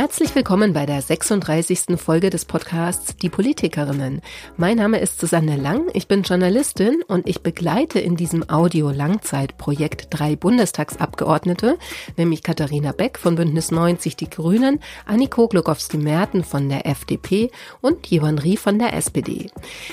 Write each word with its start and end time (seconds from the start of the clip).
Herzlich 0.00 0.34
willkommen 0.34 0.72
bei 0.72 0.86
der 0.86 1.02
36. 1.02 1.98
Folge 1.98 2.30
des 2.30 2.46
Podcasts 2.46 3.16
Die 3.16 3.28
Politikerinnen. 3.28 4.22
Mein 4.56 4.78
Name 4.78 4.98
ist 4.98 5.20
Susanne 5.20 5.56
Lang, 5.56 5.90
ich 5.92 6.08
bin 6.08 6.22
Journalistin 6.22 7.02
und 7.06 7.28
ich 7.28 7.42
begleite 7.42 8.00
in 8.00 8.16
diesem 8.16 8.48
Audio-Langzeitprojekt 8.48 10.06
drei 10.08 10.36
Bundestagsabgeordnete, 10.36 11.76
nämlich 12.16 12.42
Katharina 12.42 12.92
Beck 12.92 13.18
von 13.18 13.34
Bündnis 13.34 13.72
90 13.72 14.16
Die 14.16 14.30
Grünen, 14.30 14.80
Anniko 15.04 15.48
Glogowski-Merten 15.48 16.44
von 16.44 16.70
der 16.70 16.86
FDP 16.86 17.50
und 17.82 18.10
Johann 18.10 18.38
Rie 18.38 18.56
von 18.56 18.78
der 18.78 18.94
SPD. 18.94 19.50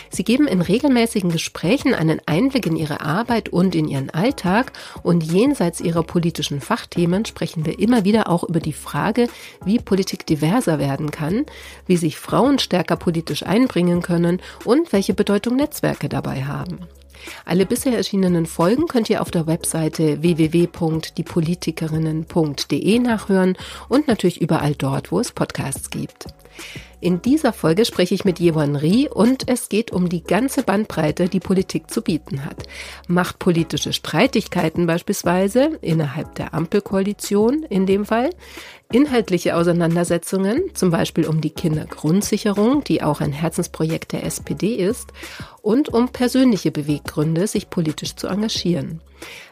Sie 0.09 0.23
geben 0.23 0.47
in 0.47 0.61
regelmäßigen 0.61 1.31
Gesprächen 1.31 1.93
einen 1.93 2.21
Einblick 2.25 2.65
in 2.65 2.77
ihre 2.77 3.01
Arbeit 3.01 3.49
und 3.49 3.75
in 3.75 3.89
ihren 3.89 4.09
Alltag 4.11 4.71
und 5.03 5.21
jenseits 5.21 5.81
ihrer 5.81 6.03
politischen 6.03 6.61
Fachthemen 6.61 7.25
sprechen 7.25 7.65
wir 7.65 7.77
immer 7.77 8.05
wieder 8.05 8.29
auch 8.29 8.45
über 8.45 8.61
die 8.61 8.71
Frage, 8.71 9.27
wie 9.65 9.79
Politik 9.79 9.96
diverser 10.05 10.79
werden 10.79 11.11
kann, 11.11 11.45
wie 11.85 11.97
sich 11.97 12.17
Frauen 12.17 12.57
stärker 12.59 12.95
politisch 12.95 13.43
einbringen 13.43 14.01
können 14.01 14.41
und 14.65 14.93
welche 14.93 15.13
Bedeutung 15.13 15.55
Netzwerke 15.55 16.09
dabei 16.09 16.45
haben. 16.45 16.79
Alle 17.45 17.65
bisher 17.65 17.97
erschienenen 17.97 18.45
Folgen 18.45 18.87
könnt 18.87 19.09
ihr 19.09 19.21
auf 19.21 19.31
der 19.31 19.47
Webseite 19.47 20.21
www.diepolitikerinnen.de 20.21 22.99
nachhören 22.99 23.57
und 23.89 24.07
natürlich 24.07 24.39
überall 24.41 24.75
dort, 24.75 25.11
wo 25.11 25.19
es 25.19 25.31
Podcasts 25.31 25.89
gibt. 25.89 26.27
In 26.99 27.21
dieser 27.21 27.53
Folge 27.53 27.85
spreche 27.85 28.15
ich 28.15 28.25
mit 28.25 28.39
Jewan 28.39 28.75
Rie 28.75 29.07
und 29.07 29.47
es 29.47 29.69
geht 29.69 29.91
um 29.91 30.09
die 30.09 30.23
ganze 30.23 30.63
Bandbreite, 30.63 31.29
die 31.29 31.39
Politik 31.39 31.91
zu 31.91 32.01
bieten 32.01 32.43
hat. 32.43 32.63
Machtpolitische 33.07 33.93
Streitigkeiten 33.93 34.87
beispielsweise 34.87 35.77
innerhalb 35.81 36.33
der 36.35 36.55
Ampelkoalition 36.55 37.61
in 37.61 37.85
dem 37.85 38.03
Fall, 38.03 38.31
inhaltliche 38.91 39.55
Auseinandersetzungen, 39.55 40.73
zum 40.73 40.89
Beispiel 40.89 41.27
um 41.27 41.39
die 41.39 41.51
Kindergrundsicherung, 41.51 42.83
die 42.83 43.03
auch 43.03 43.21
ein 43.21 43.31
Herzensprojekt 43.31 44.13
der 44.13 44.25
SPD 44.25 44.73
ist, 44.73 45.13
und 45.67 45.89
um 45.89 46.07
persönliche 46.07 46.71
Beweggründe, 46.71 47.45
sich 47.45 47.69
politisch 47.69 48.15
zu 48.15 48.27
engagieren. 48.27 49.01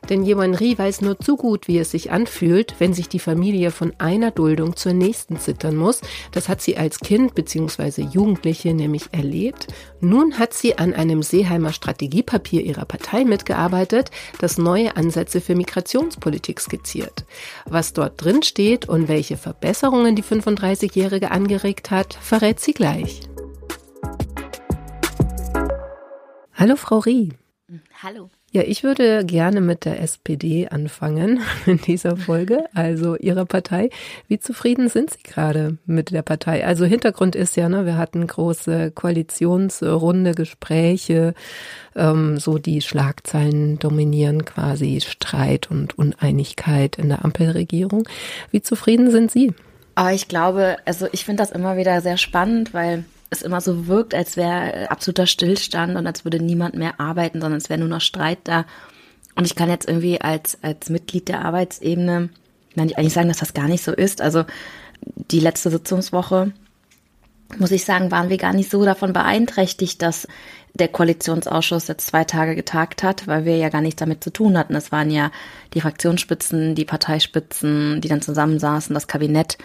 Denn 0.09 0.23
Jewan 0.23 0.55
Rie 0.55 0.77
weiß 0.77 1.02
nur 1.02 1.19
zu 1.19 1.35
gut, 1.35 1.67
wie 1.67 1.77
es 1.77 1.91
sich 1.91 2.09
anfühlt, 2.09 2.75
wenn 2.80 2.94
sich 2.94 3.09
die 3.09 3.19
Familie 3.19 3.69
von 3.69 3.91
einer 3.97 4.31
Duldung 4.31 4.77
zur 4.77 4.94
nächsten 4.94 5.38
zittern 5.41 5.75
muss. 5.75 5.99
Das 6.31 6.47
hat 6.47 6.61
sie 6.61 6.77
als 6.77 6.99
Kind 6.99 7.35
bzw. 7.35 8.03
Jugendliche 8.03 8.73
nämlich 8.73 9.09
erlebt. 9.11 9.67
Nun 9.99 10.39
hat 10.39 10.53
sie 10.53 10.77
an 10.77 10.94
einem 10.94 11.22
Seeheimer 11.22 11.73
Strategiepapier 11.73 12.61
ihrer 12.61 12.85
Partei 12.85 13.25
mitgearbeitet, 13.25 14.09
das 14.39 14.57
neue 14.57 14.95
Ansätze 14.95 15.41
für 15.41 15.55
Migrationspolitik 15.55 16.61
skizziert. 16.61 17.25
Was 17.66 17.91
dort 17.91 18.23
drin 18.23 18.41
steht 18.41 18.88
und 18.88 19.09
welche 19.09 19.35
Verbesserungen 19.35 20.16
die 20.16 20.23
35-Jährige 20.23 21.31
angeregt 21.31 21.91
hat, 21.91 22.13
verrät 22.13 22.61
sie 22.61 22.73
gleich. 22.73 23.19
Hallo 26.57 26.77
Frau 26.77 26.99
Rie. 26.99 27.33
Hallo. 28.01 28.29
Ja, 28.53 28.61
ich 28.61 28.83
würde 28.85 29.25
gerne 29.25 29.59
mit 29.59 29.83
der 29.83 29.99
SPD 29.99 30.69
anfangen 30.69 31.41
in 31.65 31.81
dieser 31.81 32.15
Folge, 32.15 32.63
also 32.73 33.17
Ihrer 33.17 33.43
Partei. 33.43 33.89
Wie 34.29 34.39
zufrieden 34.39 34.87
sind 34.87 35.09
Sie 35.09 35.21
gerade 35.21 35.77
mit 35.85 36.11
der 36.11 36.21
Partei? 36.21 36.65
Also 36.65 36.85
Hintergrund 36.85 37.35
ist 37.35 37.57
ja, 37.57 37.67
ne, 37.67 37.85
wir 37.85 37.97
hatten 37.97 38.25
große 38.25 38.91
Koalitionsrunde, 38.91 40.31
Gespräche, 40.31 41.33
ähm, 41.93 42.37
so 42.37 42.57
die 42.57 42.79
Schlagzeilen 42.79 43.77
dominieren 43.77 44.45
quasi 44.45 45.01
Streit 45.01 45.69
und 45.69 45.97
Uneinigkeit 45.97 46.97
in 46.97 47.09
der 47.09 47.25
Ampelregierung. 47.25 48.07
Wie 48.51 48.61
zufrieden 48.61 49.11
sind 49.11 49.29
Sie? 49.29 49.53
Aber 49.95 50.13
ich 50.13 50.29
glaube, 50.29 50.77
also 50.85 51.07
ich 51.11 51.25
finde 51.25 51.43
das 51.43 51.51
immer 51.51 51.75
wieder 51.75 51.99
sehr 51.99 52.17
spannend, 52.17 52.73
weil 52.73 53.03
es 53.29 53.41
immer 53.41 53.61
so 53.61 53.87
wirkt, 53.87 54.13
als 54.13 54.37
wäre 54.37 54.89
absoluter 54.89 55.27
Stillstand 55.27 55.95
und 55.95 56.07
als 56.07 56.23
würde 56.23 56.39
niemand 56.39 56.75
mehr 56.75 56.99
arbeiten, 56.99 57.41
sondern 57.41 57.57
es 57.57 57.69
wäre 57.69 57.79
nur 57.79 57.89
noch 57.89 58.01
Streit 58.01 58.39
da. 58.44 58.66
Und 59.35 59.45
ich 59.45 59.55
kann 59.55 59.69
jetzt 59.69 59.88
irgendwie 59.88 60.22
als, 60.22 60.57
als 60.61 60.89
Mitglied 60.89 61.27
der 61.27 61.44
Arbeitsebene 61.44 62.29
eigentlich 62.77 63.13
sagen, 63.13 63.27
dass 63.27 63.38
das 63.38 63.53
gar 63.53 63.67
nicht 63.67 63.83
so 63.83 63.91
ist. 63.91 64.22
Also 64.22 64.45
die 65.31 65.39
letzte 65.39 65.69
Sitzungswoche, 65.69 66.51
muss 67.57 67.72
ich 67.72 67.85
sagen, 67.85 68.11
waren 68.11 68.29
wir 68.29 68.38
gar 68.38 68.53
nicht 68.53 68.72
so 68.72 68.83
davon 68.85 69.13
beeinträchtigt, 69.13 70.01
dass 70.01 70.27
der 70.73 70.88
Koalitionsausschuss 70.89 71.88
jetzt 71.88 72.07
zwei 72.07 72.25
Tage 72.25 72.55
getagt 72.55 73.01
hat, 73.03 73.27
weil 73.27 73.45
wir 73.45 73.55
ja 73.55 73.69
gar 73.69 73.81
nichts 73.81 74.00
damit 74.00 74.23
zu 74.23 74.31
tun 74.31 74.57
hatten. 74.57 74.75
Es 74.75 74.91
waren 74.91 75.09
ja 75.09 75.31
die 75.73 75.81
Fraktionsspitzen, 75.81 76.75
die 76.75 76.85
Parteispitzen, 76.85 78.01
die 78.01 78.09
dann 78.09 78.21
zusammensaßen, 78.21 78.94
das 78.94 79.07
Kabinett. 79.07 79.57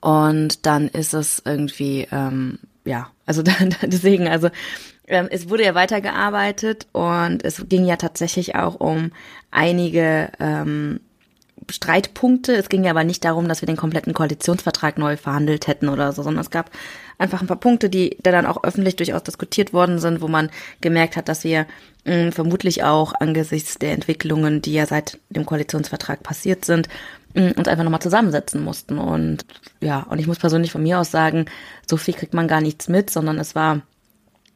Und 0.00 0.66
dann 0.66 0.88
ist 0.88 1.14
es 1.14 1.42
irgendwie 1.44 2.08
ähm, 2.10 2.58
ja, 2.84 3.10
also 3.26 3.42
deswegen, 3.82 4.28
also 4.28 4.50
ähm, 5.06 5.28
es 5.30 5.48
wurde 5.48 5.64
ja 5.64 5.74
weitergearbeitet 5.74 6.86
und 6.92 7.44
es 7.44 7.64
ging 7.68 7.84
ja 7.84 7.96
tatsächlich 7.96 8.54
auch 8.54 8.76
um 8.76 9.12
einige 9.50 10.30
ähm, 10.38 11.00
Streitpunkte. 11.68 12.54
Es 12.54 12.68
ging 12.68 12.84
ja 12.84 12.90
aber 12.90 13.04
nicht 13.04 13.24
darum, 13.24 13.48
dass 13.48 13.62
wir 13.62 13.66
den 13.66 13.76
kompletten 13.76 14.14
Koalitionsvertrag 14.14 14.98
neu 14.98 15.16
verhandelt 15.16 15.66
hätten 15.66 15.88
oder 15.88 16.12
so, 16.12 16.22
sondern 16.22 16.40
es 16.40 16.50
gab 16.50 16.70
einfach 17.18 17.40
ein 17.40 17.46
paar 17.46 17.60
Punkte, 17.60 17.90
die 17.90 18.16
da 18.22 18.32
dann 18.32 18.46
auch 18.46 18.64
öffentlich 18.64 18.96
durchaus 18.96 19.22
diskutiert 19.22 19.72
worden 19.72 19.98
sind, 19.98 20.20
wo 20.20 20.28
man 20.28 20.50
gemerkt 20.80 21.16
hat, 21.16 21.28
dass 21.28 21.44
wir 21.44 21.66
mh, 22.04 22.28
mm, 22.28 22.32
vermutlich 22.32 22.82
auch 22.82 23.12
angesichts 23.18 23.78
der 23.78 23.92
Entwicklungen, 23.92 24.62
die 24.62 24.72
ja 24.72 24.86
seit 24.86 25.18
dem 25.28 25.44
Koalitionsvertrag 25.44 26.22
passiert 26.22 26.64
sind, 26.64 26.88
uns 27.34 27.68
einfach 27.68 27.84
nochmal 27.84 28.02
zusammensetzen 28.02 28.62
mussten. 28.62 28.98
Und 28.98 29.44
ja, 29.80 30.00
und 30.08 30.18
ich 30.18 30.26
muss 30.26 30.38
persönlich 30.38 30.72
von 30.72 30.82
mir 30.82 30.98
aus 30.98 31.10
sagen, 31.10 31.46
so 31.88 31.96
viel 31.96 32.14
kriegt 32.14 32.34
man 32.34 32.48
gar 32.48 32.60
nichts 32.60 32.88
mit, 32.88 33.10
sondern 33.10 33.38
es 33.38 33.54
war 33.54 33.82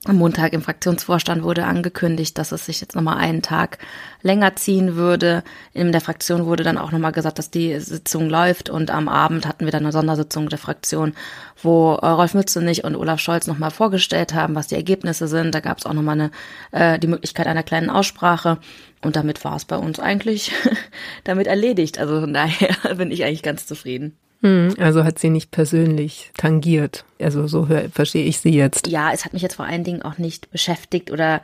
am 0.06 0.16
Montag 0.16 0.52
im 0.52 0.60
Fraktionsvorstand 0.60 1.42
wurde 1.42 1.64
angekündigt, 1.64 2.36
dass 2.36 2.52
es 2.52 2.66
sich 2.66 2.80
jetzt 2.80 2.94
nochmal 2.94 3.16
einen 3.16 3.40
Tag 3.40 3.78
länger 4.20 4.54
ziehen 4.54 4.96
würde. 4.96 5.42
In 5.72 5.92
der 5.92 6.02
Fraktion 6.02 6.44
wurde 6.44 6.62
dann 6.62 6.76
auch 6.76 6.92
nochmal 6.92 7.12
gesagt, 7.12 7.38
dass 7.38 7.50
die 7.50 7.78
Sitzung 7.80 8.28
läuft 8.28 8.68
und 8.68 8.90
am 8.90 9.08
Abend 9.08 9.46
hatten 9.46 9.64
wir 9.64 9.72
dann 9.72 9.82
eine 9.84 9.92
Sondersitzung 9.92 10.50
der 10.50 10.58
Fraktion, 10.58 11.14
wo 11.62 11.94
äh, 11.94 12.06
Rolf 12.06 12.34
Mützenich 12.34 12.84
und 12.84 12.96
Olaf 12.96 13.18
Scholz 13.20 13.46
nochmal 13.46 13.70
vorgestellt 13.70 14.34
haben, 14.34 14.54
was 14.54 14.66
die 14.66 14.74
Ergebnisse 14.74 15.26
sind. 15.26 15.54
Da 15.54 15.60
gab 15.60 15.78
es 15.78 15.86
auch 15.86 15.94
nochmal 15.94 16.20
eine, 16.20 16.30
äh, 16.72 16.98
die 16.98 17.06
Möglichkeit 17.06 17.46
einer 17.46 17.62
kleinen 17.62 17.88
Aussprache 17.88 18.58
und 19.00 19.16
damit 19.16 19.42
war 19.44 19.56
es 19.56 19.64
bei 19.64 19.76
uns 19.76 20.00
eigentlich 20.00 20.52
damit 21.24 21.46
erledigt. 21.46 21.98
Also 21.98 22.20
von 22.20 22.34
daher 22.34 22.94
bin 22.96 23.10
ich 23.10 23.24
eigentlich 23.24 23.42
ganz 23.42 23.66
zufrieden. 23.66 24.16
Hm, 24.44 24.74
also 24.78 25.04
hat 25.04 25.18
sie 25.18 25.30
nicht 25.30 25.50
persönlich 25.52 26.30
tangiert. 26.36 27.06
Also 27.18 27.46
so 27.46 27.66
verstehe 27.90 28.26
ich 28.26 28.40
sie 28.40 28.50
jetzt. 28.50 28.88
Ja, 28.88 29.10
es 29.10 29.24
hat 29.24 29.32
mich 29.32 29.40
jetzt 29.40 29.54
vor 29.54 29.64
allen 29.64 29.84
Dingen 29.84 30.02
auch 30.02 30.18
nicht 30.18 30.50
beschäftigt 30.50 31.10
oder 31.10 31.40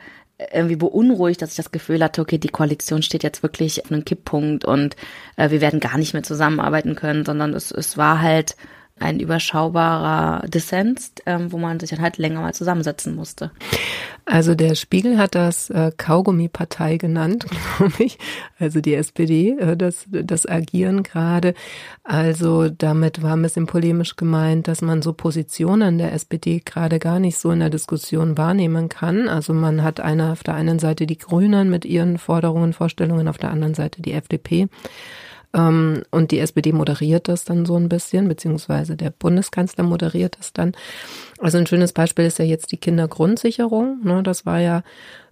irgendwie 0.53 0.75
beunruhigt, 0.75 1.41
dass 1.41 1.51
ich 1.51 1.55
das 1.55 1.71
Gefühl 1.71 2.03
hatte, 2.03 2.21
okay, 2.21 2.37
die 2.37 2.49
Koalition 2.49 3.01
steht 3.01 3.23
jetzt 3.23 3.41
wirklich 3.41 3.83
auf 3.83 3.91
einem 3.91 4.05
Kipppunkt 4.05 4.65
und 4.65 4.95
äh, 5.35 5.49
wir 5.49 5.61
werden 5.61 5.79
gar 5.79 5.97
nicht 5.97 6.13
mehr 6.13 6.23
zusammenarbeiten 6.23 6.95
können, 6.95 7.25
sondern 7.25 7.55
es, 7.55 7.71
es 7.71 7.97
war 7.97 8.21
halt 8.21 8.55
ein 9.01 9.19
überschaubarer 9.19 10.47
Dissens, 10.47 11.11
ähm, 11.25 11.51
wo 11.51 11.57
man 11.57 11.79
sich 11.79 11.89
dann 11.89 12.01
halt 12.01 12.17
länger 12.17 12.41
mal 12.41 12.53
zusammensetzen 12.53 13.15
musste. 13.15 13.51
Also 14.25 14.53
der 14.53 14.75
Spiegel 14.75 15.17
hat 15.17 15.35
das 15.35 15.69
äh, 15.71 15.91
Kaugummi-Partei 15.97 16.97
genannt, 16.97 17.45
glaube 17.77 18.03
ich. 18.03 18.19
Also 18.59 18.79
die 18.79 18.93
SPD, 18.93 19.57
äh, 19.57 19.75
das, 19.75 20.05
das 20.09 20.45
Agieren 20.47 21.03
gerade. 21.03 21.53
Also 22.03 22.69
damit 22.69 23.23
war 23.23 23.35
ein 23.35 23.41
bisschen 23.41 23.65
polemisch 23.65 24.15
gemeint, 24.15 24.67
dass 24.67 24.81
man 24.81 25.01
so 25.01 25.13
Positionen 25.13 25.97
der 25.97 26.13
SPD 26.13 26.61
gerade 26.63 26.99
gar 26.99 27.19
nicht 27.19 27.37
so 27.37 27.51
in 27.51 27.59
der 27.59 27.69
Diskussion 27.69 28.37
wahrnehmen 28.37 28.89
kann. 28.89 29.27
Also 29.27 29.53
man 29.53 29.83
hat 29.83 29.99
eine, 29.99 30.31
auf 30.31 30.43
der 30.43 30.53
einen 30.53 30.79
Seite 30.79 31.07
die 31.07 31.17
Grünen 31.17 31.69
mit 31.69 31.85
ihren 31.85 32.17
Forderungen, 32.17 32.73
Vorstellungen, 32.73 33.27
auf 33.27 33.37
der 33.37 33.51
anderen 33.51 33.73
Seite 33.73 34.01
die 34.01 34.13
FDP. 34.13 34.67
Ähm, 35.53 36.03
und 36.11 36.31
die 36.31 36.39
SPD 36.39 36.71
moderiert 36.71 37.27
das 37.27 37.43
dann 37.43 37.65
so 37.65 37.75
ein 37.75 37.89
bisschen, 37.89 38.27
beziehungsweise 38.27 38.95
der 38.95 39.09
Bundeskanzler 39.09 39.83
moderiert 39.83 40.37
das 40.39 40.53
dann. 40.53 40.73
Also 41.39 41.57
ein 41.57 41.67
schönes 41.67 41.93
Beispiel 41.93 42.25
ist 42.25 42.39
ja 42.39 42.45
jetzt 42.45 42.71
die 42.71 42.77
Kindergrundsicherung. 42.77 43.99
Ne? 44.03 44.23
Das 44.23 44.45
war 44.45 44.59
ja 44.59 44.83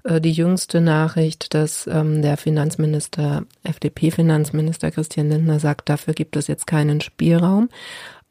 äh, 0.04 0.20
die 0.20 0.32
jüngste 0.32 0.82
Nachricht, 0.82 1.54
dass 1.54 1.88
ähm, 1.88 2.22
der 2.22 2.38
Finanzminister, 2.38 3.44
FDP-Finanzminister 3.64 4.92
Christian 4.92 5.30
Lindner 5.30 5.60
sagt, 5.60 5.90
dafür 5.90 6.14
gibt 6.14 6.36
es 6.36 6.48
jetzt 6.48 6.68
keinen 6.68 7.02
Spielraum. 7.02 7.70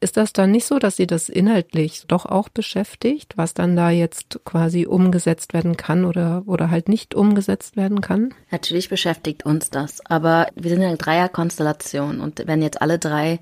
Ist 0.01 0.15
das 0.15 0.31
dann 0.31 0.51
nicht 0.51 0.65
so, 0.65 0.79
dass 0.79 0.95
Sie 0.95 1.07
das 1.07 1.27
inhaltlich 1.27 2.03
doch 2.07 2.25
auch 2.25 2.47
beschäftigt, 2.47 3.33
was 3.35 3.53
dann 3.53 3.75
da 3.75 3.89
jetzt 3.89 4.39
quasi 4.45 4.85
umgesetzt 4.85 5.53
werden 5.53 5.75
kann 5.75 6.05
oder, 6.05 6.43
oder 6.45 6.71
halt 6.71 6.87
nicht 6.87 7.15
umgesetzt 7.15 7.75
werden 7.75 7.99
kann? 7.99 8.33
Natürlich 8.49 8.87
beschäftigt 8.87 9.45
uns 9.45 9.69
das, 9.69 10.05
aber 10.05 10.47
wir 10.55 10.69
sind 10.69 10.83
eine 10.83 10.95
Dreierkonstellation 10.95 12.21
und 12.21 12.47
wenn 12.47 12.61
jetzt 12.61 12.81
alle 12.81 12.97
drei 12.97 13.39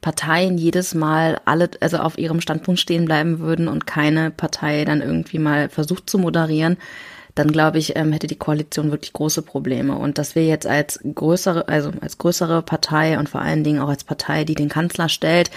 Parteien 0.00 0.56
jedes 0.56 0.94
Mal 0.94 1.40
alle, 1.44 1.68
also 1.80 1.98
auf 1.98 2.16
ihrem 2.16 2.40
Standpunkt 2.40 2.80
stehen 2.80 3.04
bleiben 3.04 3.40
würden 3.40 3.68
und 3.68 3.86
keine 3.86 4.30
Partei 4.30 4.86
dann 4.86 5.02
irgendwie 5.02 5.38
mal 5.38 5.68
versucht 5.68 6.08
zu 6.08 6.18
moderieren, 6.18 6.78
dann 7.34 7.52
glaube 7.52 7.78
ich, 7.78 7.96
ähm, 7.96 8.12
hätte 8.12 8.26
die 8.26 8.36
Koalition 8.36 8.90
wirklich 8.90 9.12
große 9.12 9.42
Probleme. 9.42 9.96
Und 9.96 10.18
dass 10.18 10.34
wir 10.34 10.46
jetzt 10.46 10.66
als 10.66 11.00
größere, 11.02 11.68
also 11.68 11.92
als 12.00 12.18
größere 12.18 12.62
Partei 12.62 13.18
und 13.18 13.28
vor 13.28 13.42
allen 13.42 13.62
Dingen 13.62 13.80
auch 13.80 13.88
als 13.88 14.04
Partei, 14.04 14.44
die 14.44 14.54
den 14.54 14.68
Kanzler 14.68 15.08
stellt, 15.08 15.50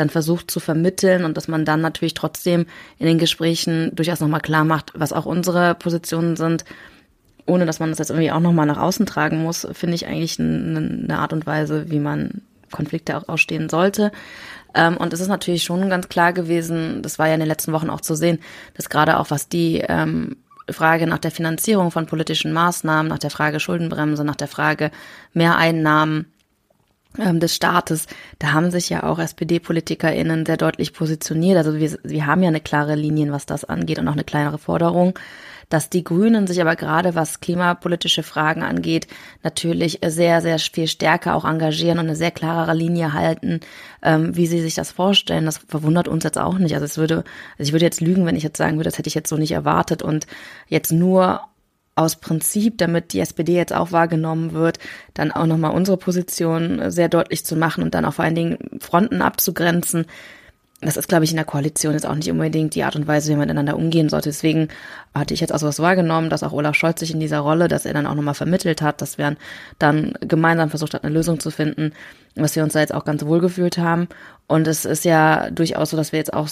dann 0.00 0.10
versucht 0.10 0.50
zu 0.50 0.60
vermitteln 0.60 1.24
und 1.24 1.36
dass 1.36 1.48
man 1.48 1.64
dann 1.64 1.80
natürlich 1.80 2.14
trotzdem 2.14 2.66
in 2.98 3.06
den 3.06 3.18
Gesprächen 3.18 3.94
durchaus 3.94 4.20
nochmal 4.20 4.40
klar 4.40 4.64
macht, 4.64 4.92
was 4.94 5.12
auch 5.12 5.26
unsere 5.26 5.74
Positionen 5.74 6.36
sind, 6.36 6.64
ohne 7.46 7.66
dass 7.66 7.80
man 7.80 7.90
das 7.90 7.98
jetzt 7.98 8.10
irgendwie 8.10 8.32
auch 8.32 8.40
nochmal 8.40 8.66
nach 8.66 8.78
außen 8.78 9.06
tragen 9.06 9.42
muss, 9.42 9.66
finde 9.72 9.94
ich 9.94 10.06
eigentlich 10.06 10.38
eine 10.38 11.18
Art 11.18 11.32
und 11.32 11.46
Weise, 11.46 11.90
wie 11.90 12.00
man 12.00 12.42
Konflikte 12.70 13.16
auch 13.16 13.28
ausstehen 13.28 13.68
sollte. 13.68 14.12
Ähm, 14.74 14.96
und 14.96 15.12
es 15.12 15.20
ist 15.20 15.28
natürlich 15.28 15.64
schon 15.64 15.90
ganz 15.90 16.08
klar 16.08 16.32
gewesen, 16.32 17.02
das 17.02 17.18
war 17.18 17.26
ja 17.26 17.34
in 17.34 17.40
den 17.40 17.48
letzten 17.48 17.72
Wochen 17.72 17.90
auch 17.90 18.00
zu 18.00 18.14
sehen, 18.14 18.38
dass 18.74 18.88
gerade 18.88 19.18
auch 19.18 19.30
was 19.30 19.48
die 19.48 19.82
ähm, 19.88 20.36
Frage 20.70 21.06
nach 21.06 21.18
der 21.18 21.32
Finanzierung 21.32 21.90
von 21.90 22.06
politischen 22.06 22.52
Maßnahmen, 22.52 23.08
nach 23.08 23.18
der 23.18 23.30
Frage 23.30 23.58
Schuldenbremse, 23.58 24.24
nach 24.24 24.36
der 24.36 24.48
Frage 24.48 24.90
Mehreinnahmen 25.32 26.32
des 27.16 27.56
Staates, 27.56 28.06
da 28.38 28.52
haben 28.52 28.70
sich 28.70 28.88
ja 28.88 29.02
auch 29.02 29.18
SPD-PolitikerInnen 29.18 30.46
sehr 30.46 30.56
deutlich 30.56 30.92
positioniert. 30.92 31.58
Also 31.58 31.76
wir, 31.76 31.98
wir 32.04 32.26
haben 32.26 32.42
ja 32.42 32.48
eine 32.48 32.60
klare 32.60 32.94
Linie, 32.94 33.32
was 33.32 33.46
das 33.46 33.64
angeht 33.64 33.98
und 33.98 34.08
auch 34.08 34.12
eine 34.12 34.24
kleinere 34.24 34.58
Forderung 34.58 35.14
dass 35.70 35.88
die 35.88 36.04
Grünen 36.04 36.46
sich 36.46 36.60
aber 36.60 36.76
gerade 36.76 37.14
was 37.14 37.40
klimapolitische 37.40 38.22
Fragen 38.22 38.62
angeht, 38.62 39.06
natürlich 39.42 40.00
sehr, 40.04 40.42
sehr 40.42 40.58
viel 40.58 40.88
stärker 40.88 41.34
auch 41.34 41.44
engagieren 41.44 41.98
und 41.98 42.06
eine 42.06 42.16
sehr 42.16 42.32
klarere 42.32 42.74
Linie 42.74 43.14
halten, 43.14 43.60
ähm, 44.02 44.36
wie 44.36 44.48
sie 44.48 44.60
sich 44.60 44.74
das 44.74 44.90
vorstellen. 44.90 45.46
Das 45.46 45.58
verwundert 45.58 46.08
uns 46.08 46.24
jetzt 46.24 46.38
auch 46.38 46.58
nicht. 46.58 46.74
Also 46.74 46.84
es 46.84 46.98
würde, 46.98 47.24
also 47.56 47.68
ich 47.68 47.72
würde 47.72 47.84
jetzt 47.84 48.00
lügen, 48.00 48.26
wenn 48.26 48.36
ich 48.36 48.42
jetzt 48.42 48.58
sagen 48.58 48.76
würde, 48.76 48.90
das 48.90 48.98
hätte 48.98 49.08
ich 49.08 49.14
jetzt 49.14 49.30
so 49.30 49.36
nicht 49.36 49.52
erwartet 49.52 50.02
und 50.02 50.26
jetzt 50.66 50.92
nur 50.92 51.40
aus 52.00 52.16
Prinzip, 52.16 52.78
damit 52.78 53.12
die 53.12 53.20
SPD 53.20 53.54
jetzt 53.54 53.74
auch 53.74 53.92
wahrgenommen 53.92 54.52
wird, 54.52 54.78
dann 55.14 55.30
auch 55.30 55.46
nochmal 55.46 55.72
unsere 55.72 55.96
Position 55.96 56.90
sehr 56.90 57.08
deutlich 57.08 57.44
zu 57.44 57.56
machen 57.56 57.82
und 57.82 57.94
dann 57.94 58.04
auch 58.04 58.14
vor 58.14 58.24
allen 58.24 58.34
Dingen 58.34 58.58
Fronten 58.80 59.22
abzugrenzen 59.22 60.06
das 60.82 60.96
ist, 60.96 61.08
glaube 61.08 61.24
ich, 61.24 61.30
in 61.30 61.36
der 61.36 61.44
Koalition 61.44 61.92
jetzt 61.92 62.06
auch 62.06 62.14
nicht 62.14 62.30
unbedingt 62.30 62.74
die 62.74 62.84
Art 62.84 62.96
und 62.96 63.06
Weise, 63.06 63.28
wie 63.28 63.32
man 63.32 63.40
miteinander 63.40 63.76
umgehen 63.76 64.08
sollte. 64.08 64.30
Deswegen 64.30 64.68
hatte 65.14 65.34
ich 65.34 65.40
jetzt 65.40 65.52
auch 65.52 65.58
sowas 65.58 65.78
wahrgenommen, 65.78 66.30
dass 66.30 66.42
auch 66.42 66.52
Olaf 66.52 66.74
Scholz 66.74 67.00
sich 67.00 67.12
in 67.12 67.20
dieser 67.20 67.40
Rolle, 67.40 67.68
dass 67.68 67.84
er 67.84 67.92
dann 67.92 68.06
auch 68.06 68.14
nochmal 68.14 68.34
vermittelt 68.34 68.80
hat, 68.80 69.02
dass 69.02 69.18
wir 69.18 69.36
dann 69.78 70.14
gemeinsam 70.20 70.70
versucht 70.70 70.94
hat, 70.94 71.04
eine 71.04 71.12
Lösung 71.12 71.38
zu 71.38 71.50
finden, 71.50 71.92
was 72.34 72.56
wir 72.56 72.62
uns 72.62 72.72
da 72.72 72.80
jetzt 72.80 72.94
auch 72.94 73.04
ganz 73.04 73.24
wohl 73.26 73.40
gefühlt 73.40 73.76
haben. 73.76 74.08
Und 74.46 74.66
es 74.66 74.86
ist 74.86 75.04
ja 75.04 75.50
durchaus 75.50 75.90
so, 75.90 75.98
dass 75.98 76.12
wir 76.12 76.18
jetzt 76.18 76.32
auch 76.32 76.48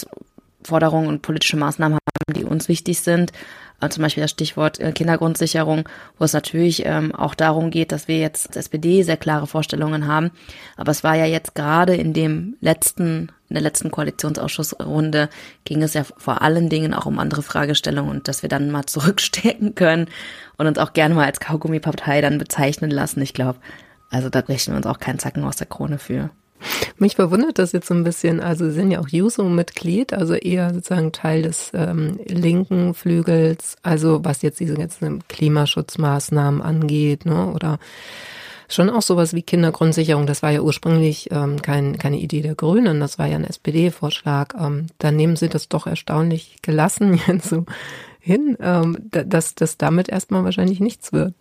Forderungen 0.62 1.08
und 1.08 1.22
politische 1.22 1.56
Maßnahmen 1.56 1.96
haben, 1.96 2.34
die 2.38 2.44
uns 2.44 2.68
wichtig 2.68 3.00
sind. 3.00 3.32
Also 3.80 3.96
zum 3.96 4.02
Beispiel 4.02 4.22
das 4.22 4.32
Stichwort 4.32 4.80
äh, 4.80 4.92
Kindergrundsicherung, 4.92 5.88
wo 6.18 6.24
es 6.24 6.32
natürlich 6.32 6.84
ähm, 6.84 7.14
auch 7.14 7.34
darum 7.34 7.70
geht, 7.70 7.92
dass 7.92 8.08
wir 8.08 8.18
jetzt 8.18 8.48
als 8.48 8.56
SPD 8.56 9.02
sehr 9.02 9.16
klare 9.16 9.46
Vorstellungen 9.46 10.08
haben. 10.08 10.30
Aber 10.76 10.90
es 10.90 11.04
war 11.04 11.14
ja 11.14 11.26
jetzt 11.26 11.54
gerade 11.54 11.94
in 11.94 12.12
dem 12.12 12.56
letzten, 12.60 13.30
in 13.48 13.54
der 13.54 13.62
letzten 13.62 13.92
Koalitionsausschussrunde 13.92 15.28
ging 15.64 15.82
es 15.82 15.94
ja 15.94 16.02
vor 16.04 16.42
allen 16.42 16.68
Dingen 16.68 16.92
auch 16.92 17.06
um 17.06 17.20
andere 17.20 17.42
Fragestellungen 17.42 18.10
und 18.10 18.28
dass 18.28 18.42
wir 18.42 18.48
dann 18.48 18.70
mal 18.70 18.84
zurückstecken 18.86 19.76
können 19.76 20.08
und 20.56 20.66
uns 20.66 20.78
auch 20.78 20.92
gerne 20.92 21.14
mal 21.14 21.26
als 21.26 21.38
Kaugummipartei 21.38 22.20
dann 22.20 22.38
bezeichnen 22.38 22.90
lassen. 22.90 23.22
Ich 23.22 23.32
glaube, 23.32 23.60
also 24.10 24.28
da 24.28 24.40
brechen 24.40 24.72
wir 24.72 24.78
uns 24.78 24.86
auch 24.86 24.98
keinen 24.98 25.20
Zacken 25.20 25.44
aus 25.44 25.56
der 25.56 25.66
Krone 25.68 25.98
für. 25.98 26.30
Mich 26.98 27.16
verwundert 27.16 27.58
das 27.58 27.72
jetzt 27.72 27.88
so 27.88 27.94
ein 27.94 28.04
bisschen. 28.04 28.40
Also 28.40 28.66
Sie 28.66 28.72
sind 28.72 28.90
ja 28.90 29.00
auch 29.00 29.08
Juso-Mitglied, 29.08 30.12
also 30.12 30.34
eher 30.34 30.74
sozusagen 30.74 31.12
Teil 31.12 31.42
des 31.42 31.70
ähm, 31.74 32.18
linken 32.26 32.94
Flügels, 32.94 33.76
also 33.82 34.24
was 34.24 34.42
jetzt 34.42 34.60
diese 34.60 34.74
ganzen 34.74 35.22
Klimaschutzmaßnahmen 35.28 36.60
angeht, 36.62 37.24
ne? 37.24 37.52
Oder 37.52 37.78
schon 38.68 38.90
auch 38.90 39.02
sowas 39.02 39.32
wie 39.34 39.42
Kindergrundsicherung. 39.42 40.26
Das 40.26 40.42
war 40.42 40.50
ja 40.50 40.60
ursprünglich 40.60 41.30
ähm, 41.30 41.62
kein, 41.62 41.98
keine 41.98 42.18
Idee 42.18 42.42
der 42.42 42.54
Grünen, 42.54 43.00
das 43.00 43.18
war 43.18 43.26
ja 43.26 43.36
ein 43.36 43.44
SPD-Vorschlag. 43.44 44.54
Ähm, 44.58 44.86
da 44.98 45.10
nehmen 45.10 45.36
Sie 45.36 45.48
das 45.48 45.68
doch 45.68 45.86
erstaunlich 45.86 46.56
gelassen 46.62 47.20
jetzt 47.26 47.48
so 47.48 47.64
hin, 48.20 48.56
ähm, 48.60 48.98
dass 49.10 49.54
das 49.54 49.78
damit 49.78 50.08
erstmal 50.08 50.44
wahrscheinlich 50.44 50.80
nichts 50.80 51.12
wird. 51.12 51.34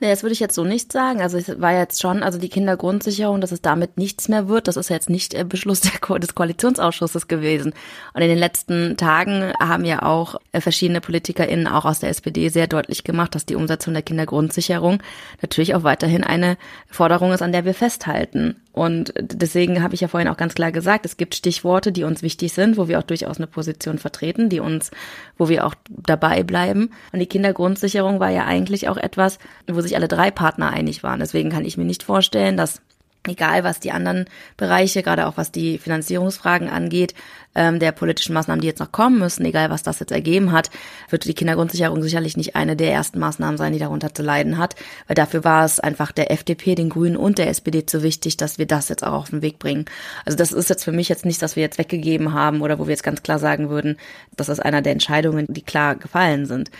Nee, 0.00 0.10
das 0.10 0.22
würde 0.22 0.32
ich 0.32 0.40
jetzt 0.40 0.54
so 0.54 0.64
nicht 0.64 0.92
sagen. 0.92 1.20
Also 1.22 1.38
es 1.38 1.60
war 1.60 1.72
jetzt 1.72 2.02
schon, 2.02 2.22
also 2.22 2.38
die 2.38 2.48
Kindergrundsicherung, 2.48 3.40
dass 3.40 3.52
es 3.52 3.62
damit 3.62 3.96
nichts 3.96 4.28
mehr 4.28 4.48
wird, 4.48 4.66
das 4.68 4.76
ist 4.76 4.90
jetzt 4.90 5.08
nicht 5.08 5.32
der 5.32 5.44
Beschluss 5.44 5.80
des 5.80 6.00
Koalitionsausschusses 6.34 7.28
gewesen. 7.28 7.72
Und 8.12 8.22
in 8.22 8.28
den 8.28 8.38
letzten 8.38 8.96
Tagen 8.96 9.52
haben 9.60 9.84
ja 9.84 10.02
auch 10.02 10.36
äh, 10.52 10.60
verschiedene 10.60 11.00
PolitikerInnen 11.00 11.68
auch 11.68 11.84
aus 11.84 12.00
der 12.00 12.10
SPD 12.10 12.48
sehr 12.48 12.66
deutlich 12.66 13.04
gemacht, 13.04 13.34
dass 13.34 13.46
die 13.46 13.54
Umsetzung 13.54 13.94
der 13.94 14.02
Kindergrundsicherung 14.02 15.02
natürlich 15.42 15.74
auch 15.74 15.84
weiterhin 15.84 16.24
eine 16.24 16.56
Forderung 16.90 17.32
ist, 17.32 17.42
an 17.42 17.52
der 17.52 17.64
wir 17.64 17.74
festhalten. 17.74 18.56
Und 18.74 19.14
deswegen 19.16 19.84
habe 19.84 19.94
ich 19.94 20.00
ja 20.00 20.08
vorhin 20.08 20.28
auch 20.28 20.36
ganz 20.36 20.54
klar 20.54 20.72
gesagt, 20.72 21.06
es 21.06 21.16
gibt 21.16 21.36
Stichworte, 21.36 21.92
die 21.92 22.02
uns 22.02 22.22
wichtig 22.22 22.52
sind, 22.52 22.76
wo 22.76 22.88
wir 22.88 22.98
auch 22.98 23.04
durchaus 23.04 23.36
eine 23.36 23.46
Position 23.46 23.98
vertreten, 23.98 24.48
die 24.48 24.58
uns, 24.58 24.90
wo 25.38 25.48
wir 25.48 25.64
auch 25.64 25.76
dabei 25.88 26.42
bleiben. 26.42 26.90
Und 27.12 27.20
die 27.20 27.26
Kindergrundsicherung 27.26 28.18
war 28.18 28.30
ja 28.30 28.46
eigentlich 28.46 28.88
auch 28.88 28.96
etwas, 28.96 29.38
wo 29.70 29.80
sich 29.80 29.94
alle 29.94 30.08
drei 30.08 30.32
Partner 30.32 30.70
einig 30.70 31.04
waren. 31.04 31.20
Deswegen 31.20 31.50
kann 31.50 31.64
ich 31.64 31.76
mir 31.76 31.84
nicht 31.84 32.02
vorstellen, 32.02 32.56
dass 32.56 32.82
egal 33.28 33.64
was 33.64 33.80
die 33.80 33.92
anderen 33.92 34.26
Bereiche, 34.56 35.02
gerade 35.02 35.26
auch 35.26 35.36
was 35.36 35.52
die 35.52 35.78
Finanzierungsfragen 35.78 36.68
angeht, 36.68 37.14
ähm, 37.54 37.78
der 37.78 37.92
politischen 37.92 38.34
Maßnahmen, 38.34 38.60
die 38.60 38.66
jetzt 38.66 38.80
noch 38.80 38.92
kommen 38.92 39.18
müssen, 39.18 39.44
egal 39.44 39.70
was 39.70 39.82
das 39.82 40.00
jetzt 40.00 40.12
ergeben 40.12 40.52
hat, 40.52 40.70
wird 41.10 41.24
die 41.24 41.34
Kindergrundsicherung 41.34 42.02
sicherlich 42.02 42.36
nicht 42.36 42.56
eine 42.56 42.76
der 42.76 42.92
ersten 42.92 43.18
Maßnahmen 43.18 43.56
sein, 43.56 43.72
die 43.72 43.78
darunter 43.78 44.12
zu 44.12 44.22
leiden 44.22 44.58
hat, 44.58 44.74
weil 45.06 45.14
dafür 45.14 45.44
war 45.44 45.64
es 45.64 45.80
einfach 45.80 46.12
der 46.12 46.30
FDP, 46.30 46.74
den 46.74 46.90
Grünen 46.90 47.16
und 47.16 47.38
der 47.38 47.48
SPD 47.48 47.86
zu 47.86 48.02
wichtig, 48.02 48.36
dass 48.36 48.58
wir 48.58 48.66
das 48.66 48.88
jetzt 48.88 49.04
auch 49.04 49.12
auf 49.12 49.30
den 49.30 49.42
Weg 49.42 49.58
bringen. 49.58 49.84
Also 50.24 50.36
das 50.36 50.52
ist 50.52 50.68
jetzt 50.68 50.84
für 50.84 50.92
mich 50.92 51.08
jetzt 51.08 51.24
nichts, 51.24 51.42
was 51.42 51.56
wir 51.56 51.62
jetzt 51.62 51.78
weggegeben 51.78 52.32
haben 52.32 52.60
oder 52.60 52.78
wo 52.78 52.86
wir 52.86 52.92
jetzt 52.92 53.02
ganz 53.02 53.22
klar 53.22 53.38
sagen 53.38 53.70
würden, 53.70 53.96
das 54.36 54.48
ist 54.48 54.60
einer 54.60 54.82
der 54.82 54.92
Entscheidungen, 54.92 55.46
die 55.48 55.62
klar 55.62 55.94
gefallen 55.94 56.46
sind. 56.46 56.70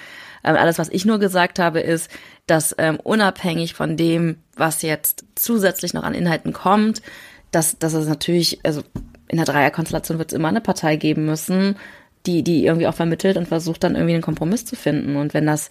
Ähm, 0.44 0.56
alles, 0.56 0.78
was 0.78 0.88
ich 0.90 1.04
nur 1.04 1.18
gesagt 1.18 1.58
habe, 1.58 1.80
ist, 1.80 2.10
dass 2.46 2.74
ähm, 2.78 2.98
unabhängig 3.02 3.74
von 3.74 3.96
dem, 3.96 4.36
was 4.56 4.82
jetzt 4.82 5.24
zusätzlich 5.34 5.94
noch 5.94 6.04
an 6.04 6.14
Inhalten 6.14 6.52
kommt, 6.52 7.02
dass, 7.50 7.78
dass 7.78 7.94
es 7.94 8.06
natürlich, 8.06 8.60
also 8.64 8.82
in 9.28 9.36
der 9.36 9.46
Dreierkonstellation 9.46 10.18
wird 10.18 10.32
es 10.32 10.36
immer 10.36 10.48
eine 10.48 10.60
Partei 10.60 10.96
geben 10.96 11.24
müssen, 11.24 11.76
die, 12.26 12.42
die 12.42 12.64
irgendwie 12.64 12.86
auch 12.86 12.94
vermittelt 12.94 13.36
und 13.36 13.48
versucht 13.48 13.84
dann 13.84 13.94
irgendwie 13.94 14.14
einen 14.14 14.22
Kompromiss 14.22 14.64
zu 14.64 14.76
finden. 14.76 15.16
Und 15.16 15.34
wenn 15.34 15.46
das, 15.46 15.68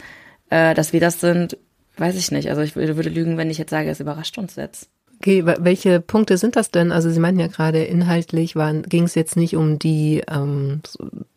äh, 0.49 0.73
dass 0.73 0.93
wir 0.93 0.99
das 0.99 1.19
sind, 1.19 1.57
weiß 1.97 2.15
ich 2.15 2.31
nicht. 2.31 2.49
Also 2.49 2.61
ich 2.61 2.75
würde, 2.75 2.95
würde 2.95 3.09
lügen, 3.09 3.37
wenn 3.37 3.49
ich 3.49 3.57
jetzt 3.57 3.71
sage, 3.71 3.89
es 3.89 3.99
überrascht 3.99 4.37
uns 4.37 4.55
jetzt. 4.55 4.89
Okay, 5.23 5.45
welche 5.45 6.01
Punkte 6.01 6.37
sind 6.37 6.57
das 6.57 6.69
denn? 6.69 6.91
Also 6.91 7.09
Sie 7.09 7.21
meinten 7.21 7.39
ja 7.39 7.47
gerade 7.47 7.81
inhaltlich, 7.81 8.55
ging 8.89 9.05
es 9.05 9.15
jetzt 9.15 9.37
nicht 9.37 9.55
um 9.55 9.79
die, 9.79 10.21
ähm, 10.29 10.81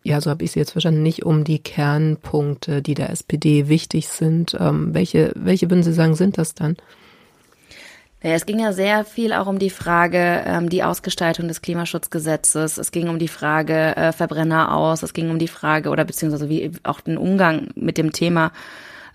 ja, 0.03 0.21
so 0.21 0.29
habe 0.29 0.43
ich 0.43 0.51
es 0.51 0.55
jetzt 0.57 0.73
verstanden, 0.73 1.05
nicht 1.05 1.25
um 1.25 1.45
die 1.45 1.61
Kernpunkte, 1.61 2.83
die 2.83 2.95
der 2.95 3.11
SPD 3.11 3.69
wichtig 3.69 4.09
sind. 4.09 4.57
Ähm, 4.59 4.93
welche, 4.93 5.31
welche 5.37 5.71
würden 5.71 5.85
Sie 5.85 5.93
sagen, 5.93 6.17
sind 6.17 6.37
das 6.37 6.55
dann? 6.55 6.77
Ja, 8.25 8.33
es 8.33 8.45
ging 8.45 8.59
ja 8.59 8.73
sehr 8.73 9.05
viel 9.05 9.33
auch 9.33 9.47
um 9.47 9.61
die 9.61 9.71
Frage, 9.71 10.43
ähm, 10.45 10.69
die 10.69 10.83
Ausgestaltung 10.83 11.47
des 11.47 11.63
Klimaschutzgesetzes. 11.63 12.79
Es 12.79 12.91
ging 12.91 13.09
um 13.09 13.21
die 13.21 13.29
Frage 13.29 13.95
äh, 13.95 14.11
Verbrenner 14.11 14.75
aus. 14.75 15.05
Es 15.05 15.15
ging 15.15 15.31
um 15.31 15.39
die 15.39 15.47
Frage 15.47 15.91
oder 15.91 16.05
beziehungsweise 16.05 16.49
wie 16.49 16.73
auch 16.83 17.03
den 17.03 17.19
Umgang 17.19 17.69
mit 17.77 17.99
dem 17.99 18.11
Thema 18.11 18.51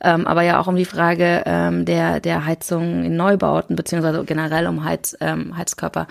ähm, 0.03 0.27
aber 0.27 0.41
ja 0.41 0.59
auch 0.59 0.67
um 0.67 0.75
die 0.75 0.85
Frage 0.85 1.43
ähm, 1.45 1.85
der, 1.85 2.19
der 2.19 2.45
Heizung 2.45 3.03
in 3.03 3.15
Neubauten, 3.15 3.75
beziehungsweise 3.75 4.23
generell 4.25 4.67
um 4.67 4.83
Heiz, 4.83 5.15
ähm, 5.21 5.55
Heizkörper. 5.57 6.07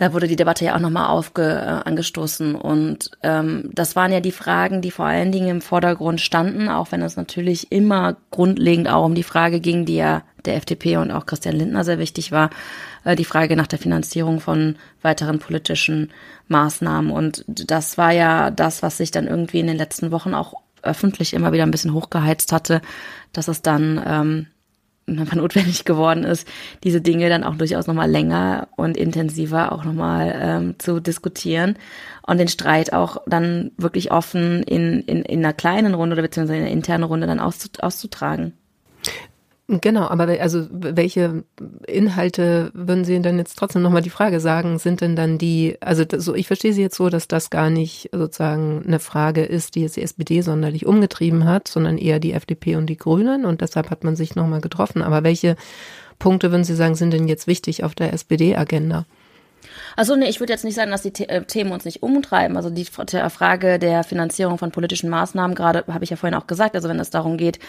Da 0.00 0.14
wurde 0.14 0.28
die 0.28 0.36
Debatte 0.36 0.64
ja 0.64 0.74
auch 0.74 0.80
nochmal 0.80 1.08
aufge, 1.08 1.42
äh, 1.42 1.86
angestoßen. 1.86 2.54
Und 2.54 3.10
ähm, 3.22 3.68
das 3.74 3.96
waren 3.96 4.12
ja 4.12 4.20
die 4.20 4.32
Fragen, 4.32 4.80
die 4.80 4.90
vor 4.90 5.04
allen 5.04 5.30
Dingen 5.30 5.48
im 5.48 5.60
Vordergrund 5.60 6.22
standen, 6.22 6.70
auch 6.70 6.90
wenn 6.90 7.02
es 7.02 7.16
natürlich 7.16 7.70
immer 7.70 8.16
grundlegend 8.30 8.88
auch 8.88 9.04
um 9.04 9.14
die 9.14 9.22
Frage 9.22 9.60
ging, 9.60 9.84
die 9.84 9.96
ja 9.96 10.22
der 10.46 10.56
FDP 10.56 10.96
und 10.96 11.10
auch 11.10 11.26
Christian 11.26 11.54
Lindner 11.54 11.84
sehr 11.84 11.98
wichtig 11.98 12.32
war, 12.32 12.48
äh, 13.04 13.14
die 13.14 13.26
Frage 13.26 13.56
nach 13.56 13.66
der 13.66 13.78
Finanzierung 13.78 14.40
von 14.40 14.76
weiteren 15.02 15.38
politischen 15.38 16.10
Maßnahmen. 16.48 17.10
Und 17.10 17.44
das 17.46 17.98
war 17.98 18.12
ja 18.12 18.50
das, 18.50 18.82
was 18.82 18.96
sich 18.96 19.10
dann 19.10 19.26
irgendwie 19.26 19.60
in 19.60 19.66
den 19.66 19.76
letzten 19.76 20.12
Wochen 20.12 20.32
auch 20.32 20.54
öffentlich 20.82 21.34
immer 21.34 21.52
wieder 21.52 21.64
ein 21.64 21.70
bisschen 21.70 21.94
hochgeheizt 21.94 22.52
hatte, 22.52 22.80
dass 23.32 23.48
es 23.48 23.62
dann 23.62 24.02
ähm, 24.04 24.46
notwendig 25.06 25.84
geworden 25.84 26.24
ist, 26.24 26.46
diese 26.84 27.00
Dinge 27.00 27.28
dann 27.28 27.44
auch 27.44 27.56
durchaus 27.56 27.86
nochmal 27.86 28.10
länger 28.10 28.68
und 28.76 28.96
intensiver 28.96 29.72
auch 29.72 29.84
nochmal 29.84 30.38
ähm, 30.40 30.74
zu 30.78 31.00
diskutieren 31.00 31.76
und 32.26 32.38
den 32.38 32.48
Streit 32.48 32.92
auch 32.92 33.18
dann 33.26 33.72
wirklich 33.76 34.12
offen 34.12 34.62
in, 34.62 35.00
in, 35.00 35.22
in 35.22 35.44
einer 35.44 35.52
kleinen 35.52 35.94
Runde 35.94 36.14
oder 36.14 36.22
beziehungsweise 36.22 36.58
in 36.58 36.64
einer 36.64 36.72
internen 36.72 37.04
Runde 37.04 37.26
dann 37.26 37.40
auszutragen. 37.40 38.52
Genau, 39.80 40.08
aber 40.08 40.26
also 40.40 40.66
welche 40.70 41.44
Inhalte 41.86 42.72
würden 42.74 43.04
Sie 43.04 43.20
denn 43.20 43.38
jetzt 43.38 43.56
trotzdem 43.56 43.82
nochmal 43.82 44.02
die 44.02 44.10
Frage 44.10 44.40
sagen, 44.40 44.80
sind 44.80 45.00
denn 45.00 45.14
dann 45.14 45.38
die, 45.38 45.76
also 45.80 46.04
so, 46.16 46.34
ich 46.34 46.48
verstehe 46.48 46.72
Sie 46.72 46.82
jetzt 46.82 46.96
so, 46.96 47.08
dass 47.08 47.28
das 47.28 47.50
gar 47.50 47.70
nicht 47.70 48.10
sozusagen 48.12 48.82
eine 48.84 48.98
Frage 48.98 49.44
ist, 49.44 49.76
die 49.76 49.82
jetzt 49.82 49.94
die 49.94 50.02
SPD 50.02 50.40
sonderlich 50.40 50.86
umgetrieben 50.86 51.44
hat, 51.44 51.68
sondern 51.68 51.98
eher 51.98 52.18
die 52.18 52.32
FDP 52.32 52.74
und 52.74 52.86
die 52.86 52.96
Grünen 52.96 53.44
und 53.44 53.60
deshalb 53.60 53.90
hat 53.90 54.02
man 54.02 54.16
sich 54.16 54.34
nochmal 54.34 54.60
getroffen. 54.60 55.02
Aber 55.02 55.22
welche 55.22 55.54
Punkte 56.18 56.50
würden 56.50 56.64
Sie 56.64 56.74
sagen, 56.74 56.96
sind 56.96 57.12
denn 57.12 57.28
jetzt 57.28 57.46
wichtig 57.46 57.84
auf 57.84 57.94
der 57.94 58.12
SPD-Agenda? 58.12 59.06
Also 59.94 60.16
nee, 60.16 60.28
ich 60.28 60.40
würde 60.40 60.52
jetzt 60.52 60.64
nicht 60.64 60.74
sagen, 60.74 60.90
dass 60.90 61.02
die 61.02 61.28
äh, 61.28 61.44
Themen 61.44 61.70
uns 61.70 61.84
nicht 61.84 62.02
umtreiben. 62.02 62.56
Also 62.56 62.70
die 62.70 62.86
Frage 62.86 63.78
der 63.78 64.02
Finanzierung 64.02 64.58
von 64.58 64.72
politischen 64.72 65.10
Maßnahmen, 65.10 65.54
gerade 65.54 65.84
habe 65.86 66.02
ich 66.02 66.10
ja 66.10 66.16
vorhin 66.16 66.36
auch 66.36 66.48
gesagt, 66.48 66.74
also 66.74 66.88
wenn 66.88 66.98
es 66.98 67.10
darum 67.10 67.36
geht, 67.36 67.60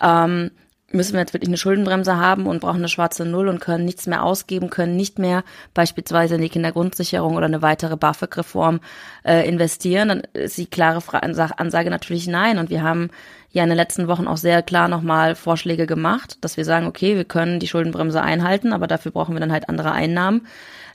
ähm, 0.00 0.52
müssen 0.90 1.12
wir 1.12 1.20
jetzt 1.20 1.34
wirklich 1.34 1.48
eine 1.48 1.58
Schuldenbremse 1.58 2.16
haben 2.16 2.46
und 2.46 2.60
brauchen 2.60 2.78
eine 2.78 2.88
schwarze 2.88 3.26
Null 3.26 3.48
und 3.48 3.60
können 3.60 3.84
nichts 3.84 4.06
mehr 4.06 4.22
ausgeben, 4.22 4.70
können 4.70 4.96
nicht 4.96 5.18
mehr 5.18 5.44
beispielsweise 5.74 6.36
in 6.36 6.40
die 6.40 6.48
Kindergrundsicherung 6.48 7.36
oder 7.36 7.46
eine 7.46 7.60
weitere 7.60 7.96
BAföG-Reform 7.96 8.80
äh, 9.24 9.46
investieren, 9.46 10.08
dann 10.08 10.20
ist 10.32 10.56
die 10.56 10.66
klare 10.66 11.02
Fra 11.02 11.18
Ansage 11.18 11.90
natürlich 11.90 12.26
nein. 12.26 12.58
Und 12.58 12.70
wir 12.70 12.82
haben 12.82 13.10
ja 13.50 13.62
in 13.62 13.68
den 13.68 13.76
letzten 13.76 14.08
Wochen 14.08 14.26
auch 14.26 14.38
sehr 14.38 14.62
klar 14.62 14.88
nochmal 14.88 15.34
Vorschläge 15.34 15.86
gemacht, 15.86 16.38
dass 16.40 16.56
wir 16.56 16.64
sagen, 16.64 16.86
okay, 16.86 17.16
wir 17.16 17.24
können 17.24 17.60
die 17.60 17.68
Schuldenbremse 17.68 18.22
einhalten, 18.22 18.72
aber 18.72 18.86
dafür 18.86 19.12
brauchen 19.12 19.34
wir 19.34 19.40
dann 19.40 19.52
halt 19.52 19.68
andere 19.68 19.92
Einnahmen. 19.92 20.46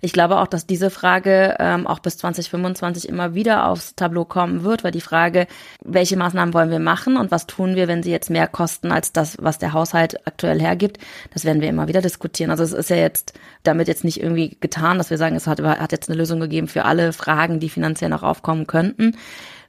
Ich 0.05 0.11
glaube 0.11 0.39
auch, 0.39 0.47
dass 0.47 0.67
diese 0.67 0.89
Frage 0.89 1.55
ähm, 1.59 1.87
auch 1.87 1.99
bis 1.99 2.17
2025 2.17 3.07
immer 3.07 3.35
wieder 3.35 3.69
aufs 3.69 3.95
Tableau 3.95 4.25
kommen 4.25 4.65
wird, 4.65 4.83
weil 4.83 4.91
die 4.91 4.99
Frage, 4.99 5.47
welche 5.81 6.17
Maßnahmen 6.17 6.53
wollen 6.53 6.71
wir 6.71 6.79
machen 6.79 7.15
und 7.15 7.31
was 7.31 7.47
tun 7.47 7.77
wir, 7.77 7.87
wenn 7.87 8.03
sie 8.03 8.11
jetzt 8.11 8.29
mehr 8.29 8.49
kosten 8.49 8.91
als 8.91 9.13
das, 9.13 9.37
was 9.39 9.59
der 9.59 9.71
Haushalt 9.71 10.27
aktuell 10.27 10.59
hergibt, 10.59 10.97
das 11.33 11.45
werden 11.45 11.61
wir 11.61 11.69
immer 11.69 11.87
wieder 11.87 12.01
diskutieren. 12.01 12.51
Also 12.51 12.63
es 12.63 12.73
ist 12.73 12.89
ja 12.89 12.97
jetzt 12.97 13.31
damit 13.63 13.87
jetzt 13.87 14.03
nicht 14.03 14.21
irgendwie 14.21 14.57
getan, 14.59 14.97
dass 14.97 15.09
wir 15.09 15.17
sagen, 15.17 15.37
es 15.37 15.47
hat, 15.47 15.61
hat 15.61 15.93
jetzt 15.93 16.09
eine 16.09 16.17
Lösung 16.17 16.41
gegeben 16.41 16.67
für 16.67 16.83
alle 16.83 17.13
Fragen, 17.13 17.61
die 17.61 17.69
finanziell 17.69 18.09
noch 18.09 18.23
aufkommen 18.23 18.67
könnten. 18.67 19.15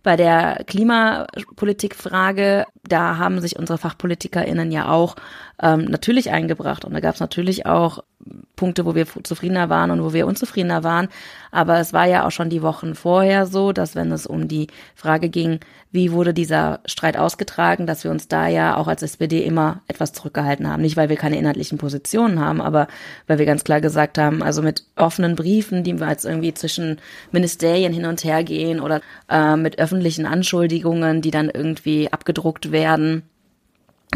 Bei 0.02 0.16
der 0.16 0.64
Klimapolitikfrage, 0.66 2.66
da 2.86 3.18
haben 3.18 3.40
sich 3.40 3.56
unsere 3.56 3.78
FachpolitikerInnen 3.78 4.72
ja 4.72 4.88
auch 4.88 5.14
ähm, 5.62 5.84
natürlich 5.84 6.30
eingebracht. 6.30 6.84
Und 6.84 6.92
da 6.92 7.00
gab 7.00 7.14
es 7.14 7.20
natürlich 7.20 7.66
auch 7.66 8.02
Punkte, 8.57 8.87
wo 8.87 8.95
wir 8.95 9.07
zufriedener 9.23 9.69
waren 9.69 9.90
und 9.90 10.02
wo 10.02 10.12
wir 10.12 10.26
unzufriedener 10.26 10.85
waren. 10.85 11.09
Aber 11.50 11.78
es 11.78 11.93
war 11.93 12.07
ja 12.07 12.26
auch 12.26 12.31
schon 12.31 12.50
die 12.50 12.62
Wochen 12.62 12.95
vorher 12.95 13.47
so, 13.47 13.73
dass 13.73 13.95
wenn 13.95 14.12
es 14.12 14.26
um 14.26 14.49
die 14.49 14.69
Frage 14.95 15.28
ging, 15.28 15.61
wie 15.93 16.11
wurde 16.11 16.35
dieser 16.35 16.81
Streit 16.87 17.16
ausgetragen, 17.16 17.87
dass 17.87 18.02
wir 18.02 18.11
uns 18.11 18.26
da 18.26 18.49
ja 18.49 18.76
auch 18.76 18.88
als 18.88 19.02
SPD 19.02 19.45
immer 19.45 19.83
etwas 19.87 20.12
zurückgehalten 20.12 20.69
haben. 20.69 20.83
Nicht, 20.83 20.97
weil 20.97 21.09
wir 21.09 21.16
keine 21.16 21.38
inhaltlichen 21.38 21.78
Positionen 21.78 22.40
haben, 22.40 22.61
aber 22.61 22.88
weil 23.26 23.38
wir 23.38 23.47
ganz 23.47 23.62
klar 23.62 23.81
gesagt 23.81 24.19
haben, 24.19 24.43
also 24.43 24.62
mit 24.62 24.85
offenen 24.97 25.37
Briefen, 25.37 25.85
die 25.85 26.00
wir 26.00 26.09
jetzt 26.09 26.25
irgendwie 26.25 26.54
zwischen 26.54 26.99
Ministerien 27.31 27.93
hin 27.93 28.07
und 28.07 28.25
her 28.25 28.43
gehen 28.43 28.81
oder 28.81 29.00
äh, 29.28 29.57
mit 29.57 29.78
öffentlichen 29.78 30.26
Anschuldigungen, 30.26 31.23
die 31.23 31.31
dann 31.31 31.49
irgendwie 31.49 32.12
abgedruckt 32.12 32.73
werden, 32.73 33.23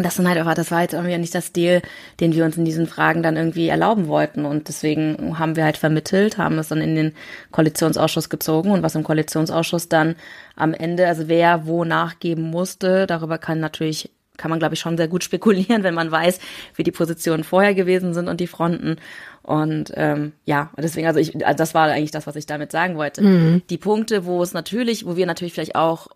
das 0.04 0.16
sind 0.16 0.28
halt 0.28 0.38
einfach, 0.38 0.54
das 0.54 0.70
war 0.70 0.82
jetzt 0.82 0.94
irgendwie 0.94 1.16
nicht 1.18 1.34
der 1.34 1.40
Stil, 1.40 1.82
den 2.20 2.34
wir 2.34 2.44
uns 2.44 2.56
in 2.56 2.64
diesen 2.64 2.86
Fragen 2.86 3.22
dann 3.22 3.36
irgendwie 3.36 3.68
erlauben 3.68 4.08
wollten. 4.08 4.44
Und 4.44 4.68
deswegen 4.68 5.38
haben 5.38 5.56
wir 5.56 5.64
halt 5.64 5.76
vermittelt, 5.76 6.38
haben 6.38 6.58
es 6.58 6.68
dann 6.68 6.80
in 6.80 6.94
den 6.94 7.12
Koalitionsausschuss 7.50 8.28
gezogen 8.28 8.70
und 8.70 8.82
was 8.82 8.94
im 8.94 9.04
Koalitionsausschuss 9.04 9.88
dann 9.88 10.16
am 10.56 10.74
Ende, 10.74 11.06
also 11.06 11.28
wer 11.28 11.66
wo 11.66 11.84
nachgeben 11.84 12.50
musste, 12.50 13.06
darüber 13.06 13.38
kann 13.38 13.60
natürlich, 13.60 14.10
kann 14.36 14.50
man 14.50 14.58
glaube 14.58 14.74
ich 14.74 14.80
schon 14.80 14.96
sehr 14.96 15.08
gut 15.08 15.24
spekulieren, 15.28 15.82
wenn 15.82 15.94
man 15.94 16.10
weiß, 16.10 16.38
wie 16.74 16.82
die 16.82 16.92
Positionen 16.92 17.44
vorher 17.44 17.74
gewesen 17.74 18.14
sind 18.14 18.28
und 18.28 18.40
die 18.40 18.46
Fronten. 18.46 18.96
Und 19.42 19.92
ähm, 19.94 20.32
ja, 20.44 20.70
deswegen, 20.76 21.06
also 21.06 21.18
ich, 21.18 21.46
also 21.46 21.56
das 21.56 21.74
war 21.74 21.88
eigentlich 21.88 22.10
das, 22.10 22.26
was 22.26 22.36
ich 22.36 22.44
damit 22.44 22.70
sagen 22.70 22.96
wollte. 22.96 23.22
Mhm. 23.22 23.62
Die 23.70 23.78
Punkte, 23.78 24.26
wo 24.26 24.42
es 24.42 24.52
natürlich, 24.52 25.06
wo 25.06 25.16
wir 25.16 25.24
natürlich 25.24 25.54
vielleicht 25.54 25.76
auch 25.76 26.08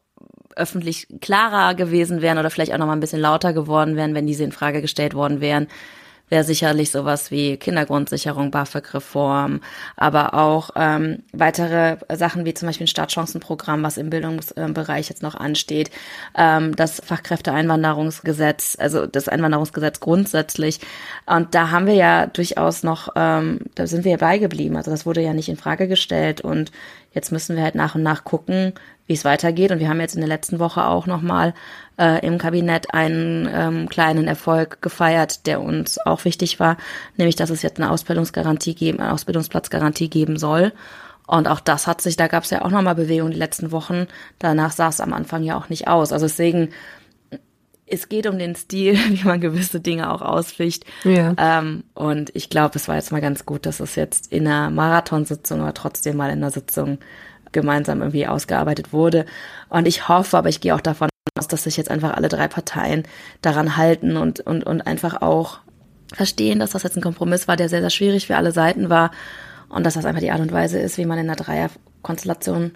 öffentlich 0.56 1.06
klarer 1.20 1.74
gewesen 1.74 2.22
wären 2.22 2.38
oder 2.38 2.50
vielleicht 2.50 2.72
auch 2.72 2.78
noch 2.78 2.86
mal 2.86 2.92
ein 2.92 3.00
bisschen 3.00 3.20
lauter 3.20 3.52
geworden 3.52 3.96
wären, 3.96 4.14
wenn 4.14 4.26
diese 4.26 4.44
in 4.44 4.52
Frage 4.52 4.80
gestellt 4.80 5.14
worden 5.14 5.40
wären, 5.40 5.68
wäre 6.32 6.44
sicherlich 6.44 6.90
sowas 6.90 7.30
wie 7.30 7.58
Kindergrundsicherung, 7.58 8.50
BAföG-Reform, 8.50 9.60
aber 9.96 10.32
auch 10.32 10.70
ähm, 10.76 11.24
weitere 11.34 11.98
Sachen 12.16 12.46
wie 12.46 12.54
zum 12.54 12.68
Beispiel 12.68 12.86
ein 12.86 12.88
Startchancenprogramm, 12.88 13.82
was 13.82 13.98
im 13.98 14.08
Bildungsbereich 14.08 15.10
jetzt 15.10 15.22
noch 15.22 15.34
ansteht, 15.34 15.90
ähm, 16.34 16.74
das 16.74 17.02
Fachkräfteeinwanderungsgesetz, 17.04 18.78
also 18.80 19.06
das 19.06 19.28
Einwanderungsgesetz 19.28 20.00
grundsätzlich. 20.00 20.80
Und 21.26 21.54
da 21.54 21.70
haben 21.70 21.86
wir 21.86 21.94
ja 21.94 22.26
durchaus 22.26 22.82
noch, 22.82 23.10
ähm, 23.14 23.58
da 23.74 23.86
sind 23.86 24.06
wir 24.06 24.12
ja 24.12 24.16
beigeblieben. 24.16 24.78
Also 24.78 24.90
das 24.90 25.04
wurde 25.04 25.20
ja 25.20 25.34
nicht 25.34 25.50
in 25.50 25.58
Frage 25.58 25.86
gestellt 25.86 26.40
und 26.40 26.72
jetzt 27.12 27.32
müssen 27.32 27.56
wir 27.56 27.62
halt 27.62 27.74
nach 27.74 27.94
und 27.94 28.02
nach 28.02 28.24
gucken, 28.24 28.72
wie 29.06 29.14
es 29.14 29.24
weitergeht. 29.24 29.70
Und 29.70 29.78
wir 29.80 29.88
haben 29.88 30.00
jetzt 30.00 30.14
in 30.14 30.20
der 30.20 30.28
letzten 30.28 30.58
Woche 30.58 30.86
auch 30.86 31.06
nochmal 31.06 31.54
äh, 31.98 32.24
im 32.26 32.38
Kabinett 32.38 32.94
einen 32.94 33.48
ähm, 33.52 33.88
kleinen 33.88 34.26
Erfolg 34.26 34.80
gefeiert, 34.82 35.46
der 35.46 35.60
uns 35.60 35.98
auch 35.98 36.24
wichtig 36.24 36.60
war, 36.60 36.76
nämlich 37.16 37.36
dass 37.36 37.50
es 37.50 37.62
jetzt 37.62 37.80
eine 37.80 37.90
Ausbildungsgarantie 37.90 38.74
geben, 38.74 39.00
eine 39.00 39.12
Ausbildungsplatzgarantie 39.12 40.08
geben 40.08 40.38
soll. 40.38 40.72
Und 41.26 41.48
auch 41.48 41.60
das 41.60 41.86
hat 41.86 42.00
sich, 42.00 42.16
da 42.16 42.26
gab 42.26 42.44
es 42.44 42.50
ja 42.50 42.62
auch 42.62 42.70
nochmal 42.70 42.94
Bewegung 42.94 43.30
die 43.30 43.38
letzten 43.38 43.70
Wochen. 43.70 44.06
Danach 44.38 44.72
sah 44.72 44.88
es 44.88 45.00
am 45.00 45.12
Anfang 45.12 45.42
ja 45.42 45.56
auch 45.56 45.68
nicht 45.68 45.88
aus. 45.88 46.12
Also 46.12 46.26
deswegen, 46.26 46.70
es 47.86 48.08
geht 48.08 48.26
um 48.26 48.38
den 48.38 48.54
Stil, 48.54 48.94
wie 49.08 49.24
man 49.24 49.40
gewisse 49.40 49.80
Dinge 49.80 50.10
auch 50.12 50.22
ausficht. 50.22 50.84
Ja. 51.04 51.34
Ähm, 51.36 51.84
und 51.94 52.30
ich 52.34 52.50
glaube, 52.50 52.76
es 52.76 52.88
war 52.88 52.96
jetzt 52.96 53.12
mal 53.12 53.20
ganz 53.20 53.46
gut, 53.46 53.66
dass 53.66 53.80
es 53.80 53.94
jetzt 53.96 54.32
in 54.32 54.46
einer 54.46 54.70
Marathonsitzung, 54.70 55.60
aber 55.60 55.74
trotzdem 55.74 56.16
mal 56.16 56.30
in 56.30 56.38
einer 56.38 56.50
Sitzung 56.50 56.98
gemeinsam 57.52 58.00
irgendwie 58.00 58.26
ausgearbeitet 58.26 58.92
wurde. 58.92 59.26
Und 59.68 59.86
ich 59.86 60.08
hoffe, 60.08 60.38
aber 60.38 60.48
ich 60.48 60.60
gehe 60.60 60.74
auch 60.74 60.80
davon 60.80 61.08
aus, 61.38 61.48
dass 61.48 61.64
sich 61.64 61.76
jetzt 61.76 61.90
einfach 61.90 62.16
alle 62.16 62.28
drei 62.28 62.48
Parteien 62.48 63.04
daran 63.42 63.76
halten 63.76 64.16
und, 64.16 64.40
und, 64.40 64.64
und 64.64 64.86
einfach 64.86 65.20
auch 65.20 65.60
verstehen, 66.12 66.58
dass 66.58 66.70
das 66.70 66.82
jetzt 66.82 66.96
ein 66.96 67.02
Kompromiss 67.02 67.48
war, 67.48 67.56
der 67.56 67.68
sehr, 67.68 67.80
sehr 67.80 67.90
schwierig 67.90 68.26
für 68.26 68.36
alle 68.36 68.52
Seiten 68.52 68.90
war 68.90 69.10
und 69.68 69.84
dass 69.84 69.94
das 69.94 70.04
einfach 70.04 70.20
die 70.20 70.30
Art 70.30 70.40
und 70.40 70.52
Weise 70.52 70.78
ist, 70.78 70.98
wie 70.98 71.06
man 71.06 71.18
in 71.18 71.28
einer 71.28 71.36
Dreierkonstellation 71.36 72.72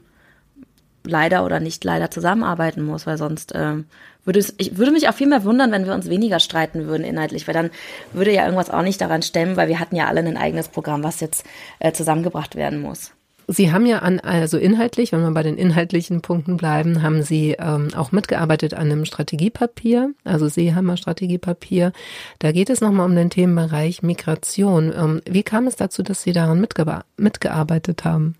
leider 1.04 1.44
oder 1.44 1.60
nicht 1.60 1.84
leider 1.84 2.10
zusammenarbeiten 2.10 2.82
muss, 2.82 3.06
weil 3.06 3.18
sonst 3.18 3.52
ähm, 3.54 3.86
würde 4.26 4.40
es, 4.40 4.54
ich 4.58 4.76
würde 4.76 4.92
mich 4.92 5.08
auch 5.08 5.14
viel 5.14 5.28
mehr 5.28 5.44
wundern, 5.44 5.72
wenn 5.72 5.86
wir 5.86 5.94
uns 5.94 6.10
weniger 6.10 6.40
streiten 6.40 6.86
würden 6.86 7.04
inhaltlich, 7.04 7.46
weil 7.46 7.54
dann 7.54 7.70
würde 8.12 8.32
ja 8.32 8.44
irgendwas 8.44 8.70
auch 8.70 8.82
nicht 8.82 9.00
daran 9.00 9.22
stemmen, 9.22 9.56
weil 9.56 9.68
wir 9.68 9.80
hatten 9.80 9.96
ja 9.96 10.06
alle 10.06 10.20
ein 10.20 10.36
eigenes 10.36 10.68
Programm, 10.68 11.02
was 11.02 11.20
jetzt 11.20 11.44
äh, 11.78 11.92
zusammengebracht 11.92 12.56
werden 12.56 12.80
muss. 12.80 13.12
Sie 13.48 13.70
haben 13.70 13.86
ja 13.86 14.00
an, 14.00 14.18
also 14.18 14.58
inhaltlich, 14.58 15.12
wenn 15.12 15.20
wir 15.20 15.30
bei 15.30 15.44
den 15.44 15.56
inhaltlichen 15.56 16.20
Punkten 16.20 16.56
bleiben, 16.56 17.02
haben 17.02 17.22
Sie 17.22 17.52
ähm, 17.52 17.90
auch 17.94 18.10
mitgearbeitet 18.10 18.74
an 18.74 18.90
einem 18.90 19.04
Strategiepapier, 19.04 20.14
also 20.24 20.48
Seehammer 20.48 20.96
Strategiepapier. 20.96 21.92
Da 22.40 22.50
geht 22.50 22.70
es 22.70 22.80
nochmal 22.80 23.06
um 23.06 23.14
den 23.14 23.30
Themenbereich 23.30 24.02
Migration. 24.02 24.92
Ähm, 24.92 25.20
wie 25.26 25.44
kam 25.44 25.68
es 25.68 25.76
dazu, 25.76 26.02
dass 26.02 26.22
Sie 26.22 26.32
daran 26.32 26.60
mitge 26.60 27.02
mitgearbeitet 27.16 28.04
haben? 28.04 28.34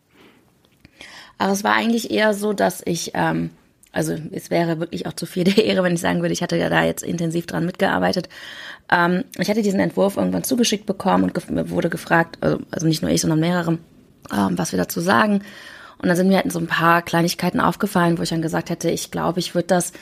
Aber 1.38 1.52
es 1.52 1.62
war 1.62 1.74
eigentlich 1.74 2.10
eher 2.10 2.34
so, 2.34 2.52
dass 2.52 2.82
ich, 2.84 3.12
ähm, 3.14 3.50
also 3.96 4.14
es 4.30 4.50
wäre 4.50 4.78
wirklich 4.78 5.06
auch 5.06 5.14
zu 5.14 5.24
viel 5.24 5.44
der 5.44 5.64
Ehre, 5.64 5.82
wenn 5.82 5.94
ich 5.94 6.00
sagen 6.00 6.20
würde, 6.20 6.34
ich 6.34 6.42
hatte 6.42 6.58
ja 6.58 6.68
da 6.68 6.84
jetzt 6.84 7.02
intensiv 7.02 7.46
dran 7.46 7.64
mitgearbeitet. 7.64 8.28
Ähm, 8.92 9.24
ich 9.38 9.48
hatte 9.48 9.62
diesen 9.62 9.80
Entwurf 9.80 10.18
irgendwann 10.18 10.44
zugeschickt 10.44 10.84
bekommen 10.84 11.24
und 11.24 11.34
ge 11.34 11.70
wurde 11.70 11.88
gefragt, 11.88 12.36
also, 12.42 12.58
also 12.70 12.86
nicht 12.86 13.00
nur 13.00 13.10
ich, 13.10 13.22
sondern 13.22 13.40
mehrere, 13.40 13.78
ähm, 14.30 14.58
was 14.58 14.72
wir 14.72 14.78
dazu 14.78 15.00
sagen. 15.00 15.42
Und 15.98 16.08
dann 16.08 16.16
sind 16.16 16.28
mir 16.28 16.36
halt 16.36 16.52
so 16.52 16.58
ein 16.58 16.66
paar 16.66 17.00
Kleinigkeiten 17.00 17.58
aufgefallen, 17.58 18.18
wo 18.18 18.22
ich 18.22 18.28
dann 18.28 18.42
gesagt 18.42 18.68
hätte, 18.68 18.90
ich 18.90 19.10
glaube, 19.10 19.40
ich 19.40 19.54
würde 19.54 19.68
das, 19.68 19.92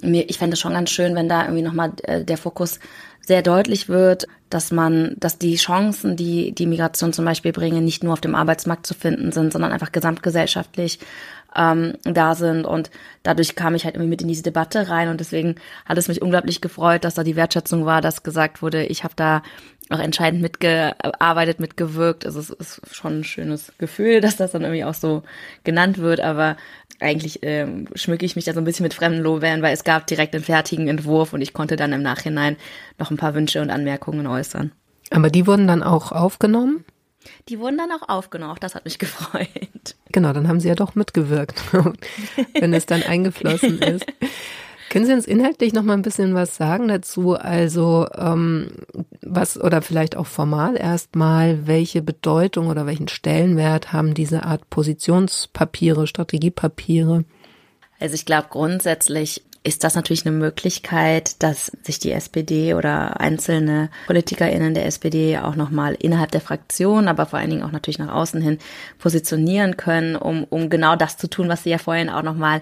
mir, 0.00 0.30
ich 0.30 0.38
fände 0.38 0.54
es 0.54 0.60
schon 0.60 0.72
ganz 0.72 0.88
schön, 0.88 1.14
wenn 1.14 1.28
da 1.28 1.42
irgendwie 1.42 1.62
nochmal 1.62 1.92
äh, 2.04 2.24
der 2.24 2.38
Fokus 2.38 2.80
sehr 3.20 3.42
deutlich 3.42 3.88
wird, 3.88 4.26
dass 4.48 4.72
man, 4.72 5.14
dass 5.18 5.38
die 5.38 5.56
Chancen, 5.56 6.16
die 6.16 6.52
die 6.52 6.66
Migration 6.66 7.12
zum 7.12 7.26
Beispiel 7.26 7.52
bringen, 7.52 7.84
nicht 7.84 8.02
nur 8.02 8.14
auf 8.14 8.20
dem 8.20 8.34
Arbeitsmarkt 8.34 8.86
zu 8.86 8.94
finden 8.94 9.30
sind, 9.30 9.52
sondern 9.52 9.72
einfach 9.72 9.92
gesamtgesellschaftlich 9.92 10.98
ähm, 11.56 11.94
da 12.04 12.34
sind. 12.34 12.64
Und 12.64 12.90
dadurch 13.22 13.54
kam 13.54 13.74
ich 13.74 13.84
halt 13.84 13.94
irgendwie 13.94 14.10
mit 14.10 14.22
in 14.22 14.28
diese 14.28 14.42
Debatte 14.42 14.88
rein. 14.88 15.08
Und 15.08 15.20
deswegen 15.20 15.56
hat 15.84 15.98
es 15.98 16.08
mich 16.08 16.22
unglaublich 16.22 16.60
gefreut, 16.60 17.04
dass 17.04 17.14
da 17.14 17.24
die 17.24 17.36
Wertschätzung 17.36 17.84
war, 17.84 18.00
dass 18.00 18.22
gesagt 18.22 18.62
wurde, 18.62 18.84
ich 18.84 19.04
habe 19.04 19.14
da 19.16 19.42
auch 19.90 19.98
entscheidend 19.98 20.42
mitgearbeitet, 20.42 21.60
mitgewirkt. 21.60 22.24
Also 22.24 22.40
es 22.40 22.50
ist 22.50 22.80
schon 22.94 23.20
ein 23.20 23.24
schönes 23.24 23.72
Gefühl, 23.78 24.20
dass 24.22 24.36
das 24.36 24.52
dann 24.52 24.62
irgendwie 24.62 24.84
auch 24.84 24.94
so 24.94 25.22
genannt 25.64 25.98
wird. 25.98 26.20
Aber 26.20 26.56
eigentlich 27.00 27.40
ähm, 27.42 27.88
schmücke 27.94 28.24
ich 28.24 28.36
mich 28.36 28.44
da 28.44 28.52
so 28.52 28.60
ein 28.60 28.64
bisschen 28.64 28.84
mit 28.84 28.94
fremden 28.94 29.20
Lorbeeren, 29.20 29.62
weil 29.62 29.74
es 29.74 29.84
gab 29.84 30.06
direkt 30.06 30.34
einen 30.34 30.44
fertigen 30.44 30.88
Entwurf 30.88 31.32
und 31.32 31.42
ich 31.42 31.52
konnte 31.52 31.76
dann 31.76 31.92
im 31.92 32.02
Nachhinein 32.02 32.56
noch 32.98 33.10
ein 33.10 33.16
paar 33.16 33.34
Wünsche 33.34 33.60
und 33.60 33.70
Anmerkungen 33.70 34.26
äußern. 34.26 34.72
Aber 35.10 35.28
die 35.28 35.46
wurden 35.46 35.66
dann 35.66 35.82
auch 35.82 36.12
aufgenommen? 36.12 36.84
Die 37.48 37.58
wurden 37.58 37.78
dann 37.78 37.92
auch 37.92 38.08
aufgenommen, 38.08 38.52
auch 38.52 38.58
das 38.58 38.74
hat 38.74 38.84
mich 38.84 38.98
gefreut. 38.98 39.96
Genau, 40.10 40.32
dann 40.32 40.48
haben 40.48 40.60
sie 40.60 40.68
ja 40.68 40.74
doch 40.74 40.94
mitgewirkt, 40.94 41.62
wenn 42.54 42.74
es 42.74 42.86
dann 42.86 43.02
eingeflossen 43.02 43.80
ist. 43.80 44.06
Können 44.92 45.06
Sie 45.06 45.14
uns 45.14 45.26
inhaltlich 45.26 45.72
noch 45.72 45.84
mal 45.84 45.94
ein 45.94 46.02
bisschen 46.02 46.34
was 46.34 46.56
sagen 46.58 46.88
dazu? 46.88 47.32
Also 47.32 48.06
ähm, 48.14 48.72
was 49.22 49.58
oder 49.58 49.80
vielleicht 49.80 50.18
auch 50.18 50.26
formal 50.26 50.76
erstmal, 50.76 51.66
welche 51.66 52.02
Bedeutung 52.02 52.66
oder 52.66 52.84
welchen 52.84 53.08
Stellenwert 53.08 53.94
haben 53.94 54.12
diese 54.12 54.42
Art 54.42 54.68
Positionspapiere, 54.68 56.06
Strategiepapiere? 56.06 57.24
Also 58.00 58.14
ich 58.16 58.26
glaube 58.26 58.48
grundsätzlich 58.50 59.42
ist 59.64 59.84
das 59.84 59.94
natürlich 59.94 60.26
eine 60.26 60.36
Möglichkeit, 60.36 61.40
dass 61.42 61.70
sich 61.82 62.00
die 62.00 62.10
SPD 62.10 62.74
oder 62.74 63.20
einzelne 63.20 63.90
PolitikerInnen 64.06 64.74
der 64.74 64.86
SPD 64.86 65.38
auch 65.38 65.54
nochmal 65.54 65.94
innerhalb 65.94 66.32
der 66.32 66.40
Fraktion, 66.40 67.06
aber 67.06 67.26
vor 67.26 67.38
allen 67.38 67.50
Dingen 67.50 67.62
auch 67.62 67.70
natürlich 67.70 68.00
nach 68.00 68.12
außen 68.12 68.42
hin 68.42 68.58
positionieren 68.98 69.76
können, 69.76 70.16
um, 70.16 70.44
um 70.44 70.68
genau 70.68 70.96
das 70.96 71.16
zu 71.16 71.30
tun, 71.30 71.48
was 71.48 71.62
sie 71.62 71.70
ja 71.70 71.78
vorhin 71.78 72.10
auch 72.10 72.22
nochmal 72.22 72.60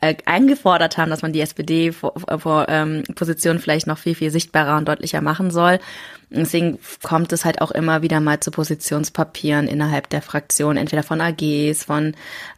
äh, 0.00 0.16
eingefordert 0.24 0.98
haben, 0.98 1.10
dass 1.10 1.22
man 1.22 1.32
die 1.32 1.40
SPD 1.40 1.92
vor, 1.92 2.66
ähm, 2.68 3.04
Position 3.14 3.60
vielleicht 3.60 3.86
noch 3.86 3.98
viel, 3.98 4.16
viel 4.16 4.32
sichtbarer 4.32 4.76
und 4.78 4.88
deutlicher 4.88 5.20
machen 5.20 5.52
soll. 5.52 5.78
Deswegen 6.28 6.78
kommt 7.02 7.32
es 7.32 7.44
halt 7.44 7.60
auch 7.60 7.70
immer 7.70 8.02
wieder 8.02 8.18
mal 8.18 8.40
zu 8.40 8.50
Positionspapieren 8.50 9.68
innerhalb 9.68 10.08
der 10.08 10.22
Fraktion, 10.22 10.76
entweder 10.76 11.04
von 11.04 11.20
AGs, 11.20 11.84
von 11.84 12.14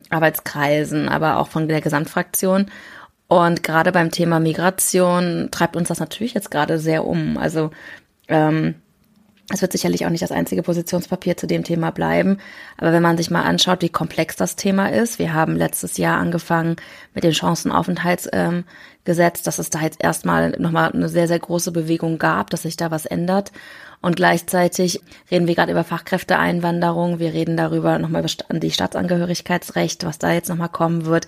Arbeitskreisen, 0.08 1.08
aber 1.08 1.38
auch 1.38 1.48
von 1.48 1.68
der 1.68 1.82
Gesamtfraktion. 1.82 2.70
Und 3.28 3.62
gerade 3.62 3.92
beim 3.92 4.10
Thema 4.10 4.40
Migration 4.40 5.48
treibt 5.50 5.76
uns 5.76 5.88
das 5.88 6.00
natürlich 6.00 6.34
jetzt 6.34 6.50
gerade 6.50 6.78
sehr 6.78 7.06
um. 7.06 7.38
Also 7.38 7.70
ähm, 8.28 8.74
es 9.52 9.60
wird 9.60 9.72
sicherlich 9.72 10.06
auch 10.06 10.10
nicht 10.10 10.22
das 10.22 10.32
einzige 10.32 10.62
Positionspapier 10.62 11.36
zu 11.36 11.46
dem 11.46 11.64
Thema 11.64 11.90
bleiben. 11.90 12.38
Aber 12.78 12.92
wenn 12.92 13.02
man 13.02 13.18
sich 13.18 13.30
mal 13.30 13.42
anschaut, 13.42 13.82
wie 13.82 13.90
komplex 13.90 14.36
das 14.36 14.56
Thema 14.56 14.90
ist, 14.90 15.18
wir 15.18 15.34
haben 15.34 15.56
letztes 15.56 15.98
Jahr 15.98 16.18
angefangen 16.18 16.76
mit 17.12 17.24
den 17.24 17.34
Chancenaufenthaltsgesetz, 17.34 19.38
ähm, 19.38 19.44
dass 19.44 19.58
es 19.58 19.68
da 19.68 19.80
jetzt 19.80 20.02
erstmal 20.02 20.50
nochmal 20.58 20.92
eine 20.92 21.10
sehr, 21.10 21.28
sehr 21.28 21.38
große 21.38 21.72
Bewegung 21.72 22.18
gab, 22.18 22.48
dass 22.50 22.62
sich 22.62 22.76
da 22.76 22.90
was 22.90 23.04
ändert. 23.04 23.52
Und 24.04 24.16
gleichzeitig 24.16 25.00
reden 25.30 25.46
wir 25.46 25.54
gerade 25.54 25.72
über 25.72 25.82
Fachkräfteeinwanderung. 25.82 27.20
Wir 27.20 27.32
reden 27.32 27.56
darüber 27.56 27.98
nochmal 27.98 28.22
über 28.22 28.58
die 28.58 28.70
Staatsangehörigkeitsrecht, 28.70 30.04
was 30.04 30.18
da 30.18 30.30
jetzt 30.30 30.50
nochmal 30.50 30.68
kommen 30.68 31.06
wird. 31.06 31.26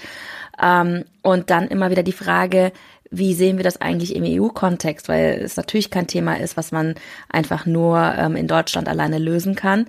Ähm, 0.63 1.07
und 1.23 1.49
dann 1.49 1.69
immer 1.69 1.91
wieder 1.91 2.03
die 2.03 2.13
Frage, 2.13 2.73
wie 3.11 3.33
sehen 3.33 3.57
wir 3.57 3.65
das 3.65 3.81
eigentlich 3.81 4.15
im 4.15 4.25
EU-Kontext, 4.27 5.09
weil 5.09 5.41
es 5.43 5.57
natürlich 5.57 5.91
kein 5.91 6.07
Thema 6.07 6.39
ist, 6.39 6.59
was 6.59 6.71
man 6.71 6.97
einfach 7.31 7.65
nur 7.65 7.99
ähm, 7.99 8.37
in 8.37 8.47
Deutschland 8.47 8.91
alleine 8.91 9.17
lösen 9.17 9.55
kann. 9.55 9.87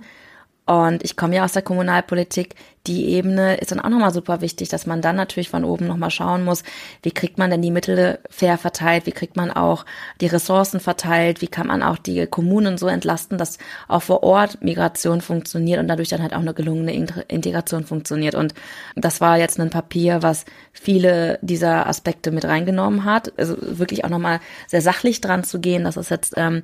Und 0.68 1.02
ich 1.02 1.16
komme 1.16 1.34
ja 1.34 1.44
aus 1.46 1.52
der 1.52 1.62
Kommunalpolitik. 1.62 2.54
Die 2.86 3.06
Ebene 3.06 3.56
ist 3.56 3.72
dann 3.72 3.80
auch 3.80 3.88
nochmal 3.88 4.12
super 4.12 4.42
wichtig, 4.42 4.68
dass 4.68 4.84
man 4.84 5.00
dann 5.00 5.16
natürlich 5.16 5.48
von 5.48 5.64
oben 5.64 5.86
nochmal 5.86 6.10
schauen 6.10 6.44
muss, 6.44 6.62
wie 7.02 7.10
kriegt 7.10 7.38
man 7.38 7.48
denn 7.48 7.62
die 7.62 7.70
Mittel 7.70 8.18
fair 8.28 8.58
verteilt, 8.58 9.06
wie 9.06 9.12
kriegt 9.12 9.34
man 9.34 9.50
auch 9.50 9.86
die 10.20 10.26
Ressourcen 10.26 10.78
verteilt, 10.78 11.40
wie 11.40 11.48
kann 11.48 11.68
man 11.68 11.82
auch 11.82 11.96
die 11.96 12.26
Kommunen 12.26 12.76
so 12.76 12.86
entlasten, 12.86 13.38
dass 13.38 13.56
auch 13.88 14.02
vor 14.02 14.22
Ort 14.22 14.62
Migration 14.62 15.22
funktioniert 15.22 15.80
und 15.80 15.88
dadurch 15.88 16.10
dann 16.10 16.20
halt 16.20 16.34
auch 16.34 16.40
eine 16.40 16.52
gelungene 16.52 16.92
Integration 17.28 17.84
funktioniert. 17.84 18.34
Und 18.34 18.52
das 18.94 19.22
war 19.22 19.38
jetzt 19.38 19.58
ein 19.58 19.70
Papier, 19.70 20.22
was 20.22 20.44
viele 20.74 21.38
dieser 21.40 21.86
Aspekte 21.86 22.30
mit 22.30 22.44
reingenommen 22.44 23.04
hat. 23.04 23.32
Also 23.38 23.56
wirklich 23.58 24.04
auch 24.04 24.10
nochmal 24.10 24.40
sehr 24.66 24.82
sachlich 24.82 25.22
dran 25.22 25.44
zu 25.44 25.60
gehen, 25.60 25.84
dass 25.84 25.96
es 25.96 26.10
jetzt 26.10 26.34
ähm, 26.36 26.62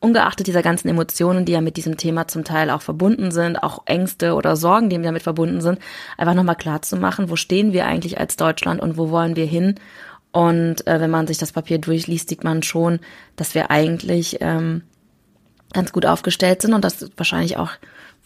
ungeachtet 0.00 0.46
dieser 0.46 0.62
ganzen 0.62 0.88
Emotionen, 0.88 1.44
die 1.44 1.52
ja 1.52 1.60
mit 1.60 1.76
diesem 1.76 1.96
Thema 1.96 2.28
zum 2.28 2.44
Teil 2.44 2.70
auch 2.70 2.82
verbunden 2.82 3.30
sind, 3.32 3.62
auch 3.62 3.82
Ängste 3.86 4.34
oder 4.34 4.54
Sorgen, 4.54 4.90
die 4.90 5.02
damit 5.02 5.22
verbunden 5.22 5.60
sind, 5.60 5.80
einfach 6.16 6.34
nochmal 6.34 6.56
klar 6.56 6.82
zu 6.82 6.96
machen, 6.96 7.30
wo 7.30 7.36
stehen 7.36 7.72
wir 7.72 7.86
eigentlich 7.86 8.18
als 8.18 8.36
Deutschland 8.36 8.80
und 8.80 8.96
wo 8.96 9.10
wollen 9.10 9.34
wir 9.34 9.46
hin? 9.46 9.74
Und 10.30 10.86
äh, 10.86 11.00
wenn 11.00 11.10
man 11.10 11.26
sich 11.26 11.38
das 11.38 11.52
Papier 11.52 11.78
durchliest, 11.78 12.28
sieht 12.28 12.44
man 12.44 12.62
schon, 12.62 13.00
dass 13.34 13.54
wir 13.54 13.70
eigentlich 13.70 14.38
ähm, 14.40 14.82
ganz 15.72 15.90
gut 15.92 16.06
aufgestellt 16.06 16.62
sind 16.62 16.74
und 16.74 16.84
dass 16.84 17.10
wahrscheinlich 17.16 17.56
auch, 17.56 17.70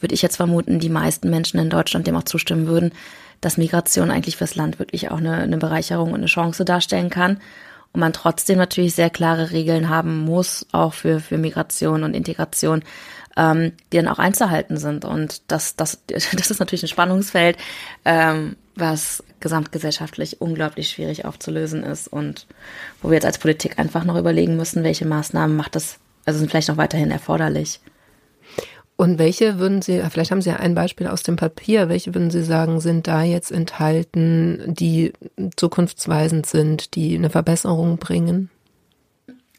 würde 0.01 0.15
ich 0.15 0.21
jetzt 0.21 0.37
vermuten, 0.37 0.79
die 0.79 0.91
meisten 0.91 1.31
Menschen 1.31 1.59
in 1.59 1.71
Deutschland 1.71 2.07
dem 2.07 2.17
auch 2.17 2.25
zustimmen 2.25 2.67
würden, 2.67 2.93
dass 3.41 3.57
Migration 3.57 4.11
eigentlich 4.11 4.37
fürs 4.37 4.57
Land 4.57 4.79
wirklich 4.79 5.11
auch 5.11 5.19
eine, 5.19 5.37
eine 5.37 5.59
Bereicherung 5.59 6.11
und 6.11 6.19
eine 6.19 6.27
Chance 6.27 6.65
darstellen 6.65 7.09
kann 7.09 7.39
und 7.93 8.01
man 8.01 8.13
trotzdem 8.13 8.59
natürlich 8.59 8.95
sehr 8.95 9.11
klare 9.11 9.51
Regeln 9.51 9.89
haben 9.89 10.19
muss, 10.21 10.67
auch 10.73 10.95
für, 10.95 11.21
für 11.21 11.39
Migration 11.39 12.05
und 12.05 12.15
Integration, 12.15 12.83
ähm, 13.37 13.73
die 13.93 13.97
dann 13.97 14.09
auch 14.09 14.19
einzuhalten 14.19 14.77
sind. 14.77 15.05
Und 15.05 15.43
das, 15.51 15.77
das, 15.77 16.01
das 16.07 16.51
ist 16.51 16.61
natürlich 16.61 16.83
ein 16.83 16.89
Spannungsfeld, 16.89 17.57
ähm, 18.05 18.57
was 18.75 19.23
gesamtgesellschaftlich 19.41 20.41
unglaublich 20.41 20.89
schwierig 20.89 21.25
aufzulösen 21.25 21.83
ist 21.83 22.09
und 22.09 22.47
wo 23.03 23.11
wir 23.11 23.15
jetzt 23.15 23.27
als 23.27 23.39
Politik 23.39 23.79
einfach 23.79 24.05
noch 24.05 24.17
überlegen 24.17 24.57
müssen, 24.57 24.85
welche 24.85 25.05
Maßnahmen 25.05 25.55
macht 25.57 25.75
das, 25.77 25.99
also 26.25 26.39
sind 26.39 26.51
vielleicht 26.51 26.69
noch 26.69 26.79
weiterhin 26.79 27.11
erforderlich. 27.11 27.81
Und 28.97 29.19
welche 29.19 29.59
würden 29.59 29.83
Sie, 29.83 30.01
vielleicht 30.11 30.31
haben 30.31 30.43
Sie 30.43 30.51
ja 30.51 30.57
ein 30.57 30.75
Beispiel 30.75 31.07
aus 31.07 31.23
dem 31.23 31.37
Papier, 31.37 31.89
welche 31.89 32.15
würden 32.15 32.31
Sie 32.31 32.43
sagen, 32.43 32.81
sind 32.81 33.07
da 33.07 33.23
jetzt 33.23 33.51
enthalten, 33.51 34.63
die 34.67 35.13
zukunftsweisend 35.57 36.47
sind, 36.47 36.95
die 36.95 37.17
eine 37.17 37.31
Verbesserung 37.31 37.99
bringen? 37.99 38.51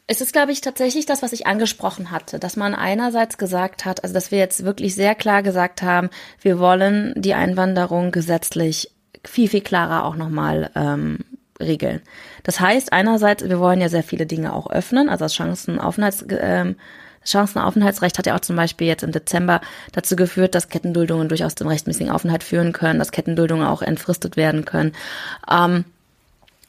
Es 0.06 0.20
ist, 0.20 0.32
glaube 0.32 0.52
ich, 0.52 0.60
tatsächlich 0.60 1.06
das, 1.06 1.22
was 1.22 1.32
ich 1.32 1.46
angesprochen 1.46 2.10
hatte, 2.10 2.38
dass 2.38 2.56
man 2.56 2.74
einerseits 2.74 3.38
gesagt 3.38 3.84
hat, 3.86 4.02
also 4.04 4.12
dass 4.12 4.30
wir 4.30 4.38
jetzt 4.38 4.64
wirklich 4.64 4.94
sehr 4.94 5.14
klar 5.14 5.42
gesagt 5.42 5.82
haben, 5.82 6.10
wir 6.42 6.58
wollen 6.58 7.14
die 7.16 7.34
Einwanderung 7.34 8.12
gesetzlich 8.12 8.90
viel, 9.24 9.48
viel 9.48 9.62
klarer 9.62 10.04
auch 10.04 10.16
nochmal 10.16 10.70
ähm, 10.74 11.20
regeln. 11.58 12.02
Das 12.42 12.60
heißt, 12.60 12.92
einerseits, 12.92 13.48
wir 13.48 13.58
wollen 13.58 13.80
ja 13.80 13.88
sehr 13.88 14.02
viele 14.02 14.26
Dinge 14.26 14.52
auch 14.52 14.70
öffnen, 14.70 15.08
also 15.08 15.24
das 15.24 15.34
Chancenaufenthalts, 15.34 16.26
ähm, 16.30 16.76
Chancenaufenthaltsrecht 17.24 18.18
hat 18.18 18.26
ja 18.26 18.36
auch 18.36 18.40
zum 18.40 18.56
Beispiel 18.56 18.86
jetzt 18.86 19.02
im 19.02 19.12
Dezember 19.12 19.60
dazu 19.92 20.16
geführt, 20.16 20.54
dass 20.54 20.68
Kettenduldungen 20.68 21.28
durchaus 21.28 21.54
zum 21.54 21.68
rechtmäßigen 21.68 22.10
Aufenthalt 22.10 22.42
führen 22.42 22.72
können, 22.72 22.98
dass 22.98 23.12
Kettenduldungen 23.12 23.66
auch 23.66 23.82
entfristet 23.82 24.36
werden 24.36 24.64
können. 24.64 24.92
Ähm, 25.50 25.84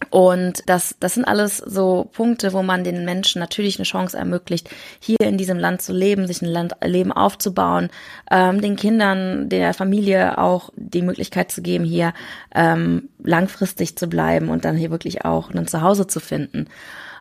und 0.10 0.64
das, 0.68 0.96
das 1.00 1.14
sind 1.14 1.26
alles 1.26 1.58
so 1.58 2.10
Punkte, 2.14 2.54
wo 2.54 2.62
man 2.64 2.84
den 2.84 3.06
Menschen 3.06 3.40
natürlich 3.40 3.78
eine 3.78 3.86
Chance 3.86 4.18
ermöglicht, 4.18 4.70
hier 5.00 5.22
in 5.22 5.38
diesem 5.38 5.58
Land 5.58 5.82
zu 5.82 5.94
leben, 5.94 6.28
sich 6.28 6.42
ein 6.42 6.50
Land, 6.50 6.74
Leben 6.84 7.12
aufzubauen, 7.12 7.90
ähm, 8.30 8.62
den 8.62 8.76
Kindern, 8.76 9.50
der 9.50 9.74
Familie 9.74 10.38
auch 10.38 10.70
die 10.76 11.02
Möglichkeit 11.02 11.52
zu 11.52 11.62
geben, 11.62 11.86
hier 11.86 12.14
ähm, 12.54 13.10
langfristig 13.24 13.98
zu 13.98 14.08
bleiben 14.08 14.50
und 14.50 14.66
dann 14.66 14.76
hier 14.76 14.92
wirklich 14.92 15.26
auch 15.26 15.52
ein 15.52 15.68
Zuhause 15.68 16.08
zu 16.08 16.20
finden. 16.20 16.68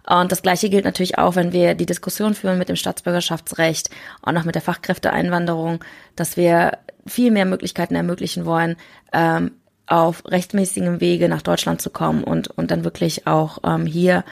Und 0.06 0.32
das 0.32 0.42
Gleiche 0.42 0.68
gilt 0.68 0.84
natürlich 0.84 1.18
auch, 1.18 1.36
wenn 1.36 1.52
wir 1.52 1.74
die 1.74 1.86
Diskussion 1.86 2.34
führen 2.34 2.58
mit 2.58 2.68
dem 2.68 2.76
Staatsbürgerschaftsrecht 2.76 3.90
und 4.22 4.36
auch 4.36 4.44
mit 4.44 4.54
der 4.54 4.62
Fachkräfteeinwanderung, 4.62 5.82
dass 6.14 6.36
wir 6.36 6.78
viel 7.06 7.30
mehr 7.30 7.46
Möglichkeiten 7.46 7.94
ermöglichen 7.94 8.44
wollen, 8.44 8.76
ähm, 9.12 9.52
auf 9.86 10.24
rechtmäßigem 10.26 11.00
Wege 11.00 11.28
nach 11.28 11.42
Deutschland 11.42 11.80
zu 11.80 11.90
kommen 11.90 12.24
und, 12.24 12.48
und 12.48 12.70
dann 12.70 12.84
wirklich 12.84 13.26
auch 13.26 13.58
ähm, 13.64 13.86
hier 13.86 14.24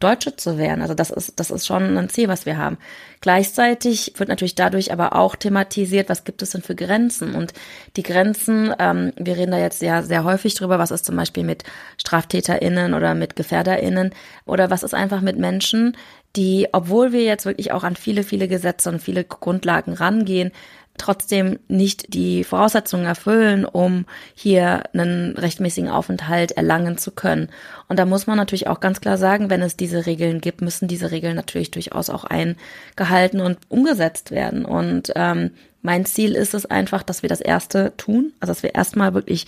Deutsche 0.00 0.36
zu 0.36 0.58
werden. 0.58 0.82
Also 0.82 0.94
das 0.94 1.10
ist, 1.10 1.38
das 1.40 1.50
ist 1.50 1.66
schon 1.66 1.96
ein 1.96 2.08
Ziel, 2.08 2.28
was 2.28 2.46
wir 2.46 2.56
haben. 2.56 2.78
Gleichzeitig 3.20 4.12
wird 4.16 4.28
natürlich 4.28 4.54
dadurch 4.54 4.92
aber 4.92 5.14
auch 5.14 5.36
thematisiert, 5.36 6.08
was 6.08 6.24
gibt 6.24 6.42
es 6.42 6.50
denn 6.50 6.62
für 6.62 6.74
Grenzen? 6.74 7.34
Und 7.34 7.52
die 7.96 8.02
Grenzen, 8.02 8.72
ähm, 8.78 9.12
wir 9.16 9.36
reden 9.36 9.52
da 9.52 9.58
jetzt 9.58 9.80
sehr, 9.80 10.02
sehr 10.02 10.24
häufig 10.24 10.54
drüber, 10.54 10.78
was 10.78 10.90
ist 10.90 11.04
zum 11.04 11.16
Beispiel 11.16 11.44
mit 11.44 11.64
StraftäterInnen 11.98 12.94
oder 12.94 13.14
mit 13.14 13.36
GefährderInnen 13.36 14.14
oder 14.46 14.70
was 14.70 14.82
ist 14.82 14.94
einfach 14.94 15.20
mit 15.20 15.38
Menschen, 15.38 15.96
die, 16.36 16.68
obwohl 16.72 17.12
wir 17.12 17.24
jetzt 17.24 17.46
wirklich 17.46 17.72
auch 17.72 17.84
an 17.84 17.96
viele, 17.96 18.22
viele 18.22 18.48
Gesetze 18.48 18.90
und 18.90 19.02
viele 19.02 19.24
Grundlagen 19.24 19.94
rangehen, 19.94 20.52
trotzdem 20.98 21.58
nicht 21.68 22.12
die 22.14 22.44
Voraussetzungen 22.44 23.06
erfüllen, 23.06 23.64
um 23.64 24.06
hier 24.34 24.82
einen 24.92 25.36
rechtmäßigen 25.36 25.90
Aufenthalt 25.90 26.52
erlangen 26.52 26.98
zu 26.98 27.10
können. 27.10 27.48
Und 27.88 27.98
da 27.98 28.04
muss 28.04 28.26
man 28.26 28.36
natürlich 28.36 28.66
auch 28.66 28.80
ganz 28.80 29.00
klar 29.00 29.16
sagen, 29.16 29.50
wenn 29.50 29.62
es 29.62 29.76
diese 29.76 30.06
Regeln 30.06 30.40
gibt, 30.40 30.60
müssen 30.60 30.88
diese 30.88 31.10
Regeln 31.10 31.36
natürlich 31.36 31.70
durchaus 31.70 32.10
auch 32.10 32.24
eingehalten 32.24 33.40
und 33.40 33.58
umgesetzt 33.68 34.30
werden. 34.30 34.64
Und 34.64 35.12
ähm, 35.16 35.52
mein 35.82 36.04
Ziel 36.04 36.34
ist 36.34 36.54
es 36.54 36.66
einfach, 36.66 37.02
dass 37.02 37.22
wir 37.22 37.28
das 37.28 37.40
Erste 37.40 37.92
tun, 37.96 38.32
also 38.40 38.52
dass 38.52 38.62
wir 38.62 38.74
erstmal 38.74 39.14
wirklich 39.14 39.46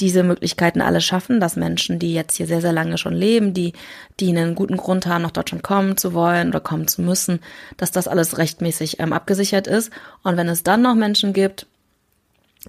diese 0.00 0.22
Möglichkeiten 0.22 0.80
alle 0.80 1.00
schaffen, 1.00 1.40
dass 1.40 1.56
Menschen, 1.56 1.98
die 1.98 2.14
jetzt 2.14 2.36
hier 2.36 2.46
sehr, 2.46 2.60
sehr 2.60 2.72
lange 2.72 2.98
schon 2.98 3.14
leben, 3.14 3.52
die, 3.52 3.72
die 4.20 4.28
einen 4.28 4.54
guten 4.54 4.76
Grund 4.76 5.06
haben, 5.06 5.22
nach 5.22 5.32
Deutschland 5.32 5.62
kommen 5.62 5.96
zu 5.96 6.14
wollen 6.14 6.48
oder 6.48 6.60
kommen 6.60 6.88
zu 6.88 7.02
müssen, 7.02 7.40
dass 7.76 7.90
das 7.90 8.08
alles 8.08 8.38
rechtmäßig 8.38 9.00
ähm, 9.00 9.12
abgesichert 9.12 9.66
ist. 9.66 9.90
Und 10.22 10.36
wenn 10.36 10.48
es 10.48 10.62
dann 10.62 10.82
noch 10.82 10.94
Menschen 10.94 11.32
gibt, 11.32 11.66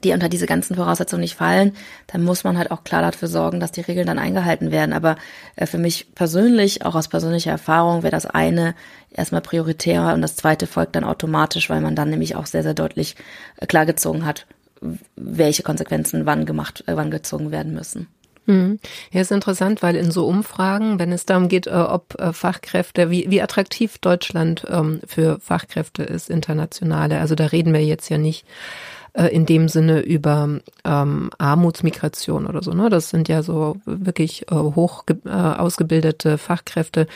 die 0.01 0.11
unter 0.11 0.29
diese 0.29 0.47
ganzen 0.47 0.75
Voraussetzungen 0.75 1.21
nicht 1.21 1.35
fallen, 1.35 1.73
dann 2.07 2.23
muss 2.23 2.43
man 2.43 2.57
halt 2.57 2.71
auch 2.71 2.83
klar 2.83 3.01
dafür 3.01 3.27
sorgen, 3.27 3.59
dass 3.59 3.71
die 3.71 3.81
Regeln 3.81 4.07
dann 4.07 4.19
eingehalten 4.19 4.71
werden. 4.71 4.93
Aber 4.93 5.17
äh, 5.55 5.65
für 5.65 5.77
mich 5.77 6.07
persönlich, 6.15 6.85
auch 6.85 6.95
aus 6.95 7.07
persönlicher 7.07 7.51
Erfahrung, 7.51 8.01
wäre 8.03 8.11
das 8.11 8.25
eine 8.25 8.73
erstmal 9.11 9.41
prioritärer 9.41 10.13
und 10.13 10.21
das 10.21 10.35
zweite 10.35 10.65
folgt 10.65 10.95
dann 10.95 11.03
automatisch, 11.03 11.69
weil 11.69 11.81
man 11.81 11.95
dann 11.95 12.09
nämlich 12.09 12.35
auch 12.35 12.47
sehr, 12.47 12.63
sehr 12.63 12.73
deutlich 12.73 13.15
äh, 13.57 13.67
klargezogen 13.67 14.25
hat, 14.25 14.47
welche 15.15 15.63
Konsequenzen 15.63 16.25
wann 16.25 16.45
gemacht, 16.45 16.83
äh, 16.87 16.95
wann 16.95 17.11
gezogen 17.11 17.51
werden 17.51 17.73
müssen. 17.73 18.07
Mhm. 18.45 18.79
Ja, 19.11 19.21
ist 19.21 19.31
interessant, 19.31 19.81
weil 19.83 19.95
in 19.95 20.11
so 20.11 20.25
Umfragen, 20.25 20.99
wenn 20.99 21.13
es 21.13 21.25
darum 21.25 21.47
geht, 21.47 21.67
ob 21.67 22.17
Fachkräfte, 22.33 23.09
wie, 23.09 23.27
wie 23.29 23.41
attraktiv 23.41 23.99
Deutschland 23.99 24.65
ähm, 24.69 24.99
für 25.07 25.39
Fachkräfte 25.39 26.03
ist, 26.03 26.29
internationale, 26.29 27.19
also 27.19 27.35
da 27.35 27.45
reden 27.45 27.71
wir 27.71 27.85
jetzt 27.85 28.09
ja 28.09 28.17
nicht 28.17 28.45
äh, 29.13 29.27
in 29.27 29.45
dem 29.45 29.69
Sinne 29.69 30.01
über 30.01 30.59
ähm, 30.83 31.29
Armutsmigration 31.37 32.45
oder 32.47 32.63
so. 32.63 32.73
Ne? 32.73 32.89
Das 32.89 33.09
sind 33.09 33.29
ja 33.29 33.43
so 33.43 33.77
wirklich 33.85 34.51
äh, 34.51 34.55
hoch 34.55 35.03
äh, 35.25 35.29
ausgebildete 35.29 36.37
Fachkräfte. 36.37 37.07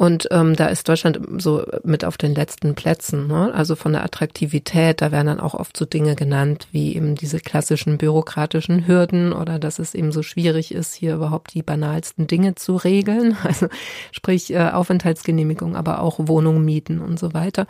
Und 0.00 0.28
ähm, 0.30 0.56
da 0.56 0.68
ist 0.68 0.88
Deutschland 0.88 1.20
so 1.36 1.62
mit 1.84 2.06
auf 2.06 2.16
den 2.16 2.34
letzten 2.34 2.74
Plätzen. 2.74 3.26
Ne? 3.26 3.52
Also 3.52 3.76
von 3.76 3.92
der 3.92 4.02
Attraktivität, 4.02 5.02
da 5.02 5.12
werden 5.12 5.26
dann 5.26 5.40
auch 5.40 5.52
oft 5.52 5.76
so 5.76 5.84
Dinge 5.84 6.14
genannt 6.14 6.68
wie 6.72 6.96
eben 6.96 7.16
diese 7.16 7.38
klassischen 7.38 7.98
bürokratischen 7.98 8.86
Hürden 8.86 9.34
oder 9.34 9.58
dass 9.58 9.78
es 9.78 9.94
eben 9.94 10.10
so 10.10 10.22
schwierig 10.22 10.72
ist, 10.72 10.94
hier 10.94 11.16
überhaupt 11.16 11.52
die 11.52 11.62
banalsten 11.62 12.26
Dinge 12.26 12.54
zu 12.54 12.76
regeln. 12.76 13.36
Also 13.50 13.66
sprich 14.12 14.54
äh, 14.54 14.70
Aufenthaltsgenehmigung, 14.70 15.76
aber 15.76 16.00
auch 16.00 16.18
Wohnungen 16.18 16.64
mieten 16.64 17.00
und 17.00 17.18
so 17.18 17.34
weiter 17.34 17.66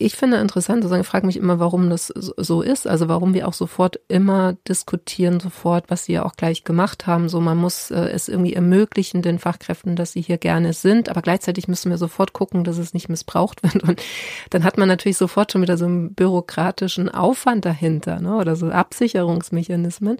ich 0.00 0.16
finde 0.16 0.38
interessant, 0.38 0.82
ich 0.82 1.06
frage 1.06 1.26
mich 1.26 1.36
immer, 1.36 1.60
warum 1.60 1.90
das 1.90 2.06
so 2.06 2.62
ist, 2.62 2.86
also 2.86 3.08
warum 3.08 3.34
wir 3.34 3.46
auch 3.46 3.52
sofort 3.52 4.00
immer 4.08 4.54
diskutieren, 4.66 5.40
sofort, 5.40 5.90
was 5.90 6.04
sie 6.04 6.14
ja 6.14 6.24
auch 6.24 6.36
gleich 6.36 6.64
gemacht 6.64 7.06
haben. 7.06 7.28
So, 7.28 7.38
man 7.38 7.58
muss 7.58 7.90
äh, 7.90 8.08
es 8.08 8.28
irgendwie 8.28 8.54
ermöglichen, 8.54 9.20
den 9.20 9.38
Fachkräften, 9.38 9.96
dass 9.96 10.12
sie 10.12 10.22
hier 10.22 10.38
gerne 10.38 10.72
sind, 10.72 11.10
aber 11.10 11.20
gleichzeitig 11.20 11.59
müssen 11.68 11.90
wir 11.90 11.98
sofort 11.98 12.32
gucken, 12.32 12.64
dass 12.64 12.78
es 12.78 12.94
nicht 12.94 13.08
missbraucht 13.08 13.62
wird. 13.62 13.82
Und 13.82 14.02
dann 14.50 14.64
hat 14.64 14.78
man 14.78 14.88
natürlich 14.88 15.18
sofort 15.18 15.52
schon 15.52 15.62
wieder 15.62 15.76
so 15.76 15.86
einen 15.86 16.14
bürokratischen 16.14 17.08
Aufwand 17.08 17.64
dahinter, 17.64 18.20
ne? 18.20 18.36
Oder 18.36 18.56
so 18.56 18.70
Absicherungsmechanismen. 18.70 20.18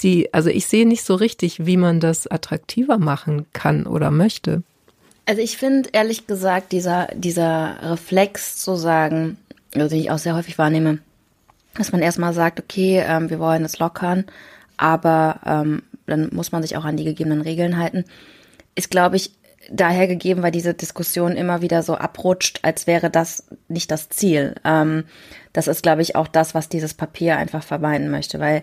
Die, 0.00 0.32
also 0.32 0.50
ich 0.50 0.66
sehe 0.66 0.86
nicht 0.86 1.04
so 1.04 1.14
richtig, 1.14 1.66
wie 1.66 1.76
man 1.76 2.00
das 2.00 2.26
attraktiver 2.26 2.98
machen 2.98 3.46
kann 3.52 3.86
oder 3.86 4.10
möchte. 4.10 4.62
Also 5.26 5.42
ich 5.42 5.58
finde 5.58 5.90
ehrlich 5.92 6.26
gesagt, 6.26 6.72
dieser, 6.72 7.08
dieser 7.14 7.76
Reflex 7.82 8.56
zu 8.56 8.76
sagen, 8.76 9.36
also 9.74 9.88
den 9.88 10.00
ich 10.00 10.10
auch 10.10 10.18
sehr 10.18 10.34
häufig 10.34 10.56
wahrnehme, 10.56 10.98
dass 11.76 11.92
man 11.92 12.00
erstmal 12.00 12.32
sagt, 12.32 12.60
okay, 12.60 13.02
ähm, 13.06 13.28
wir 13.28 13.38
wollen 13.38 13.64
es 13.64 13.78
lockern, 13.78 14.24
aber 14.76 15.40
ähm, 15.44 15.82
dann 16.06 16.30
muss 16.32 16.52
man 16.52 16.62
sich 16.62 16.76
auch 16.76 16.84
an 16.84 16.96
die 16.96 17.04
gegebenen 17.04 17.42
Regeln 17.42 17.76
halten, 17.76 18.04
ist, 18.74 18.90
glaube 18.90 19.16
ich, 19.16 19.32
daher 19.70 20.06
gegeben, 20.06 20.42
weil 20.42 20.50
diese 20.50 20.74
Diskussion 20.74 21.36
immer 21.36 21.62
wieder 21.62 21.82
so 21.82 21.94
abrutscht, 21.94 22.60
als 22.62 22.86
wäre 22.86 23.10
das 23.10 23.44
nicht 23.68 23.90
das 23.90 24.08
Ziel. 24.08 24.54
Ähm, 24.64 25.04
das 25.52 25.68
ist, 25.68 25.82
glaube 25.82 26.02
ich, 26.02 26.16
auch 26.16 26.28
das, 26.28 26.54
was 26.54 26.68
dieses 26.68 26.94
Papier 26.94 27.36
einfach 27.36 27.62
vermeiden 27.62 28.10
möchte, 28.10 28.40
weil 28.40 28.62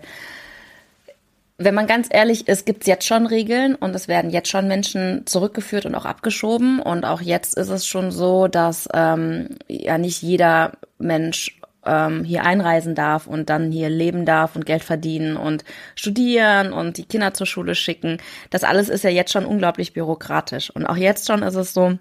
wenn 1.58 1.74
man 1.74 1.86
ganz 1.86 2.08
ehrlich 2.10 2.48
ist, 2.48 2.66
gibt's 2.66 2.86
jetzt 2.86 3.06
schon 3.06 3.26
Regeln 3.26 3.74
und 3.76 3.94
es 3.94 4.08
werden 4.08 4.30
jetzt 4.30 4.50
schon 4.50 4.68
Menschen 4.68 5.26
zurückgeführt 5.26 5.86
und 5.86 5.94
auch 5.94 6.04
abgeschoben. 6.04 6.80
Und 6.80 7.04
auch 7.04 7.22
jetzt 7.22 7.56
ist 7.56 7.70
es 7.70 7.86
schon 7.86 8.10
so, 8.10 8.46
dass 8.46 8.88
ähm, 8.92 9.56
ja 9.66 9.96
nicht 9.96 10.20
jeder 10.20 10.72
Mensch 10.98 11.55
ähm, 11.86 12.24
hier 12.24 12.44
einreisen 12.44 12.94
darf 12.94 13.26
und 13.26 13.50
dann 13.50 13.70
hier 13.70 13.88
leben 13.88 14.24
darf 14.24 14.56
und 14.56 14.66
Geld 14.66 14.84
verdienen 14.84 15.36
und 15.36 15.64
studieren 15.94 16.72
und 16.72 16.96
die 16.96 17.04
Kinder 17.04 17.34
zur 17.34 17.46
Schule 17.46 17.74
schicken. 17.74 18.18
Das 18.50 18.64
alles 18.64 18.88
ist 18.88 19.04
ja 19.04 19.10
jetzt 19.10 19.32
schon 19.32 19.46
unglaublich 19.46 19.92
bürokratisch. 19.92 20.70
Und 20.70 20.86
auch 20.86 20.96
jetzt 20.96 21.26
schon 21.26 21.42
ist 21.42 21.54
es 21.54 21.72
so, 21.72 21.98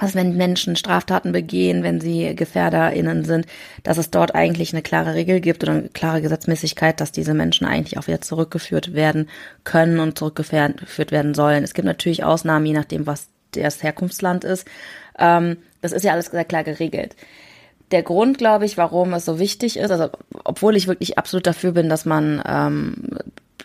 dass 0.00 0.14
wenn 0.14 0.36
Menschen 0.36 0.74
Straftaten 0.74 1.30
begehen, 1.30 1.84
wenn 1.84 2.00
sie 2.00 2.34
GefährderInnen 2.34 3.24
sind, 3.24 3.46
dass 3.84 3.96
es 3.96 4.10
dort 4.10 4.34
eigentlich 4.34 4.72
eine 4.72 4.82
klare 4.82 5.14
Regel 5.14 5.40
gibt 5.40 5.62
oder 5.62 5.72
eine 5.72 5.88
klare 5.88 6.20
Gesetzmäßigkeit, 6.20 7.00
dass 7.00 7.12
diese 7.12 7.32
Menschen 7.32 7.64
eigentlich 7.66 7.96
auch 7.96 8.08
wieder 8.08 8.20
zurückgeführt 8.20 8.94
werden 8.94 9.28
können 9.62 10.00
und 10.00 10.18
zurückgeführt 10.18 11.12
werden 11.12 11.34
sollen. 11.34 11.62
Es 11.62 11.74
gibt 11.74 11.86
natürlich 11.86 12.24
Ausnahmen, 12.24 12.66
je 12.66 12.72
nachdem, 12.72 13.06
was 13.06 13.28
das 13.52 13.84
Herkunftsland 13.84 14.42
ist. 14.42 14.66
Ähm, 15.16 15.58
das 15.80 15.92
ist 15.92 16.04
ja 16.04 16.12
alles 16.12 16.26
sehr 16.26 16.44
klar 16.44 16.64
geregelt. 16.64 17.14
Der 17.94 18.02
Grund, 18.02 18.38
glaube 18.38 18.64
ich, 18.64 18.76
warum 18.76 19.12
es 19.12 19.24
so 19.24 19.38
wichtig 19.38 19.76
ist, 19.76 19.92
also 19.92 20.08
obwohl 20.42 20.74
ich 20.74 20.88
wirklich 20.88 21.16
absolut 21.16 21.46
dafür 21.46 21.70
bin, 21.70 21.88
dass 21.88 22.04
man 22.04 22.42
ähm, 22.44 22.94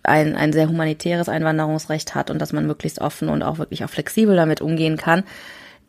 ein, 0.04 0.36
ein 0.36 0.54
sehr 0.54 0.70
humanitäres 0.70 1.28
Einwanderungsrecht 1.30 2.14
hat 2.14 2.30
und 2.30 2.38
dass 2.38 2.54
man 2.54 2.68
möglichst 2.68 3.02
offen 3.02 3.28
und 3.30 3.42
auch 3.42 3.58
wirklich 3.58 3.84
auch 3.84 3.90
flexibel 3.90 4.36
damit 4.36 4.62
umgehen 4.62 4.98
kann, 4.98 5.24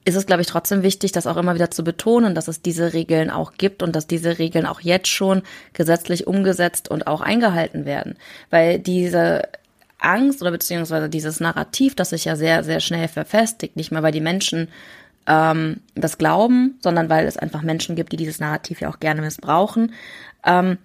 ist 0.07 0.17
es, 0.17 0.25
glaube 0.25 0.41
ich, 0.41 0.49
trotzdem 0.49 0.83
wichtig, 0.83 1.13
das 1.13 1.27
auch 1.27 1.37
immer 1.37 1.55
wieder 1.55 1.71
zu 1.71 1.85
betonen, 1.85 2.35
dass 2.35 2.49
es 2.49 2.63
diese 2.63 2.95
Regeln 2.95 3.31
auch 3.31 3.53
gibt 3.59 3.83
und 3.83 3.95
dass 3.95 4.07
diese 4.07 4.39
Regeln 4.39 4.65
auch 4.65 4.81
jetzt 4.81 5.09
schon 5.09 5.43
gesetzlich 5.75 6.27
umgesetzt 6.27 6.91
und 6.91 7.07
auch 7.07 7.21
eingehalten 7.21 7.85
werden. 7.85 8.17
Weil 8.49 8.79
diese 8.79 9.43
Angst 9.99 10.41
oder 10.41 10.51
beziehungsweise 10.51 11.11
dieses 11.11 11.41
Narrativ, 11.41 11.95
das 11.95 12.09
sich 12.09 12.25
ja 12.25 12.37
sehr, 12.37 12.65
sehr 12.65 12.81
schnell 12.81 13.07
verfestigt, 13.07 13.77
nicht 13.77 13.93
mehr 13.93 14.03
weil 14.03 14.13
die 14.13 14.23
Menschen 14.23 14.69
ähm, 15.27 15.81
das 15.95 16.19
glauben, 16.19 16.79
sondern 16.81 17.09
weil 17.09 17.27
es 17.27 17.37
einfach 17.37 17.63
Menschen 17.63 17.97
gibt, 17.97 18.13
die 18.13 18.17
dieses 18.17 18.41
Narrativ 18.41 18.81
ja 18.81 18.89
auch 18.91 19.01
gerne 19.01 19.21
missbrauchen, 19.21 19.93
ähm, 20.45 20.79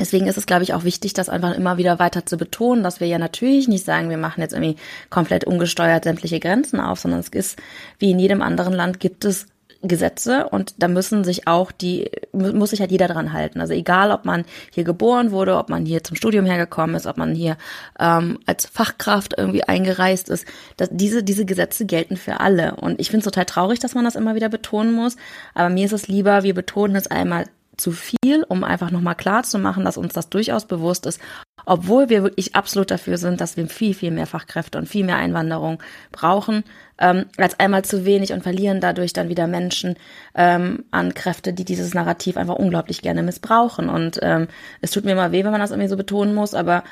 Deswegen 0.00 0.26
ist 0.26 0.36
es, 0.36 0.46
glaube 0.46 0.64
ich, 0.64 0.74
auch 0.74 0.82
wichtig, 0.82 1.14
das 1.14 1.28
einfach 1.28 1.54
immer 1.54 1.76
wieder 1.78 2.00
weiter 2.00 2.26
zu 2.26 2.36
betonen, 2.36 2.82
dass 2.82 2.98
wir 2.98 3.06
ja 3.06 3.18
natürlich 3.18 3.68
nicht 3.68 3.84
sagen, 3.84 4.10
wir 4.10 4.16
machen 4.16 4.40
jetzt 4.40 4.52
irgendwie 4.52 4.76
komplett 5.08 5.44
ungesteuert 5.44 6.02
sämtliche 6.02 6.40
Grenzen 6.40 6.80
auf, 6.80 6.98
sondern 6.98 7.20
es 7.20 7.28
ist, 7.28 7.60
wie 8.00 8.10
in 8.10 8.18
jedem 8.18 8.42
anderen 8.42 8.72
Land 8.72 8.98
gibt 8.98 9.24
es 9.24 9.46
Gesetze 9.88 10.48
und 10.48 10.74
da 10.78 10.88
müssen 10.88 11.24
sich 11.24 11.46
auch 11.46 11.72
die, 11.72 12.10
muss 12.32 12.70
sich 12.70 12.80
halt 12.80 12.90
jeder 12.90 13.08
dran 13.08 13.32
halten. 13.32 13.60
Also 13.60 13.72
egal, 13.74 14.10
ob 14.10 14.24
man 14.24 14.44
hier 14.72 14.84
geboren 14.84 15.30
wurde, 15.30 15.56
ob 15.56 15.68
man 15.68 15.84
hier 15.84 16.02
zum 16.02 16.16
Studium 16.16 16.46
hergekommen 16.46 16.96
ist, 16.96 17.06
ob 17.06 17.16
man 17.16 17.34
hier 17.34 17.56
ähm, 17.98 18.38
als 18.46 18.66
Fachkraft 18.66 19.34
irgendwie 19.36 19.64
eingereist 19.64 20.28
ist, 20.28 20.46
dass 20.76 20.88
diese, 20.90 21.22
diese 21.22 21.44
Gesetze 21.44 21.86
gelten 21.86 22.16
für 22.16 22.40
alle. 22.40 22.76
Und 22.76 23.00
ich 23.00 23.10
finde 23.10 23.20
es 23.20 23.24
total 23.24 23.44
traurig, 23.44 23.78
dass 23.78 23.94
man 23.94 24.04
das 24.04 24.16
immer 24.16 24.34
wieder 24.34 24.48
betonen 24.48 24.92
muss. 24.92 25.16
Aber 25.54 25.68
mir 25.68 25.84
ist 25.84 25.92
es 25.92 26.08
lieber, 26.08 26.42
wir 26.42 26.54
betonen 26.54 26.96
es 26.96 27.06
einmal 27.06 27.46
zu 27.76 27.92
viel, 27.92 28.44
um 28.48 28.64
einfach 28.64 28.90
nochmal 28.90 29.14
klar 29.14 29.42
zu 29.42 29.58
machen, 29.58 29.84
dass 29.84 29.96
uns 29.96 30.12
das 30.12 30.28
durchaus 30.28 30.66
bewusst 30.66 31.06
ist, 31.06 31.20
obwohl 31.66 32.08
wir 32.08 32.22
wirklich 32.22 32.54
absolut 32.54 32.90
dafür 32.90 33.18
sind, 33.18 33.40
dass 33.40 33.56
wir 33.56 33.66
viel, 33.68 33.94
viel 33.94 34.10
mehr 34.10 34.26
Fachkräfte 34.26 34.78
und 34.78 34.88
viel 34.88 35.04
mehr 35.04 35.16
Einwanderung 35.16 35.82
brauchen, 36.12 36.64
ähm, 36.98 37.24
als 37.36 37.58
einmal 37.58 37.84
zu 37.84 38.04
wenig 38.04 38.32
und 38.32 38.42
verlieren 38.42 38.80
dadurch 38.80 39.12
dann 39.12 39.28
wieder 39.28 39.46
Menschen 39.46 39.96
ähm, 40.34 40.84
an 40.90 41.14
Kräfte, 41.14 41.52
die 41.52 41.64
dieses 41.64 41.94
Narrativ 41.94 42.36
einfach 42.36 42.56
unglaublich 42.56 43.02
gerne 43.02 43.22
missbrauchen. 43.22 43.88
Und 43.88 44.18
ähm, 44.22 44.48
es 44.80 44.90
tut 44.90 45.04
mir 45.04 45.12
immer 45.12 45.32
weh, 45.32 45.44
wenn 45.44 45.52
man 45.52 45.60
das 45.60 45.70
irgendwie 45.70 45.88
so 45.88 45.96
betonen 45.96 46.34
muss, 46.34 46.54
aber 46.54 46.84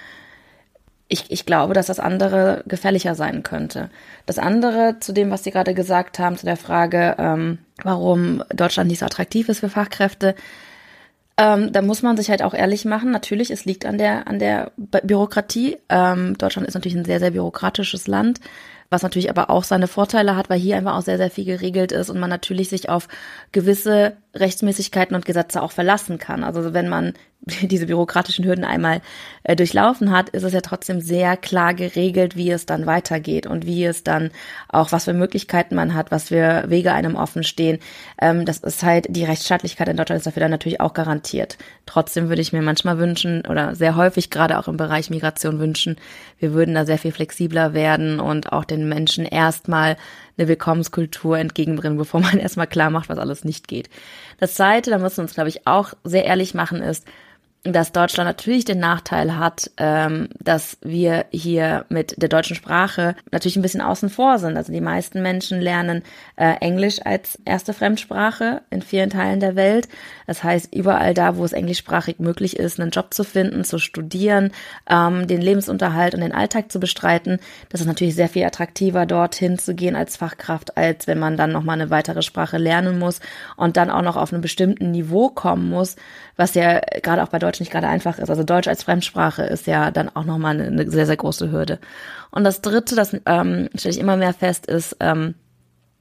ich, 1.09 1.31
ich 1.31 1.45
glaube, 1.45 1.75
dass 1.75 1.87
das 1.87 2.01
andere 2.01 2.63
gefährlicher 2.67 3.15
sein 3.15 3.43
könnte. 3.43 3.91
Das 4.25 4.39
andere 4.39 4.97
zu 5.01 5.13
dem, 5.13 5.31
was 5.31 5.45
Sie 5.45 5.51
gerade 5.51 5.75
gesagt 5.75 6.19
haben, 6.19 6.39
zu 6.39 6.47
der 6.47 6.57
Frage, 6.57 7.17
ähm, 7.19 7.59
warum 7.83 8.43
Deutschland 8.49 8.89
nicht 8.89 9.01
so 9.01 9.07
attraktiv 9.07 9.51
ist 9.51 9.61
für 9.61 9.69
Fachkräfte, 9.69 10.35
ähm, 11.37 11.73
da 11.73 11.83
muss 11.83 12.03
man 12.03 12.17
sich 12.17 12.31
halt 12.31 12.43
auch 12.43 12.55
ehrlich 12.55 12.85
machen. 12.85 13.11
Natürlich, 13.11 13.51
es 13.51 13.65
liegt 13.65 13.87
an 13.87 13.99
der, 13.99 14.29
an 14.29 14.39
der 14.39 14.73
Bürokratie. 14.77 15.79
Ähm, 15.89 16.37
Deutschland 16.37 16.69
ist 16.69 16.75
natürlich 16.75 16.97
ein 16.97 17.05
sehr, 17.05 17.21
sehr 17.21 17.31
bürokratisches 17.31 18.07
Land, 18.07 18.41
was 18.91 19.03
natürlich 19.03 19.31
aber 19.31 19.49
auch 19.49 19.65
seine 19.65 19.89
Vorteile 19.89 20.37
hat, 20.37 20.51
weil 20.51 20.59
hier 20.59 20.77
einfach 20.77 20.97
auch 20.97 21.03
sehr, 21.03 21.17
sehr 21.17 21.31
viel 21.31 21.45
geregelt 21.45 21.93
ist 21.93 22.11
und 22.11 22.21
man 22.21 22.31
natürlich 22.31 22.69
sich 22.69 22.89
auf 22.91 23.09
gewisse 23.51 24.17
Rechtsmäßigkeiten 24.35 25.15
und 25.15 25.27
Gesetze 25.27 25.63
auch 25.63 25.73
verlassen 25.73 26.19
kann. 26.19 26.45
Also 26.45 26.73
wenn 26.73 26.89
man 26.89 27.15
diese 27.63 27.87
bürokratischen 27.87 28.45
Hürden 28.45 28.65
einmal 28.65 29.01
äh, 29.43 29.57
durchlaufen 29.57 30.13
hat, 30.13 30.29
ist 30.29 30.45
es 30.45 30.53
ja 30.53 30.61
trotzdem 30.61 31.01
sehr 31.01 31.37
klar 31.37 31.75
geregelt, 31.75 32.37
wie 32.37 32.51
es 32.51 32.67
dann 32.67 32.87
weitergeht 32.87 33.47
und 33.47 33.67
wie 33.67 33.85
es 33.85 34.05
dann 34.05 34.31
auch, 34.69 34.93
was 34.93 35.05
für 35.05 35.13
Möglichkeiten 35.13 35.75
man 35.75 35.95
hat, 35.95 36.13
was 36.13 36.29
für 36.29 36.65
Wege 36.69 36.93
einem 36.93 37.17
offen 37.17 37.43
stehen. 37.43 37.81
Ähm, 38.21 38.45
das 38.47 38.59
ist 38.59 38.85
halt, 38.85 39.07
die 39.11 39.25
Rechtsstaatlichkeit 39.25 39.89
in 39.89 39.97
Deutschland 39.97 40.19
ist 40.19 40.27
dafür 40.27 40.41
dann 40.41 40.51
natürlich 40.53 40.81
auch 40.81 40.95
garantiert. 40.95 41.59
Trotzdem 41.85 42.29
würde 42.29 42.43
ich 42.43 42.53
mir 42.53 42.63
manchmal 42.63 42.99
wünschen 42.99 43.45
oder 43.47 43.75
sehr 43.75 43.97
häufig 43.97 44.31
gerade 44.31 44.59
auch 44.59 44.69
im 44.69 44.77
Bereich 44.77 45.11
Migration 45.11 45.59
wünschen, 45.59 45.97
wir 46.39 46.55
würden 46.55 46.75
da 46.75 46.85
sehr 46.85 46.99
viel 46.99 47.13
flexibler 47.13 47.75
werden 47.75 48.21
und 48.21 48.53
auch 48.53 48.65
den 48.65 48.89
Menschen 48.89 49.25
erstmal 49.25 49.97
eine 50.37 50.49
Willkommenskultur 50.49 51.39
entgegenbringen, 51.39 51.99
bevor 51.99 52.21
man 52.21 52.39
erstmal 52.39 52.67
klar 52.67 52.91
macht, 52.91 53.09
was 53.09 53.19
alles 53.19 53.45
nicht 53.45 53.69
geht. 53.69 53.89
Das 54.39 54.55
zweite, 54.55 54.91
da 54.91 54.99
müssen 54.99 55.19
wir 55.19 55.23
uns, 55.23 55.35
glaube 55.35 55.49
ich, 55.49 55.67
auch 55.67 55.95
sehr 56.05 56.25
ehrlich 56.25 56.55
machen, 56.55 56.83
ist, 56.83 57.07
dass 57.65 57.93
Deutschland 57.93 58.27
natürlich 58.27 58.65
den 58.65 58.81
Nachteil 58.81 59.37
hat, 59.37 59.71
ähm, 59.77 60.29
dass 60.41 60.79
wir 60.83 61.27
hier 61.31 61.85
mit 61.89 62.21
der 62.21 62.29
deutschen 62.29 62.57
Sprache 62.57 63.15
natürlich 63.31 63.55
ein 63.55 63.63
bisschen 63.63 63.81
außen 63.81 64.11
vor 64.11 64.41
sind. 64.41 64.57
Also 64.57 64.73
die 64.73 64.81
meisten 64.81 65.23
Menschen 65.23 65.61
lernen 65.61 66.03
äh, 66.35 66.55
Englisch 66.55 66.99
als 67.05 67.39
erste 67.45 67.73
Fremdsprache 67.73 68.63
in 68.71 68.83
vielen 68.83 69.11
Teilen 69.11 69.39
der 69.39 69.55
Welt. 69.55 69.89
Das 70.27 70.43
heißt, 70.43 70.75
überall 70.75 71.15
da, 71.15 71.37
wo 71.37 71.45
es 71.45 71.53
englischsprachig 71.53 72.19
möglich 72.19 72.57
ist, 72.57 72.81
einen 72.81 72.91
Job 72.91 73.15
zu 73.15 73.23
finden, 73.23 73.63
zu 73.63 73.79
studieren, 73.79 74.51
ähm, 74.91 75.29
den 75.29 75.41
Lebensunterhalt 75.41 76.15
und 76.15 76.21
den 76.21 76.35
Alltag 76.35 76.73
zu 76.73 76.81
bestreiten, 76.81 77.39
das 77.69 77.81
ist 77.81 77.87
natürlich 77.87 78.17
sehr 78.17 78.29
viel 78.29 78.45
attraktiver, 78.45 79.07
dorthin 79.07 79.57
zu 79.57 79.77
gehen 79.77 79.95
als 79.95 80.17
Fachkraft, 80.17 80.77
als 80.77 81.07
wenn 81.07 81.21
man 81.21 81.37
dann 81.37 81.53
nochmal 81.53 81.81
eine 81.81 81.91
weitere 81.91 82.23
Sprache 82.23 82.59
lernen 82.59 82.99
muss 82.99 83.21
und 83.57 83.77
dann 83.77 83.91
auch 83.91 84.03
noch 84.03 84.17
auf 84.17 84.33
einem 84.33 84.43
bestimmten 84.43 84.91
Niveau 84.91 85.29
kommen 85.29 85.69
muss, 85.69 85.95
was 86.37 86.55
ja 86.55 86.81
gerade 87.03 87.23
auch 87.23 87.29
bei 87.29 87.39
Deutsch 87.39 87.61
nicht 87.61 87.73
gerade 87.73 87.89
einfach 87.89 88.19
ist. 88.19 88.31
Also 88.31 88.43
Deutsch 88.43 88.69
als 88.69 88.83
Fremdsprache 88.83 89.43
ist 89.43 89.67
ja 89.67 89.91
dann 89.91 90.09
auch 90.09 90.25
nochmal 90.25 90.61
eine, 90.61 90.91
sehr, 90.91 91.07
sehr 91.07 91.17
große 91.17 91.51
Hürde. 91.51 91.79
Und 92.31 92.45
das 92.45 92.63
Dritte, 92.63 92.95
das 92.95 93.17
ähm, 93.27 93.69
stelle 93.75 93.95
ich 93.95 94.01
immer 94.01 94.17
mehr 94.17 94.33
fest, 94.33 94.67
ist, 94.67 94.97
ähm, 95.01 95.35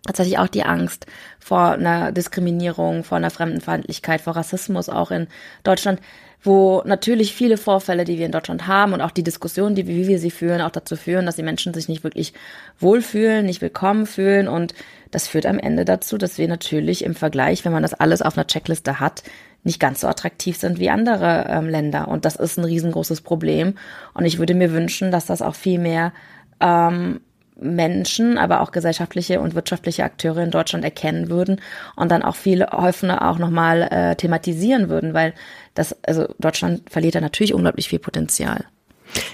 tatsächlich 0.05 0.39
auch 0.39 0.47
die 0.47 0.63
Angst 0.63 1.05
vor 1.39 1.73
einer 1.73 2.11
Diskriminierung, 2.11 3.03
vor 3.03 3.17
einer 3.17 3.29
Fremdenfeindlichkeit, 3.29 4.21
vor 4.21 4.35
Rassismus 4.35 4.89
auch 4.89 5.11
in 5.11 5.27
Deutschland, 5.63 5.99
wo 6.43 6.81
natürlich 6.85 7.35
viele 7.35 7.57
Vorfälle, 7.57 8.03
die 8.03 8.17
wir 8.17 8.25
in 8.25 8.31
Deutschland 8.31 8.65
haben 8.65 8.93
und 8.93 9.01
auch 9.01 9.11
die 9.11 9.23
Diskussion, 9.23 9.75
die 9.75 9.87
wie 9.87 10.07
wir 10.07 10.17
sie 10.17 10.31
führen, 10.31 10.61
auch 10.61 10.71
dazu 10.71 10.95
führen, 10.95 11.27
dass 11.27 11.35
die 11.35 11.43
Menschen 11.43 11.73
sich 11.73 11.87
nicht 11.87 12.03
wirklich 12.03 12.33
wohlfühlen, 12.79 13.45
nicht 13.45 13.61
willkommen 13.61 14.07
fühlen 14.07 14.47
und 14.47 14.73
das 15.11 15.27
führt 15.27 15.45
am 15.45 15.59
Ende 15.59 15.85
dazu, 15.85 16.17
dass 16.17 16.39
wir 16.39 16.47
natürlich 16.47 17.03
im 17.03 17.13
Vergleich, 17.13 17.63
wenn 17.63 17.73
man 17.73 17.83
das 17.83 17.93
alles 17.93 18.23
auf 18.23 18.37
einer 18.37 18.47
Checkliste 18.47 18.99
hat, 18.99 19.23
nicht 19.63 19.79
ganz 19.79 20.01
so 20.01 20.07
attraktiv 20.07 20.57
sind 20.57 20.79
wie 20.79 20.89
andere 20.89 21.45
ähm, 21.49 21.67
Länder. 21.67 22.07
Und 22.07 22.25
das 22.25 22.35
ist 22.35 22.57
ein 22.57 22.65
riesengroßes 22.65 23.21
Problem. 23.21 23.75
Und 24.13 24.25
ich 24.25 24.39
würde 24.39 24.55
mir 24.55 24.71
wünschen, 24.71 25.11
dass 25.11 25.25
das 25.25 25.41
auch 25.41 25.55
viel 25.55 25.79
mehr 25.79 26.13
ähm, 26.59 27.21
Menschen, 27.61 28.37
aber 28.37 28.61
auch 28.61 28.71
gesellschaftliche 28.71 29.39
und 29.39 29.53
wirtschaftliche 29.53 30.03
Akteure 30.03 30.43
in 30.43 30.51
Deutschland 30.51 30.83
erkennen 30.83 31.29
würden 31.29 31.61
und 31.95 32.11
dann 32.11 32.23
auch 32.23 32.35
viel 32.35 32.65
häufiger 32.65 33.27
auch 33.29 33.37
nochmal 33.37 33.83
äh, 33.83 34.15
thematisieren 34.15 34.89
würden, 34.89 35.13
weil 35.13 35.33
das, 35.75 35.95
also 36.03 36.27
Deutschland 36.39 36.89
verliert 36.89 37.15
da 37.15 37.21
natürlich 37.21 37.53
unglaublich 37.53 37.87
viel 37.87 37.99
Potenzial. 37.99 38.65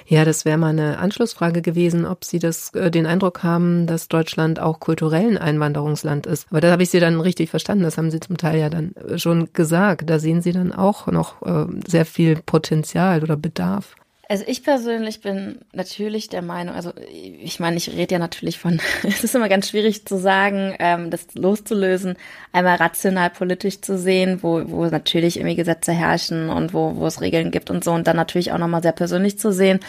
Ja, 0.06 0.26
das 0.26 0.46
wäre 0.46 0.58
mal 0.58 0.70
eine 0.70 1.00
Anschlussfrage 1.00 1.62
gewesen, 1.62 2.06
ob 2.06 2.24
Sie 2.24 2.40
das, 2.40 2.74
äh, 2.74 2.90
den 2.92 3.06
Eindruck 3.06 3.44
haben, 3.44 3.88
dass 3.88 4.08
Deutschland 4.08 4.60
auch 4.60 4.80
kulturell 4.80 5.28
ein 5.28 5.38
Einwanderungsland 5.38 6.26
ist. 6.26 6.48
Aber 6.50 6.62
da 6.62 6.72
habe 6.72 6.84
ich 6.84 6.90
Sie 6.90 7.00
dann 7.00 7.20
richtig 7.20 7.50
verstanden. 7.50 7.84
Das 7.84 7.98
haben 7.98 8.12
Sie 8.12 8.20
zum 8.20 8.38
Teil 8.38 8.60
ja 8.60 8.70
dann 8.70 8.94
äh, 8.96 9.18
schon 9.18 9.50
gesagt. 9.54 10.10
Da 10.10 10.20
sehen 10.20 10.42
Sie 10.42 10.52
dann 10.52 10.74
auch 10.74 11.08
noch 11.08 11.42
äh, 11.42 11.66
sehr 11.88 12.06
viel 12.06 12.38
Potenzial 12.38 13.24
oder 13.24 13.36
Bedarf. 13.36 13.96
Also 14.30 14.44
ich 14.46 14.62
persönlich 14.62 15.22
bin 15.22 15.60
natürlich 15.72 16.28
der 16.28 16.42
Meinung, 16.42 16.76
also 16.76 16.92
ich 17.10 17.62
meine, 17.62 17.78
ich 17.78 17.90
rede 17.90 18.16
ja 18.16 18.20
natürlich 18.20 18.60
von, 18.60 18.82
es 19.04 19.24
ist 19.24 19.36
immer 19.36 19.48
ganz 19.48 19.70
schwierig 19.70 20.06
zu 20.06 20.18
sagen, 20.18 20.76
ähm, 20.80 21.10
das 21.12 21.28
loszulösen, 21.34 22.18
einmal 22.52 22.76
rational 22.76 23.30
politisch 23.30 23.82
zu 23.82 23.98
sehen, 23.98 24.44
wo, 24.44 24.64
wo 24.70 24.86
natürlich 24.86 25.38
irgendwie 25.38 25.56
Gesetze 25.56 25.94
herrschen 25.94 26.50
und 26.50 26.74
wo, 26.74 26.98
wo 26.98 27.08
es 27.08 27.22
Regeln 27.22 27.52
gibt 27.52 27.70
und 27.70 27.86
so 27.86 27.92
und 27.94 28.06
dann 28.06 28.18
natürlich 28.18 28.52
auch 28.52 28.58
nochmal 28.58 28.82
sehr 28.84 28.92
persönlich 28.92 29.40
zu 29.40 29.54
sehen 29.54 29.80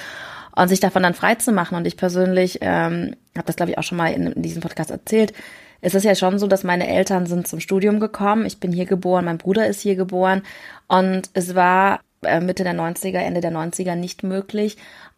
und 0.54 0.68
sich 0.68 0.80
davon 0.80 1.02
dann 1.02 1.14
frei 1.14 1.34
zu 1.36 1.52
machen. 1.52 1.76
Und 1.76 1.86
ich 1.86 1.96
persönlich 1.96 2.58
ähm, 2.60 3.16
habe 3.36 3.46
das, 3.46 3.56
glaube 3.56 3.72
ich, 3.72 3.78
auch 3.78 3.82
schon 3.82 3.98
mal 3.98 4.12
in, 4.12 4.28
in 4.28 4.42
diesem 4.42 4.62
Podcast 4.62 4.90
erzählt. 4.90 5.32
Es 5.80 5.94
ist 5.94 6.04
ja 6.04 6.14
schon 6.14 6.38
so, 6.38 6.48
dass 6.48 6.64
meine 6.64 6.88
Eltern 6.88 7.26
sind 7.26 7.46
zum 7.46 7.60
Studium 7.60 8.00
gekommen. 8.00 8.46
Ich 8.46 8.58
bin 8.58 8.72
hier 8.72 8.86
geboren, 8.86 9.24
mein 9.24 9.38
Bruder 9.38 9.68
ist 9.68 9.80
hier 9.80 9.94
geboren. 9.94 10.42
Und 10.88 11.30
es 11.34 11.54
war 11.54 12.00
Mitte 12.40 12.64
der 12.64 12.74
90er, 12.74 13.18
Ende 13.18 13.40
der 13.40 13.52
90er 13.52 13.94
nicht 13.94 14.22
möglich, 14.22 14.76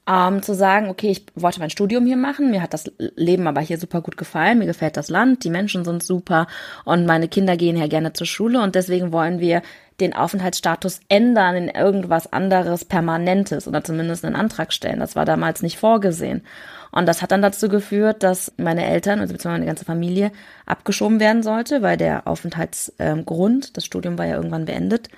ähm, 0.08 0.42
zu 0.42 0.54
sagen, 0.54 0.88
okay, 0.88 1.10
ich 1.10 1.26
wollte 1.34 1.60
mein 1.60 1.70
Studium 1.70 2.06
hier 2.06 2.16
machen, 2.16 2.50
mir 2.50 2.62
hat 2.62 2.74
das 2.74 2.90
Leben 2.98 3.46
aber 3.46 3.60
hier 3.60 3.78
super 3.78 4.00
gut 4.00 4.16
gefallen, 4.16 4.58
mir 4.58 4.66
gefällt 4.66 4.96
das 4.96 5.08
Land, 5.08 5.44
die 5.44 5.50
Menschen 5.50 5.84
sind 5.84 6.02
super 6.02 6.46
und 6.84 7.06
meine 7.06 7.28
Kinder 7.28 7.56
gehen 7.56 7.76
hier 7.76 7.88
gerne 7.88 8.12
zur 8.12 8.26
Schule 8.26 8.60
und 8.60 8.74
deswegen 8.74 9.12
wollen 9.12 9.40
wir 9.40 9.62
den 10.00 10.14
Aufenthaltsstatus 10.14 11.00
ändern 11.08 11.54
in 11.54 11.68
irgendwas 11.68 12.32
anderes 12.32 12.84
Permanentes 12.84 13.68
oder 13.68 13.84
zumindest 13.84 14.24
einen 14.24 14.34
Antrag 14.34 14.72
stellen. 14.72 14.98
Das 14.98 15.14
war 15.14 15.26
damals 15.26 15.62
nicht 15.62 15.78
vorgesehen. 15.78 16.42
Und 16.90 17.06
das 17.06 17.22
hat 17.22 17.30
dann 17.30 17.42
dazu 17.42 17.68
geführt, 17.68 18.22
dass 18.22 18.52
meine 18.56 18.86
Eltern, 18.86 19.20
also 19.20 19.34
beziehungsweise 19.34 19.60
meine 19.60 19.66
ganze 19.66 19.84
Familie, 19.84 20.32
abgeschoben 20.66 21.20
werden 21.20 21.42
sollte, 21.42 21.82
weil 21.82 21.96
der 21.96 22.26
Aufenthaltsgrund, 22.26 23.64
ähm, 23.66 23.72
das 23.74 23.84
Studium 23.84 24.18
war 24.18 24.26
ja 24.26 24.36
irgendwann 24.36 24.64
beendet. 24.64 25.08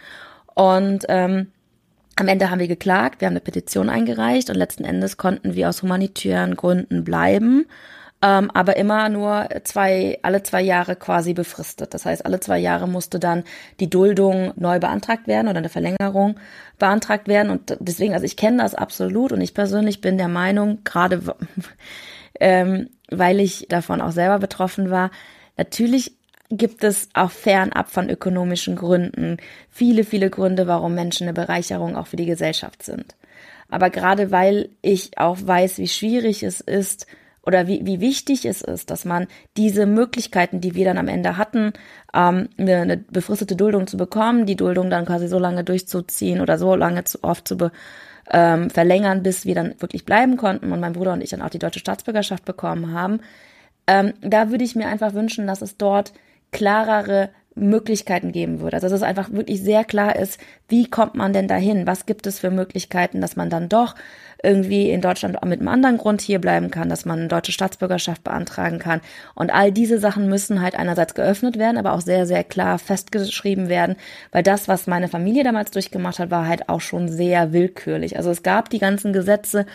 Und 0.55 1.07
ähm, 1.09 1.53
am 2.17 2.29
Ende 2.29 2.51
haben 2.51 2.59
wir 2.59 2.69
geklagt, 2.69 3.21
wir 3.21 3.27
haben 3.27 3.33
eine 3.33 3.41
Petition 3.41 3.89
eingereicht 3.89 4.51
und 4.51 4.57
letzten 4.57 4.85
Endes 4.85 5.17
konnten 5.17 5.55
wir 5.55 5.69
aus 5.69 5.83
humanitären 5.83 6.57
Gründen 6.57 7.05
bleiben, 7.05 7.67
ähm, 8.21 8.51
aber 8.53 8.77
immer 8.77 9.09
nur 9.09 9.49
zwei, 9.65 10.19
alle 10.23 10.43
zwei 10.43 10.63
Jahre 10.63 10.95
quasi 10.97 11.35
befristet. 11.35 11.95
Das 11.95 12.05
heißt, 12.05 12.25
alle 12.27 12.41
zwei 12.41 12.59
Jahre 12.59 12.87
musste 12.87 13.19
dann 13.19 13.45
die 13.81 13.91
Duldung 13.91 14.53
neu 14.57 14.79
beantragt 14.79 15.27
werden 15.27 15.49
oder 15.49 15.59
eine 15.59 15.71
Verlängerung 15.71 16.39
beantragt 16.79 17.29
werden. 17.29 17.51
Und 17.51 17.77
deswegen, 17.81 18.13
also 18.15 18.27
ich 18.27 18.37
kenne 18.37 18.63
das 18.63 18.75
absolut 18.75 19.33
und 19.33 19.41
ich 19.41 19.55
persönlich 19.55 20.01
bin 20.01 20.19
der 20.19 20.29
Meinung, 20.29 20.85
gerade 20.85 21.23
ähm, 22.41 22.91
weil 23.11 23.41
ich 23.41 23.67
davon 23.69 24.01
auch 24.01 24.13
selber 24.13 24.39
betroffen 24.39 24.91
war, 24.91 25.11
natürlich 25.57 26.17
gibt 26.57 26.85
es 26.85 27.09
auch 27.15 27.31
fernab 27.31 27.91
von 27.91 28.11
ökonomischen 28.11 28.77
Gründen 28.77 29.39
viele, 29.71 30.05
viele 30.05 30.29
Gründe, 30.29 30.67
warum 30.67 30.95
Menschen 30.95 31.25
eine 31.25 31.33
Bereicherung 31.33 31.97
auch 31.97 32.07
für 32.07 32.17
die 32.17 32.27
Gesellschaft 32.27 32.83
sind. 32.83 33.17
Aber 33.71 33.89
gerade 33.89 34.31
weil 34.31 34.69
ich 34.83 35.17
auch 35.19 35.39
weiß, 35.43 35.79
wie 35.79 35.89
schwierig 35.89 36.43
es 36.43 36.61
ist 36.61 37.07
oder 37.43 37.67
wie, 37.67 37.87
wie 37.87 38.01
wichtig 38.01 38.45
es 38.45 38.61
ist, 38.61 38.91
dass 38.91 39.07
man 39.07 39.27
diese 39.57 39.87
Möglichkeiten, 39.87 40.61
die 40.61 40.75
wir 40.75 40.85
dann 40.85 40.99
am 40.99 41.09
Ende 41.09 41.39
hatten, 41.39 41.73
ähm, 42.15 42.51
eine, 42.59 42.77
eine 42.83 42.97
befristete 42.99 43.57
Duldung 43.57 43.87
zu 43.87 43.97
bekommen, 43.97 44.45
die 44.45 44.57
Duldung 44.57 44.91
dann 44.91 45.07
quasi 45.07 45.27
so 45.27 45.39
lange 45.39 45.65
durchzuziehen 45.65 46.43
oder 46.43 46.59
so 46.59 46.77
lange 46.77 47.05
zu 47.05 47.25
oft 47.25 47.49
zu 47.49 47.57
be, 47.57 47.73
ähm, 48.31 48.69
verlängern, 48.69 49.23
bis 49.23 49.47
wir 49.47 49.55
dann 49.55 49.75
wirklich 49.79 50.05
bleiben 50.05 50.37
konnten 50.37 50.71
und 50.71 50.81
mein 50.81 50.93
Bruder 50.93 51.15
und 51.15 51.23
ich 51.23 51.31
dann 51.31 51.43
auch 51.43 51.51
die 51.51 51.59
deutsche 51.59 51.81
Staatsbürgerschaft 51.81 52.45
bekommen 52.45 52.93
haben. 52.93 53.21
Ähm, 53.87 54.13
da 54.21 54.51
würde 54.51 54.65
ich 54.65 54.77
mir 54.77 54.87
einfach 54.87 55.15
wünschen, 55.15 55.47
dass 55.47 55.63
es 55.63 55.79
dort 55.79 56.13
klarere 56.53 57.31
Möglichkeiten 57.55 58.33
geben 58.33 58.61
würde. 58.61 58.77
Also 58.77 58.87
dass 58.87 58.95
es 58.95 59.03
einfach 59.03 59.31
wirklich 59.33 59.63
sehr 59.63 59.85
klar 59.85 60.17
ist, 60.17 60.41
wie 60.69 60.89
kommt 60.89 61.15
man 61.15 61.33
denn 61.33 61.49
dahin? 61.49 61.87
Was 61.87 62.07
gibt 62.07 62.27
es 62.27 62.39
für 62.39 62.51
Möglichkeiten, 62.51 63.21
dass 63.21 63.37
man 63.37 63.51
dann 63.51 63.69
doch 63.69 63.95
irgendwie 64.43 64.91
in 64.91 65.01
Deutschland 65.01 65.35
mit 65.45 65.61
einem 65.61 65.69
anderen 65.69 65.99
Grund 65.99 66.21
hier 66.21 66.41
bleiben 66.41 66.71
kann, 66.71 66.89
dass 66.89 67.05
man 67.05 67.21
eine 67.21 67.29
deutsche 67.29 67.53
Staatsbürgerschaft 67.53 68.25
beantragen 68.25 68.81
kann. 68.81 69.01
Und 69.35 69.53
all 69.53 69.71
diese 69.71 69.99
Sachen 69.99 70.29
müssen 70.29 70.61
halt 70.61 70.75
einerseits 70.75 71.15
geöffnet 71.15 71.59
werden, 71.59 71.77
aber 71.77 71.93
auch 71.93 72.01
sehr, 72.01 72.27
sehr 72.27 72.43
klar 72.43 72.79
festgeschrieben 72.79 73.69
werden, 73.69 73.97
weil 74.33 74.43
das, 74.43 74.67
was 74.67 74.89
meine 74.89 75.09
Familie 75.09 75.45
damals 75.45 75.71
durchgemacht 75.71 76.19
hat, 76.19 76.31
war 76.31 76.49
halt 76.49 76.69
auch 76.69 76.81
schon 76.81 77.09
sehr 77.09 77.53
willkürlich. 77.53 78.17
Also 78.17 78.31
es 78.31 78.43
gab 78.43 78.69
die 78.71 78.81
ganzen 78.81 79.13
Gesetze, 79.13 79.67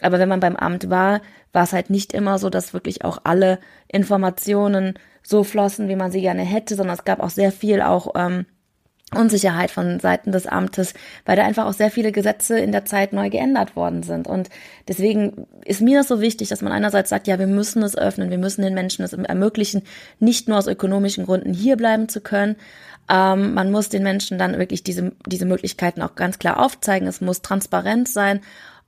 aber 0.00 0.18
wenn 0.18 0.28
man 0.28 0.40
beim 0.40 0.56
Amt 0.56 0.90
war, 0.90 1.20
war 1.52 1.64
es 1.64 1.72
halt 1.72 1.90
nicht 1.90 2.12
immer 2.12 2.38
so, 2.38 2.50
dass 2.50 2.74
wirklich 2.74 3.04
auch 3.04 3.18
alle 3.24 3.58
Informationen 3.88 4.94
so 5.22 5.44
flossen, 5.44 5.88
wie 5.88 5.96
man 5.96 6.10
sie 6.10 6.20
gerne 6.20 6.42
hätte, 6.42 6.74
sondern 6.74 6.96
es 6.96 7.04
gab 7.04 7.20
auch 7.20 7.30
sehr 7.30 7.52
viel 7.52 7.80
auch 7.80 8.14
ähm, 8.14 8.46
Unsicherheit 9.14 9.70
von 9.70 10.00
Seiten 10.00 10.32
des 10.32 10.46
Amtes, 10.46 10.94
weil 11.24 11.36
da 11.36 11.44
einfach 11.44 11.66
auch 11.66 11.72
sehr 11.72 11.90
viele 11.90 12.12
Gesetze 12.12 12.58
in 12.58 12.72
der 12.72 12.84
Zeit 12.84 13.12
neu 13.12 13.30
geändert 13.30 13.76
worden 13.76 14.02
sind. 14.02 14.26
Und 14.26 14.50
deswegen 14.88 15.46
ist 15.64 15.80
mir 15.80 15.98
das 15.98 16.08
so 16.08 16.20
wichtig, 16.20 16.48
dass 16.48 16.62
man 16.62 16.72
einerseits 16.72 17.10
sagt, 17.10 17.26
ja, 17.26 17.38
wir 17.38 17.46
müssen 17.46 17.82
es 17.82 17.96
öffnen, 17.96 18.30
wir 18.30 18.38
müssen 18.38 18.62
den 18.62 18.74
Menschen 18.74 19.04
es 19.04 19.12
ermöglichen, 19.12 19.82
nicht 20.18 20.48
nur 20.48 20.58
aus 20.58 20.66
ökonomischen 20.66 21.26
Gründen 21.26 21.54
hier 21.54 21.76
bleiben 21.76 22.08
zu 22.08 22.20
können. 22.20 22.56
Ähm, 23.08 23.54
man 23.54 23.70
muss 23.70 23.88
den 23.88 24.02
Menschen 24.02 24.38
dann 24.38 24.58
wirklich 24.58 24.82
diese, 24.82 25.12
diese 25.26 25.46
Möglichkeiten 25.46 26.02
auch 26.02 26.14
ganz 26.14 26.38
klar 26.38 26.58
aufzeigen. 26.58 27.06
Es 27.06 27.20
muss 27.20 27.42
transparent 27.42 28.08
sein. 28.08 28.40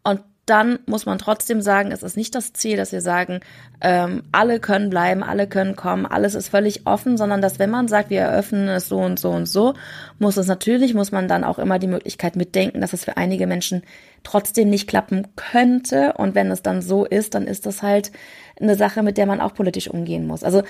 Und 0.03 0.21
dann 0.46 0.78
muss 0.87 1.06
man 1.06 1.18
trotzdem 1.18 1.61
sagen, 1.61 1.90
es 1.90 2.04
ist 2.04 2.16
nicht 2.16 2.35
das 2.37 2.52
Ziel, 2.52 2.76
dass 2.76 2.92
wir 2.92 3.00
sagen, 3.00 3.40
ähm, 3.80 4.22
alle 4.30 4.61
können 4.61 4.90
bleiben, 4.90 5.24
alle 5.24 5.48
können 5.48 5.74
kommen, 5.74 6.06
alles 6.06 6.37
ist 6.37 6.48
völlig 6.48 6.87
offen, 6.87 7.16
sondern 7.16 7.42
dass 7.42 7.59
wenn 7.59 7.68
man 7.68 7.88
sagt, 7.88 8.11
wir 8.11 8.20
eröffnen 8.20 8.68
es 8.68 8.88
so 8.88 8.98
und 8.98 9.18
so 9.18 9.30
und 9.30 9.46
so, 9.46 9.74
muss 10.20 10.37
es 10.37 10.46
natürlich, 10.46 10.94
muss 10.94 11.11
man 11.11 11.26
dann 11.26 11.42
auch 11.42 11.59
immer 11.59 11.80
die 11.80 11.88
Möglichkeit 11.88 12.37
mitdenken, 12.37 12.80
dass 12.80 12.92
es 12.92 13.04
für 13.04 13.16
einige 13.16 13.48
Menschen 13.48 13.82
trotzdem 14.22 14.70
nicht 14.70 14.88
klappen 14.88 15.26
könnte. 15.35 16.14
Und 16.16 16.37
wenn 16.37 16.50
es 16.50 16.62
dann 16.62 16.80
so 16.80 17.04
ist, 17.04 17.35
dann 17.35 17.46
ist 17.46 17.66
das 17.66 17.82
halt 17.82 18.12
eine 18.61 18.76
Sache, 18.76 19.02
mit 19.02 19.18
der 19.18 19.26
man 19.26 19.40
auch 19.40 19.54
politisch 19.54 19.88
umgehen 19.88 20.26
muss. 20.26 20.44
Also 20.44 20.62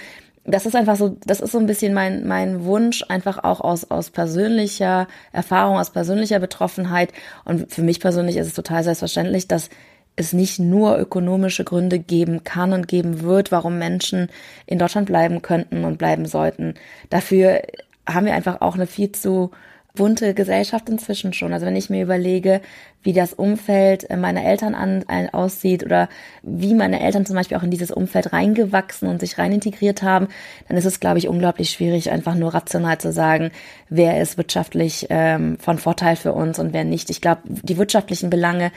das 0.47 0.67
ist 0.67 0.77
einfach 0.77 0.97
so, 0.97 1.17
das 1.25 1.41
ist 1.41 1.53
so 1.53 1.59
ein 1.59 1.67
bisschen 1.67 1.93
mein, 1.93 2.27
mein 2.27 2.65
Wunsch, 2.65 3.05
einfach 3.09 3.43
auch 3.45 3.61
aus, 3.61 3.91
aus 3.91 4.11
persönlicher 4.11 5.09
Erfahrung, 5.33 5.79
aus 5.79 5.91
persönlicher 5.91 6.39
Betroffenheit. 6.39 7.13
Und 7.45 7.73
für 7.73 7.83
mich 7.83 8.01
persönlich 8.01 8.37
ist 8.37 8.47
es 8.47 8.55
total 8.55 8.85
selbstverständlich, 8.85 9.49
dass 9.49 9.71
es 10.17 10.33
nicht 10.33 10.59
nur 10.59 10.99
ökonomische 10.99 11.65
Gründe 11.65 11.99
geben 11.99 12.43
kann 12.43 12.73
und 12.73 12.89
geben 12.89 13.21
wird, 13.21 13.53
warum 13.53 13.79
Menschen 13.79 14.29
in 14.65 14.79
Deutschland 14.79 15.07
bleiben 15.07 15.43
könnten 15.43 15.85
und 15.85 15.99
bleiben 15.99 16.27
sollten. 16.27 16.75
Dafür 17.11 17.63
haben 18.09 18.27
wir 18.27 18.35
einfach 18.35 18.61
auch 18.61 18.77
eine 18.77 18.87
viel 18.87 19.13
zu 19.13 19.51
bunte 19.97 20.33
Gesellschaft 20.35 20.89
inzwischen 20.89 21.33
schon. 21.33 21.53
Also 21.53 21.67
wenn 21.67 21.75
ich 21.75 21.91
mir 21.91 22.03
überlege, 22.03 22.61
wie 23.03 23.13
das 23.13 23.33
Umfeld 23.33 24.09
meiner 24.17 24.45
Eltern 24.45 24.77
an, 24.77 25.05
an, 25.09 25.29
aussieht 25.31 25.85
oder 25.85 26.09
wie 26.43 26.75
meine 26.75 27.01
Eltern 27.01 27.27
zum 27.27 27.35
Beispiel 27.35 27.57
auch 27.57 27.65
in 27.65 27.73
dieses 27.73 27.91
Umfeld 27.91 28.33
reingewachsen 28.33 29.09
und 29.09 29.21
sich 29.21 29.39
rein 29.39 29.53
integriert 29.53 30.05
haben, 30.05 30.29
dann 30.69 30.77
ist 30.77 30.85
es, 30.85 31.01
glaube 31.01 31.19
ich, 31.19 31.27
unglaublich 31.27 31.71
schwierig, 31.71 32.13
einfach 32.13 32.37
nur 32.37 32.55
rational 32.55 32.99
zu 32.99 33.11
sagen, 33.11 33.51
wer 33.89 34.21
ist 34.21 34.39
wirtschaftlich 34.39 35.07
ähm, 35.11 35.59
von 35.59 35.79
Vorteil 35.79 36.15
für 36.15 36.33
uns 36.33 36.61
und 36.61 36.73
wer 36.73 36.85
nicht. 36.85 37.11
Ich 37.11 37.21
glaube, 37.21 37.43
die 37.45 37.77
wirtschaftlichen 37.77 38.31
Belange 38.31 38.71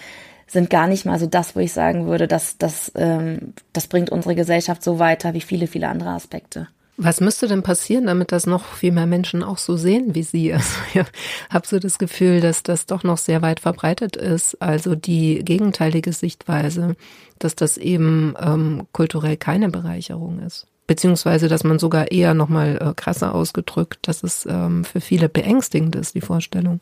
sind 0.48 0.70
gar 0.70 0.88
nicht 0.88 1.06
mal 1.06 1.20
so 1.20 1.28
das, 1.28 1.56
wo 1.56 1.60
ich 1.60 1.74
sagen 1.74 2.08
würde, 2.08 2.28
dass 2.28 2.58
das, 2.58 2.92
ähm, 2.96 3.54
das 3.72 3.88
bringt 3.88 4.10
unsere 4.10 4.36
Gesellschaft 4.36 4.84
so 4.84 4.98
weiter 4.98 5.34
wie 5.34 5.42
viele, 5.42 5.68
viele 5.68 5.88
andere 5.88 6.10
Aspekte. 6.10 6.68
Was 7.02 7.22
müsste 7.22 7.48
denn 7.48 7.64
passieren, 7.64 8.08
damit 8.08 8.34
das 8.34 8.46
noch 8.46 8.66
viel 8.66 8.92
mehr 8.92 9.06
Menschen 9.06 9.42
auch 9.42 9.58
so 9.58 9.78
sehen 9.78 10.16
wie 10.16 10.24
Sie? 10.24 10.54
Also 10.60 10.76
ich 10.94 11.02
habe 11.50 11.66
so 11.66 11.80
das 11.80 11.98
Gefühl, 11.98 12.42
dass 12.42 12.62
das 12.62 12.88
doch 12.88 13.04
noch 13.04 13.18
sehr 13.18 13.42
weit 13.42 13.62
verbreitet 13.62 14.18
ist. 14.18 14.62
Also 14.62 14.96
die 14.96 15.46
gegenteilige 15.46 16.12
Sichtweise, 16.12 16.98
dass 17.40 17.56
das 17.56 17.78
eben 17.78 18.36
ähm, 18.38 18.86
kulturell 18.92 19.38
keine 19.38 19.70
Bereicherung 19.70 20.40
ist. 20.40 20.68
beziehungsweise 20.88 21.48
dass 21.48 21.64
man 21.64 21.80
sogar 21.80 22.12
eher 22.12 22.34
nochmal 22.34 22.78
äh, 22.82 22.94
krasser 22.94 23.34
ausgedrückt, 23.34 24.00
dass 24.02 24.22
es 24.24 24.46
ähm, 24.46 24.84
für 24.84 25.00
viele 25.00 25.30
beängstigend 25.30 25.96
ist, 25.96 26.16
die 26.16 26.22
Vorstellung. 26.22 26.82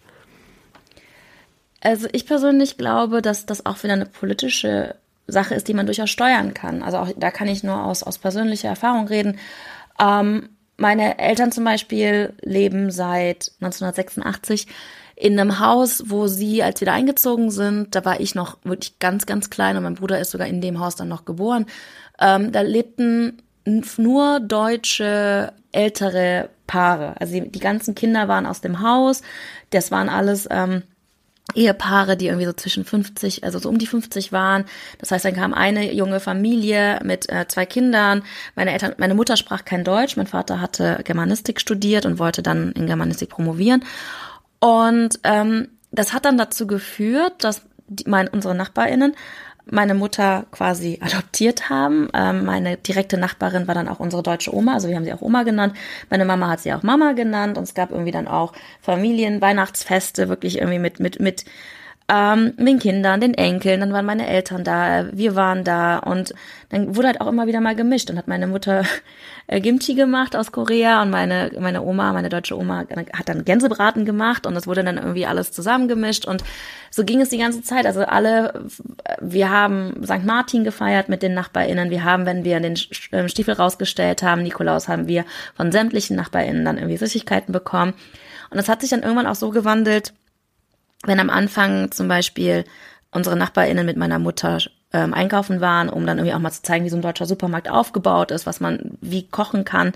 Also 1.82 2.08
ich 2.12 2.26
persönlich 2.26 2.78
glaube, 2.78 3.22
dass 3.22 3.46
das 3.46 3.68
auch 3.68 3.84
wieder 3.84 3.94
eine 3.94 4.08
politische 4.08 4.96
Sache 5.28 5.54
ist, 5.54 5.68
die 5.68 5.74
man 5.76 5.86
durchaus 5.86 6.10
steuern 6.10 6.54
kann. 6.56 6.82
Also 6.82 6.98
auch 6.98 7.10
da 7.16 7.30
kann 7.30 7.48
ich 7.48 7.64
nur 7.64 7.84
aus, 7.84 8.02
aus 8.02 8.18
persönlicher 8.18 8.70
Erfahrung 8.70 9.08
reden. 9.08 9.38
Ähm, 10.00 10.50
meine 10.78 11.18
Eltern 11.18 11.52
zum 11.52 11.64
Beispiel 11.64 12.34
leben 12.42 12.92
seit 12.92 13.52
1986 13.62 14.68
in 15.16 15.40
einem 15.40 15.60
Haus, 15.60 16.04
wo 16.08 16.28
sie, 16.28 16.62
als 16.62 16.80
wir 16.80 16.86
da 16.86 16.94
eingezogen 16.94 17.50
sind, 17.50 17.96
da 17.96 18.06
war 18.06 18.20
ich 18.20 18.36
noch 18.36 18.60
wirklich 18.64 19.00
ganz, 19.00 19.26
ganz 19.26 19.50
klein 19.50 19.76
und 19.76 19.84
mein 19.84 19.96
Bruder 19.96 20.20
ist 20.20 20.30
sogar 20.30 20.48
in 20.48 20.62
dem 20.62 20.80
Haus 20.80 20.96
dann 20.96 21.08
noch 21.08 21.26
geboren. 21.26 21.66
Ähm, 22.20 22.52
da 22.52 22.62
lebten 22.62 23.42
nur 23.66 24.40
deutsche 24.40 25.54
ältere 25.72 26.50
Paare. 26.68 27.20
Also 27.20 27.34
die, 27.34 27.50
die, 27.52 27.60
ganzen 27.60 27.96
Kinder 27.96 28.28
waren 28.28 28.46
aus 28.46 28.62
dem 28.62 28.82
Haus. 28.82 29.24
Das 29.72 29.92
waren 29.92 30.10
alles 30.10 30.48
ähm, 30.52 30.84
Ehepaare, 31.58 32.16
die 32.16 32.28
irgendwie 32.28 32.46
so 32.46 32.54
zwischen 32.54 32.86
50, 32.86 33.44
also 33.44 33.60
so 33.60 33.68
um 33.68 33.78
die 33.78 33.88
50 33.88 34.32
waren. 34.32 34.66
Das 35.00 35.12
heißt, 35.12 35.26
dann 35.26 35.36
kam 35.36 35.54
eine 35.54 35.94
junge 35.94 36.20
Familie 36.20 37.00
mit 37.04 37.30
äh, 37.30 37.48
zwei 37.48 37.66
Kindern. 37.66 38.24
Meine 38.56 38.72
Eltern, 38.72 38.94
meine 38.98 39.16
Mutter 39.16 39.36
sprach 39.36 39.66
kein 39.66 39.84
Deutsch. 39.84 40.16
Mein 40.16 40.28
Vater 40.28 40.62
hatte 40.62 41.02
Germanistik 41.04 41.60
studiert 41.60 42.06
und 42.06 42.20
wollte 42.20 42.44
dann 42.44 42.72
in 42.74 42.88
Germanistik 42.88 43.30
promovieren. 43.30 43.84
Und 44.60 45.20
ähm, 45.24 45.70
das 45.92 46.14
hat 46.14 46.26
dann 46.26 46.38
dazu 46.38 46.68
geführt, 46.68 47.44
dass 47.44 47.64
die, 47.88 48.04
mein, 48.08 48.28
unsere 48.28 48.54
NachbarInnen 48.54 49.16
meine 49.72 49.94
Mutter 49.94 50.46
quasi 50.52 51.00
adoptiert 51.02 51.70
haben. 51.70 52.10
Ähm, 52.14 52.46
meine 52.46 52.78
direkte 52.78 53.18
Nachbarin 53.18 53.68
war 53.68 53.76
dann 53.76 53.88
auch 53.88 54.00
unsere 54.00 54.24
deutsche 54.24 54.54
Oma, 54.54 54.74
also 54.74 54.88
wir 54.88 54.96
haben 54.96 55.06
sie 55.06 55.14
auch 55.14 55.22
Oma 55.22 55.44
genannt. 55.44 55.76
Meine 56.10 56.26
Mama 56.26 56.50
hat 56.50 56.62
sie 56.62 56.74
auch 56.74 56.84
Mama 56.84 57.14
genannt 57.14 57.58
und 57.58 57.64
es 57.64 57.74
gab 57.74 57.92
irgendwie 57.92 58.12
dann 58.12 58.28
auch 58.28 58.54
Familien, 58.82 59.42
Weihnachtsfeste, 59.42 60.30
wirklich 60.30 60.58
irgendwie 60.58 60.80
mit, 60.80 61.00
mit, 61.00 61.20
mit 61.20 61.46
ähm, 62.10 62.54
den 62.56 62.80
Kindern, 62.80 63.20
den 63.20 63.34
Enkeln, 63.34 63.82
dann 63.82 63.92
waren 63.92 64.06
meine 64.06 64.28
Eltern 64.28 64.64
da, 64.64 65.08
wir 65.12 65.36
waren 65.36 65.66
da 65.66 65.98
und 65.98 66.34
dann 66.70 66.96
wurde 66.96 67.08
halt 67.08 67.20
auch 67.20 67.28
immer 67.28 67.48
wieder 67.48 67.60
mal 67.60 67.76
gemischt 67.76 68.10
und 68.10 68.18
hat 68.18 68.30
meine 68.30 68.48
Mutter 68.48 68.84
äh, 69.48 69.60
Kimchi 69.60 69.94
gemacht 69.94 70.34
aus 70.34 70.54
Korea 70.54 71.02
und 71.02 71.10
meine 71.10 71.52
meine 71.60 71.82
Oma, 71.82 72.14
meine 72.14 72.30
deutsche 72.30 72.58
Oma 72.58 72.86
hat 73.14 73.28
dann 73.28 73.44
Gänsebraten 73.44 74.06
gemacht 74.06 74.46
und 74.48 74.56
das 74.56 74.68
wurde 74.68 74.86
dann 74.86 74.98
irgendwie 74.98 75.26
alles 75.26 75.52
zusammengemischt 75.52 76.26
und 76.26 76.46
so 76.92 77.04
ging 77.04 77.20
es 77.20 77.28
die 77.28 77.40
ganze 77.40 77.62
Zeit. 77.62 77.86
Also 77.86 78.06
alle, 78.06 78.66
wir 79.20 79.50
haben 79.50 80.02
St. 80.06 80.24
Martin 80.24 80.64
gefeiert 80.64 81.10
mit 81.10 81.22
den 81.22 81.34
NachbarInnen, 81.34 81.90
wir 81.90 82.06
haben, 82.06 82.26
wenn 82.26 82.46
wir 82.46 82.62
den 82.62 82.80
ähm, 83.12 83.28
Stiefel 83.28 83.56
rausgestellt 83.56 84.24
haben, 84.24 84.44
Nikolaus, 84.44 84.88
haben 84.88 85.10
wir 85.10 85.26
von 85.56 85.74
sämtlichen 85.74 86.16
NachbarInnen 86.16 86.64
dann 86.64 86.78
irgendwie 86.78 86.98
Süßigkeiten 86.98 87.52
bekommen 87.52 87.94
und 88.50 88.56
das 88.56 88.70
hat 88.70 88.80
sich 88.80 88.92
dann 88.92 89.04
irgendwann 89.04 89.28
auch 89.28 89.36
so 89.36 89.50
gewandelt, 89.50 90.14
wenn 91.08 91.20
am 91.20 91.30
Anfang 91.30 91.92
zum 91.92 92.08
Beispiel 92.08 92.66
unsere 93.12 93.36
NachbarInnen 93.36 93.86
mit 93.86 93.98
meiner 93.98 94.20
Mutter 94.20 94.60
ähm, 94.94 95.14
einkaufen 95.14 95.62
waren, 95.62 95.90
um 95.90 96.06
dann 96.06 96.18
irgendwie 96.18 96.34
auch 96.34 96.40
mal 96.40 96.52
zu 96.52 96.62
zeigen, 96.62 96.86
wie 96.86 96.90
so 96.90 96.96
ein 96.96 97.02
deutscher 97.02 97.26
Supermarkt 97.26 97.70
aufgebaut 97.70 98.32
ist, 98.32 98.46
was 98.46 98.60
man 98.60 98.98
wie 99.02 99.28
kochen 99.28 99.66
kann, 99.66 99.94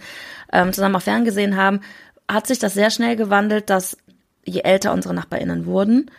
ähm, 0.52 0.74
zusammen 0.74 0.96
auch 0.96 1.02
ferngesehen 1.02 1.56
haben, 1.56 1.82
hat 2.28 2.48
sich 2.48 2.60
das 2.60 2.74
sehr 2.74 2.90
schnell 2.90 3.16
gewandelt, 3.16 3.70
dass 3.70 3.98
je 4.46 4.62
älter 4.62 4.94
unsere 4.94 5.14
NachbarInnen 5.14 5.66
wurden, 5.66 6.10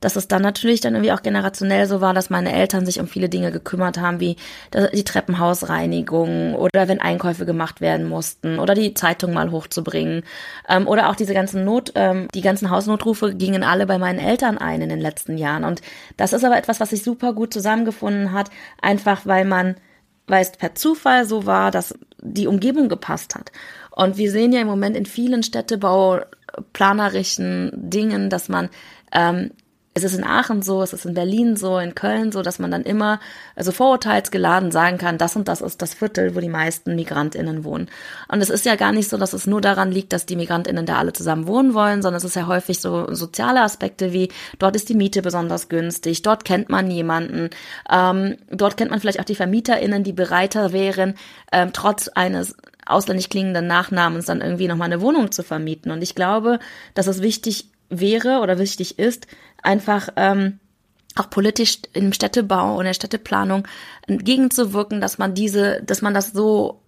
dass 0.00 0.16
es 0.16 0.28
dann 0.28 0.42
natürlich 0.42 0.80
dann 0.80 0.94
irgendwie 0.94 1.12
auch 1.12 1.22
generationell 1.22 1.86
so 1.86 2.00
war, 2.00 2.14
dass 2.14 2.30
meine 2.30 2.52
Eltern 2.52 2.86
sich 2.86 3.00
um 3.00 3.06
viele 3.06 3.28
Dinge 3.28 3.52
gekümmert 3.52 3.98
haben, 3.98 4.20
wie 4.20 4.36
die 4.92 5.04
Treppenhausreinigung 5.04 6.54
oder 6.54 6.88
wenn 6.88 7.00
Einkäufe 7.00 7.46
gemacht 7.46 7.80
werden 7.80 8.08
mussten 8.08 8.58
oder 8.58 8.74
die 8.74 8.94
Zeitung 8.94 9.32
mal 9.32 9.50
hochzubringen 9.50 10.22
ähm, 10.68 10.88
oder 10.88 11.10
auch 11.10 11.14
diese 11.14 11.34
ganzen 11.34 11.64
Not, 11.64 11.92
ähm, 11.94 12.28
die 12.34 12.40
ganzen 12.40 12.70
Hausnotrufe 12.70 13.34
gingen 13.34 13.62
alle 13.62 13.86
bei 13.86 13.98
meinen 13.98 14.18
Eltern 14.18 14.58
ein 14.58 14.80
in 14.80 14.88
den 14.88 15.00
letzten 15.00 15.38
Jahren 15.38 15.64
und 15.64 15.82
das 16.16 16.32
ist 16.32 16.44
aber 16.44 16.56
etwas, 16.56 16.80
was 16.80 16.90
sich 16.90 17.02
super 17.02 17.32
gut 17.32 17.52
zusammengefunden 17.52 18.32
hat, 18.32 18.50
einfach 18.80 19.26
weil 19.26 19.44
man 19.44 19.76
weil 20.30 20.42
es 20.42 20.52
per 20.52 20.76
Zufall 20.76 21.26
so 21.26 21.44
war, 21.44 21.72
dass 21.72 21.92
die 22.22 22.46
Umgebung 22.46 22.88
gepasst 22.88 23.34
hat. 23.34 23.50
Und 23.90 24.16
wir 24.16 24.30
sehen 24.30 24.52
ja 24.52 24.60
im 24.60 24.68
Moment 24.68 24.96
in 24.96 25.06
vielen 25.06 25.42
städtebauplanerischen 25.42 27.72
Dingen, 27.74 28.30
dass 28.30 28.48
man 28.48 28.68
ähm, 29.12 29.50
es 30.04 30.12
ist 30.12 30.18
in 30.18 30.24
Aachen 30.24 30.62
so, 30.62 30.82
es 30.82 30.92
ist 30.92 31.04
in 31.04 31.14
Berlin 31.14 31.56
so, 31.56 31.78
in 31.78 31.94
Köln 31.94 32.32
so, 32.32 32.42
dass 32.42 32.58
man 32.58 32.70
dann 32.70 32.82
immer 32.82 33.20
also 33.56 33.72
vorurteilsgeladen 33.72 34.70
sagen 34.70 34.98
kann, 34.98 35.18
das 35.18 35.36
und 35.36 35.48
das 35.48 35.60
ist 35.60 35.82
das 35.82 35.94
Viertel, 35.94 36.34
wo 36.34 36.40
die 36.40 36.48
meisten 36.48 36.94
Migrantinnen 36.94 37.64
wohnen. 37.64 37.88
Und 38.28 38.40
es 38.40 38.50
ist 38.50 38.64
ja 38.64 38.76
gar 38.76 38.92
nicht 38.92 39.08
so, 39.08 39.16
dass 39.16 39.32
es 39.32 39.46
nur 39.46 39.60
daran 39.60 39.90
liegt, 39.92 40.12
dass 40.12 40.26
die 40.26 40.36
Migrantinnen 40.36 40.86
da 40.86 40.98
alle 40.98 41.12
zusammen 41.12 41.46
wohnen 41.46 41.74
wollen, 41.74 42.02
sondern 42.02 42.18
es 42.18 42.24
ist 42.24 42.36
ja 42.36 42.46
häufig 42.46 42.80
so 42.80 43.12
soziale 43.14 43.62
Aspekte 43.62 44.12
wie 44.12 44.30
dort 44.58 44.76
ist 44.76 44.88
die 44.88 44.94
Miete 44.94 45.22
besonders 45.22 45.68
günstig, 45.68 46.22
dort 46.22 46.44
kennt 46.44 46.68
man 46.68 46.90
jemanden, 46.90 47.50
ähm, 47.90 48.36
dort 48.50 48.76
kennt 48.76 48.90
man 48.90 49.00
vielleicht 49.00 49.20
auch 49.20 49.24
die 49.24 49.34
Vermieterinnen, 49.34 50.04
die 50.04 50.12
bereiter 50.12 50.72
wären, 50.72 51.14
ähm, 51.52 51.72
trotz 51.72 52.08
eines 52.08 52.56
ausländisch 52.86 53.28
klingenden 53.28 53.66
Nachnamens 53.66 54.26
dann 54.26 54.40
irgendwie 54.40 54.68
nochmal 54.68 54.86
eine 54.86 55.00
Wohnung 55.00 55.30
zu 55.30 55.42
vermieten. 55.42 55.92
Und 55.92 56.02
ich 56.02 56.14
glaube, 56.14 56.58
dass 56.94 57.06
es 57.06 57.22
wichtig 57.22 57.66
wäre 57.88 58.40
oder 58.40 58.58
wichtig 58.58 58.98
ist, 58.98 59.26
einfach 59.62 60.08
ähm, 60.16 60.58
auch 61.16 61.30
politisch 61.30 61.78
im 61.92 62.12
Städtebau 62.12 62.76
und 62.76 62.84
der 62.84 62.94
Städteplanung 62.94 63.66
entgegenzuwirken, 64.06 65.00
dass 65.00 65.18
man 65.18 65.34
diese, 65.34 65.82
dass 65.82 66.02
man 66.02 66.14
das 66.14 66.32
so 66.32 66.80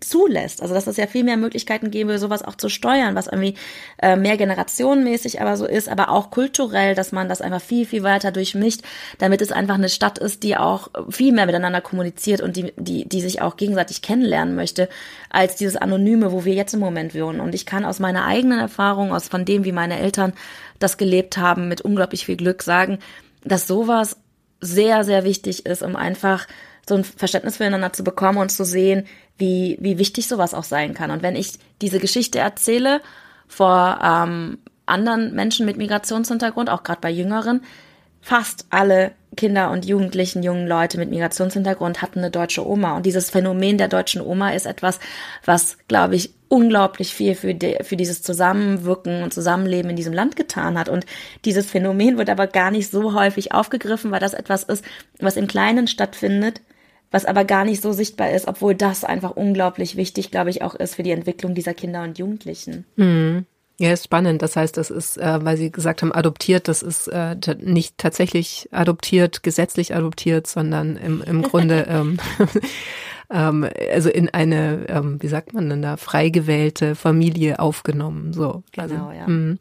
zulässt. 0.00 0.62
Also 0.62 0.74
dass 0.74 0.86
es 0.86 0.96
ja 0.96 1.06
viel 1.06 1.24
mehr 1.24 1.36
Möglichkeiten 1.36 1.90
gäbe, 1.90 2.18
sowas 2.18 2.42
auch 2.42 2.56
zu 2.56 2.68
steuern, 2.68 3.14
was 3.14 3.26
irgendwie 3.26 3.54
äh, 4.02 4.16
mehr 4.16 4.36
generationenmäßig 4.36 5.40
aber 5.40 5.56
so 5.56 5.66
ist, 5.66 5.88
aber 5.88 6.10
auch 6.10 6.30
kulturell, 6.30 6.94
dass 6.94 7.12
man 7.12 7.28
das 7.28 7.40
einfach 7.40 7.60
viel, 7.60 7.86
viel 7.86 8.02
weiter 8.02 8.32
durchmischt, 8.32 8.80
damit 9.18 9.40
es 9.40 9.52
einfach 9.52 9.76
eine 9.76 9.88
Stadt 9.88 10.18
ist, 10.18 10.42
die 10.42 10.56
auch 10.56 10.88
viel 11.10 11.32
mehr 11.32 11.46
miteinander 11.46 11.80
kommuniziert 11.80 12.40
und 12.40 12.56
die, 12.56 12.72
die, 12.76 13.08
die 13.08 13.20
sich 13.20 13.42
auch 13.42 13.56
gegenseitig 13.56 14.02
kennenlernen 14.02 14.54
möchte, 14.54 14.88
als 15.30 15.56
dieses 15.56 15.76
Anonyme, 15.76 16.32
wo 16.32 16.44
wir 16.44 16.54
jetzt 16.54 16.74
im 16.74 16.80
Moment 16.80 17.14
wohnen. 17.14 17.40
Und 17.40 17.54
ich 17.54 17.66
kann 17.66 17.84
aus 17.84 18.00
meiner 18.00 18.24
eigenen 18.24 18.58
Erfahrung, 18.58 19.12
aus 19.12 19.28
von 19.28 19.44
dem, 19.44 19.64
wie 19.64 19.72
meine 19.72 19.98
Eltern 19.98 20.32
das 20.78 20.96
gelebt 20.96 21.38
haben, 21.38 21.68
mit 21.68 21.80
unglaublich 21.80 22.26
viel 22.26 22.36
Glück 22.36 22.62
sagen, 22.62 22.98
dass 23.44 23.66
sowas 23.66 24.16
sehr, 24.60 25.04
sehr 25.04 25.24
wichtig 25.24 25.66
ist, 25.66 25.82
um 25.82 25.96
einfach 25.96 26.46
so 26.88 26.94
ein 26.94 27.04
Verständnis 27.04 27.58
füreinander 27.58 27.92
zu 27.92 28.02
bekommen 28.02 28.38
und 28.38 28.50
zu 28.50 28.64
sehen, 28.64 29.06
wie, 29.36 29.78
wie 29.80 29.98
wichtig 29.98 30.26
sowas 30.26 30.54
auch 30.54 30.64
sein 30.64 30.94
kann. 30.94 31.10
Und 31.10 31.22
wenn 31.22 31.36
ich 31.36 31.52
diese 31.80 32.00
Geschichte 32.00 32.38
erzähle 32.38 33.00
vor 33.46 33.98
ähm, 34.02 34.58
anderen 34.86 35.34
Menschen 35.34 35.66
mit 35.66 35.76
Migrationshintergrund, 35.76 36.70
auch 36.70 36.82
gerade 36.82 37.00
bei 37.00 37.10
Jüngeren, 37.10 37.62
fast 38.20 38.66
alle 38.70 39.12
Kinder 39.36 39.70
und 39.70 39.86
Jugendlichen, 39.86 40.42
jungen 40.42 40.66
Leute 40.66 40.98
mit 40.98 41.10
Migrationshintergrund 41.10 42.02
hatten 42.02 42.18
eine 42.18 42.30
deutsche 42.30 42.66
Oma. 42.66 42.96
Und 42.96 43.06
dieses 43.06 43.30
Phänomen 43.30 43.78
der 43.78 43.88
deutschen 43.88 44.20
Oma 44.20 44.50
ist 44.50 44.66
etwas, 44.66 44.98
was, 45.44 45.78
glaube 45.86 46.16
ich, 46.16 46.34
unglaublich 46.48 47.14
viel 47.14 47.34
für, 47.34 47.54
die, 47.54 47.76
für 47.82 47.96
dieses 47.96 48.22
Zusammenwirken 48.22 49.22
und 49.22 49.32
Zusammenleben 49.32 49.90
in 49.90 49.96
diesem 49.96 50.12
Land 50.12 50.36
getan 50.36 50.78
hat. 50.78 50.88
Und 50.88 51.06
dieses 51.44 51.66
Phänomen 51.66 52.18
wird 52.18 52.30
aber 52.30 52.46
gar 52.46 52.70
nicht 52.70 52.90
so 52.90 53.14
häufig 53.14 53.52
aufgegriffen, 53.52 54.10
weil 54.10 54.20
das 54.20 54.34
etwas 54.34 54.62
ist, 54.62 54.84
was 55.20 55.36
im 55.36 55.46
Kleinen 55.46 55.86
stattfindet, 55.86 56.62
was 57.10 57.24
aber 57.24 57.44
gar 57.44 57.64
nicht 57.64 57.82
so 57.82 57.92
sichtbar 57.92 58.30
ist, 58.30 58.48
obwohl 58.48 58.74
das 58.74 59.04
einfach 59.04 59.32
unglaublich 59.32 59.96
wichtig, 59.96 60.30
glaube 60.30 60.50
ich, 60.50 60.62
auch 60.62 60.74
ist 60.74 60.96
für 60.96 61.02
die 61.02 61.10
Entwicklung 61.10 61.54
dieser 61.54 61.74
Kinder 61.74 62.02
und 62.02 62.18
Jugendlichen. 62.18 62.84
Mhm. 62.96 63.46
Ja, 63.80 63.92
ist 63.92 64.04
spannend. 64.04 64.42
Das 64.42 64.56
heißt, 64.56 64.76
das 64.76 64.90
ist, 64.90 65.18
äh, 65.18 65.44
weil 65.44 65.56
Sie 65.56 65.70
gesagt 65.70 66.02
haben, 66.02 66.12
adoptiert, 66.12 66.66
das 66.66 66.82
ist 66.82 67.06
äh, 67.06 67.36
nicht 67.60 67.96
tatsächlich 67.96 68.68
adoptiert, 68.72 69.44
gesetzlich 69.44 69.94
adoptiert, 69.94 70.48
sondern 70.48 70.96
im, 70.96 71.22
im 71.22 71.42
Grunde 71.42 71.86
ähm, 71.88 72.18
ähm, 73.30 73.68
also 73.92 74.08
in 74.08 74.28
eine, 74.30 74.86
ähm, 74.88 75.22
wie 75.22 75.28
sagt 75.28 75.52
man 75.52 75.68
denn 75.68 75.82
da, 75.82 75.96
frei 75.96 76.28
gewählte 76.30 76.94
Familie 76.94 77.58
aufgenommen. 77.58 78.32
So. 78.32 78.62
Also, 78.76 78.94
genau, 78.94 79.12
ja. 79.12 79.26
Mh. 79.26 79.58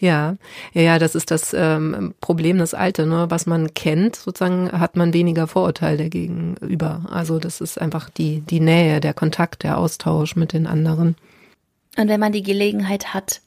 Ja, 0.00 0.36
ja, 0.72 0.80
ja, 0.82 0.98
das 0.98 1.14
ist 1.14 1.30
das 1.30 1.54
ähm, 1.54 2.14
Problem, 2.22 2.56
das 2.56 2.72
Alte, 2.72 3.04
ne? 3.06 3.26
Was 3.28 3.44
man 3.44 3.74
kennt, 3.74 4.16
sozusagen, 4.16 4.72
hat 4.72 4.96
man 4.96 5.12
weniger 5.12 5.46
Vorurteile 5.46 6.08
gegenüber. 6.08 7.04
Also 7.10 7.38
das 7.38 7.60
ist 7.60 7.78
einfach 7.78 8.08
die, 8.08 8.40
die 8.40 8.60
Nähe, 8.60 9.00
der 9.00 9.12
Kontakt, 9.12 9.62
der 9.62 9.76
Austausch 9.76 10.36
mit 10.36 10.54
den 10.54 10.66
anderen. 10.66 11.16
Und 11.98 12.08
wenn 12.08 12.18
man 12.18 12.32
die 12.32 12.42
Gelegenheit 12.42 13.12
hat, 13.12 13.42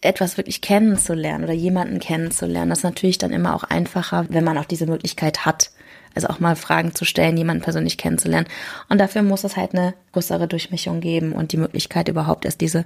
etwas 0.00 0.36
wirklich 0.36 0.60
kennenzulernen 0.60 1.42
oder 1.42 1.52
jemanden 1.52 1.98
kennenzulernen, 1.98 2.70
das 2.70 2.80
ist 2.80 2.84
natürlich 2.84 3.18
dann 3.18 3.32
immer 3.32 3.52
auch 3.54 3.64
einfacher, 3.64 4.26
wenn 4.28 4.44
man 4.44 4.58
auch 4.58 4.66
diese 4.66 4.86
Möglichkeit 4.86 5.44
hat. 5.44 5.72
Also 6.14 6.28
auch 6.28 6.40
mal 6.40 6.56
Fragen 6.56 6.94
zu 6.94 7.04
stellen, 7.04 7.36
jemanden 7.36 7.62
persönlich 7.62 7.98
kennenzulernen. 7.98 8.46
Und 8.88 8.98
dafür 8.98 9.22
muss 9.22 9.44
es 9.44 9.56
halt 9.56 9.74
eine 9.74 9.94
größere 10.12 10.48
Durchmischung 10.48 11.00
geben 11.00 11.32
und 11.32 11.52
die 11.52 11.56
Möglichkeit 11.56 12.08
überhaupt 12.08 12.44
erst 12.44 12.60
diese, 12.60 12.84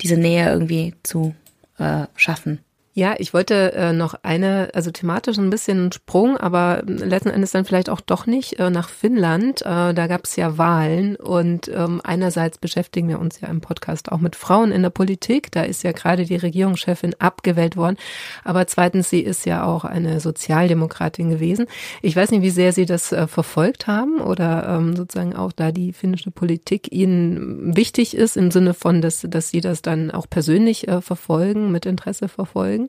diese 0.00 0.16
Nähe 0.16 0.48
irgendwie 0.50 0.94
zu 1.02 1.34
äh, 1.78 2.06
schaffen. 2.16 2.60
Ja, 2.96 3.16
ich 3.18 3.34
wollte 3.34 3.72
äh, 3.72 3.92
noch 3.92 4.14
eine, 4.22 4.68
also 4.72 4.92
thematisch 4.92 5.36
ein 5.36 5.50
bisschen 5.50 5.90
Sprung, 5.90 6.36
aber 6.36 6.84
letzten 6.86 7.30
Endes 7.30 7.50
dann 7.50 7.64
vielleicht 7.64 7.90
auch 7.90 8.00
doch 8.00 8.26
nicht 8.26 8.60
äh, 8.60 8.70
nach 8.70 8.88
Finnland. 8.88 9.62
Äh, 9.62 9.92
da 9.94 10.06
gab 10.06 10.22
es 10.22 10.36
ja 10.36 10.58
Wahlen 10.58 11.16
und 11.16 11.66
ähm, 11.66 12.00
einerseits 12.04 12.58
beschäftigen 12.58 13.08
wir 13.08 13.18
uns 13.18 13.40
ja 13.40 13.48
im 13.48 13.60
Podcast 13.60 14.12
auch 14.12 14.20
mit 14.20 14.36
Frauen 14.36 14.70
in 14.70 14.82
der 14.82 14.90
Politik. 14.90 15.50
Da 15.50 15.64
ist 15.64 15.82
ja 15.82 15.90
gerade 15.90 16.24
die 16.24 16.36
Regierungschefin 16.36 17.16
abgewählt 17.18 17.76
worden. 17.76 17.96
Aber 18.44 18.68
zweitens, 18.68 19.10
sie 19.10 19.22
ist 19.22 19.44
ja 19.44 19.64
auch 19.64 19.84
eine 19.84 20.20
Sozialdemokratin 20.20 21.30
gewesen. 21.30 21.66
Ich 22.00 22.14
weiß 22.14 22.30
nicht, 22.30 22.42
wie 22.42 22.50
sehr 22.50 22.72
Sie 22.72 22.86
das 22.86 23.10
äh, 23.10 23.26
verfolgt 23.26 23.88
haben 23.88 24.20
oder 24.20 24.68
ähm, 24.68 24.94
sozusagen 24.94 25.34
auch 25.34 25.50
da 25.50 25.72
die 25.72 25.92
finnische 25.92 26.30
Politik 26.30 26.92
Ihnen 26.92 27.76
wichtig 27.76 28.16
ist 28.16 28.36
im 28.36 28.52
Sinne 28.52 28.72
von, 28.72 29.02
dass, 29.02 29.26
dass 29.28 29.48
Sie 29.48 29.60
das 29.60 29.82
dann 29.82 30.12
auch 30.12 30.30
persönlich 30.30 30.86
äh, 30.86 31.00
verfolgen, 31.00 31.72
mit 31.72 31.86
Interesse 31.86 32.28
verfolgen. 32.28 32.83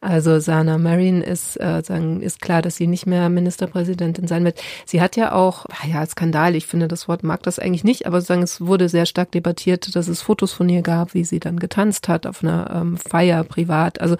Also 0.00 0.38
Sana 0.40 0.78
Marin 0.78 1.22
ist, 1.22 1.58
äh, 1.60 1.82
sagen, 1.82 2.20
ist 2.20 2.40
klar, 2.40 2.62
dass 2.62 2.76
sie 2.76 2.86
nicht 2.86 3.06
mehr 3.06 3.28
Ministerpräsidentin 3.28 4.26
sein 4.28 4.44
wird. 4.44 4.60
Sie 4.84 5.00
hat 5.00 5.16
ja 5.16 5.32
auch, 5.32 5.66
ah 5.66 5.86
ja, 5.90 6.04
Skandal, 6.06 6.54
ich 6.54 6.66
finde 6.66 6.86
das 6.86 7.08
Wort 7.08 7.22
mag 7.22 7.42
das 7.42 7.58
eigentlich 7.58 7.84
nicht, 7.84 8.06
aber 8.06 8.20
sagen, 8.20 8.42
es 8.42 8.60
wurde 8.60 8.88
sehr 8.88 9.06
stark 9.06 9.32
debattiert, 9.32 9.96
dass 9.96 10.08
es 10.08 10.22
Fotos 10.22 10.52
von 10.52 10.68
ihr 10.68 10.82
gab, 10.82 11.14
wie 11.14 11.24
sie 11.24 11.40
dann 11.40 11.58
getanzt 11.58 12.08
hat 12.08 12.26
auf 12.26 12.42
einer 12.42 12.70
ähm, 12.74 12.98
Feier 12.98 13.42
privat. 13.44 14.00
Also 14.00 14.16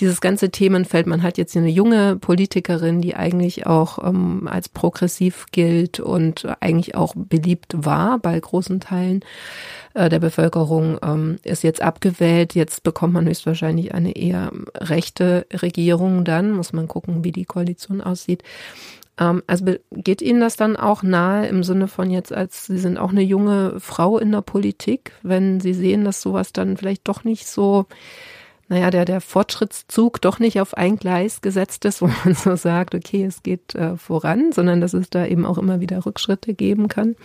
dieses 0.00 0.20
ganze 0.20 0.50
Themenfeld, 0.50 1.06
man 1.06 1.22
hat 1.22 1.38
jetzt 1.38 1.56
eine 1.56 1.70
junge 1.70 2.16
Politikerin, 2.16 3.00
die 3.00 3.14
eigentlich 3.14 3.66
auch 3.66 3.98
ähm, 4.06 4.46
als 4.50 4.68
progressiv 4.68 5.46
gilt 5.52 6.00
und 6.00 6.46
eigentlich 6.60 6.94
auch 6.94 7.14
beliebt 7.16 7.74
war 7.76 8.18
bei 8.18 8.38
großen 8.38 8.80
Teilen 8.80 9.24
äh, 9.94 10.08
der 10.08 10.18
Bevölkerung, 10.18 10.98
ähm, 11.02 11.38
ist 11.42 11.62
jetzt 11.62 11.80
abgewählt. 11.80 12.54
Jetzt 12.54 12.82
bekommt 12.82 13.14
man 13.14 13.26
höchstwahrscheinlich 13.26 13.94
eine 13.94 14.14
eher 14.14 14.52
rechte 14.74 15.46
Regierung 15.52 16.24
dann, 16.24 16.52
muss 16.52 16.72
man 16.72 16.88
gucken, 16.88 17.24
wie 17.24 17.32
die 17.32 17.46
Koalition 17.46 18.00
aussieht. 18.02 18.42
Ähm, 19.18 19.42
also 19.46 19.64
geht 19.92 20.20
Ihnen 20.20 20.40
das 20.40 20.56
dann 20.56 20.76
auch 20.76 21.02
nahe 21.02 21.46
im 21.46 21.62
Sinne 21.62 21.88
von 21.88 22.10
jetzt, 22.10 22.32
als 22.32 22.66
Sie 22.66 22.78
sind 22.78 22.98
auch 22.98 23.10
eine 23.10 23.22
junge 23.22 23.80
Frau 23.80 24.18
in 24.18 24.32
der 24.32 24.42
Politik, 24.42 25.12
wenn 25.22 25.60
Sie 25.60 25.72
sehen, 25.72 26.04
dass 26.04 26.20
sowas 26.20 26.52
dann 26.52 26.76
vielleicht 26.76 27.08
doch 27.08 27.24
nicht 27.24 27.46
so 27.46 27.86
naja, 28.68 28.90
der, 28.90 29.04
der 29.04 29.20
Fortschrittszug 29.20 30.20
doch 30.20 30.38
nicht 30.38 30.60
auf 30.60 30.74
ein 30.74 30.96
Gleis 30.96 31.40
gesetzt 31.40 31.84
ist, 31.84 32.00
wo 32.02 32.10
man 32.24 32.34
so 32.34 32.56
sagt, 32.56 32.94
okay, 32.94 33.24
es 33.24 33.42
geht 33.42 33.74
äh, 33.74 33.96
voran, 33.96 34.52
sondern 34.52 34.80
dass 34.80 34.92
es 34.92 35.10
da 35.10 35.26
eben 35.26 35.46
auch 35.46 35.58
immer 35.58 35.80
wieder 35.80 36.04
Rückschritte 36.04 36.54
geben 36.54 36.88
kann? 36.88 37.16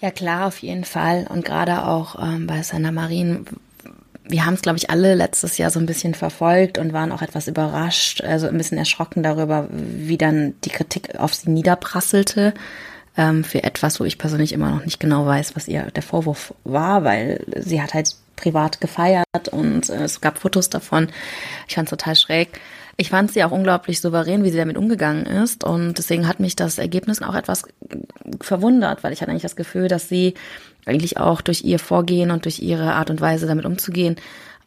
Ja, 0.00 0.10
klar, 0.10 0.46
auf 0.46 0.58
jeden 0.58 0.84
Fall. 0.84 1.26
Und 1.28 1.44
gerade 1.44 1.86
auch 1.86 2.22
ähm, 2.22 2.46
bei 2.46 2.62
Santa 2.62 2.92
Marin, 2.92 3.46
wir 4.28 4.44
haben 4.44 4.54
es, 4.54 4.62
glaube 4.62 4.78
ich, 4.78 4.90
alle 4.90 5.14
letztes 5.14 5.56
Jahr 5.56 5.70
so 5.70 5.78
ein 5.78 5.86
bisschen 5.86 6.14
verfolgt 6.14 6.78
und 6.78 6.92
waren 6.92 7.12
auch 7.12 7.22
etwas 7.22 7.48
überrascht, 7.48 8.22
also 8.22 8.46
ein 8.46 8.58
bisschen 8.58 8.78
erschrocken 8.78 9.22
darüber, 9.22 9.68
wie 9.70 10.18
dann 10.18 10.54
die 10.64 10.70
Kritik 10.70 11.18
auf 11.18 11.34
sie 11.34 11.50
niederprasselte 11.50 12.52
ähm, 13.16 13.44
für 13.44 13.62
etwas, 13.62 14.00
wo 14.00 14.04
ich 14.04 14.18
persönlich 14.18 14.52
immer 14.52 14.70
noch 14.70 14.84
nicht 14.84 15.00
genau 15.00 15.24
weiß, 15.24 15.56
was 15.56 15.68
ihr 15.68 15.90
der 15.92 16.02
Vorwurf 16.02 16.52
war, 16.64 17.04
weil 17.04 17.44
sie 17.56 17.80
hat 17.80 17.94
halt 17.94 18.16
privat 18.36 18.80
gefeiert 18.80 19.48
und 19.50 19.90
äh, 19.90 20.04
es 20.04 20.20
gab 20.20 20.38
Fotos 20.38 20.70
davon. 20.70 21.08
Ich 21.68 21.74
fand 21.74 21.88
es 21.88 21.90
total 21.90 22.14
schräg. 22.14 22.60
Ich 22.98 23.10
fand 23.10 23.30
sie 23.30 23.44
auch 23.44 23.50
unglaublich 23.50 24.00
souverän, 24.00 24.42
wie 24.42 24.50
sie 24.50 24.56
damit 24.56 24.78
umgegangen 24.78 25.26
ist. 25.26 25.64
Und 25.64 25.98
deswegen 25.98 26.26
hat 26.26 26.40
mich 26.40 26.56
das 26.56 26.78
Ergebnis 26.78 27.20
auch 27.20 27.34
etwas 27.34 27.64
verwundert, 28.40 29.04
weil 29.04 29.12
ich 29.12 29.20
hatte 29.20 29.30
eigentlich 29.30 29.42
das 29.42 29.56
Gefühl, 29.56 29.88
dass 29.88 30.08
sie 30.08 30.34
eigentlich 30.86 31.18
auch 31.18 31.42
durch 31.42 31.62
ihr 31.62 31.78
Vorgehen 31.78 32.30
und 32.30 32.46
durch 32.46 32.60
ihre 32.60 32.94
Art 32.94 33.10
und 33.10 33.20
Weise 33.20 33.46
damit 33.46 33.66
umzugehen, 33.66 34.16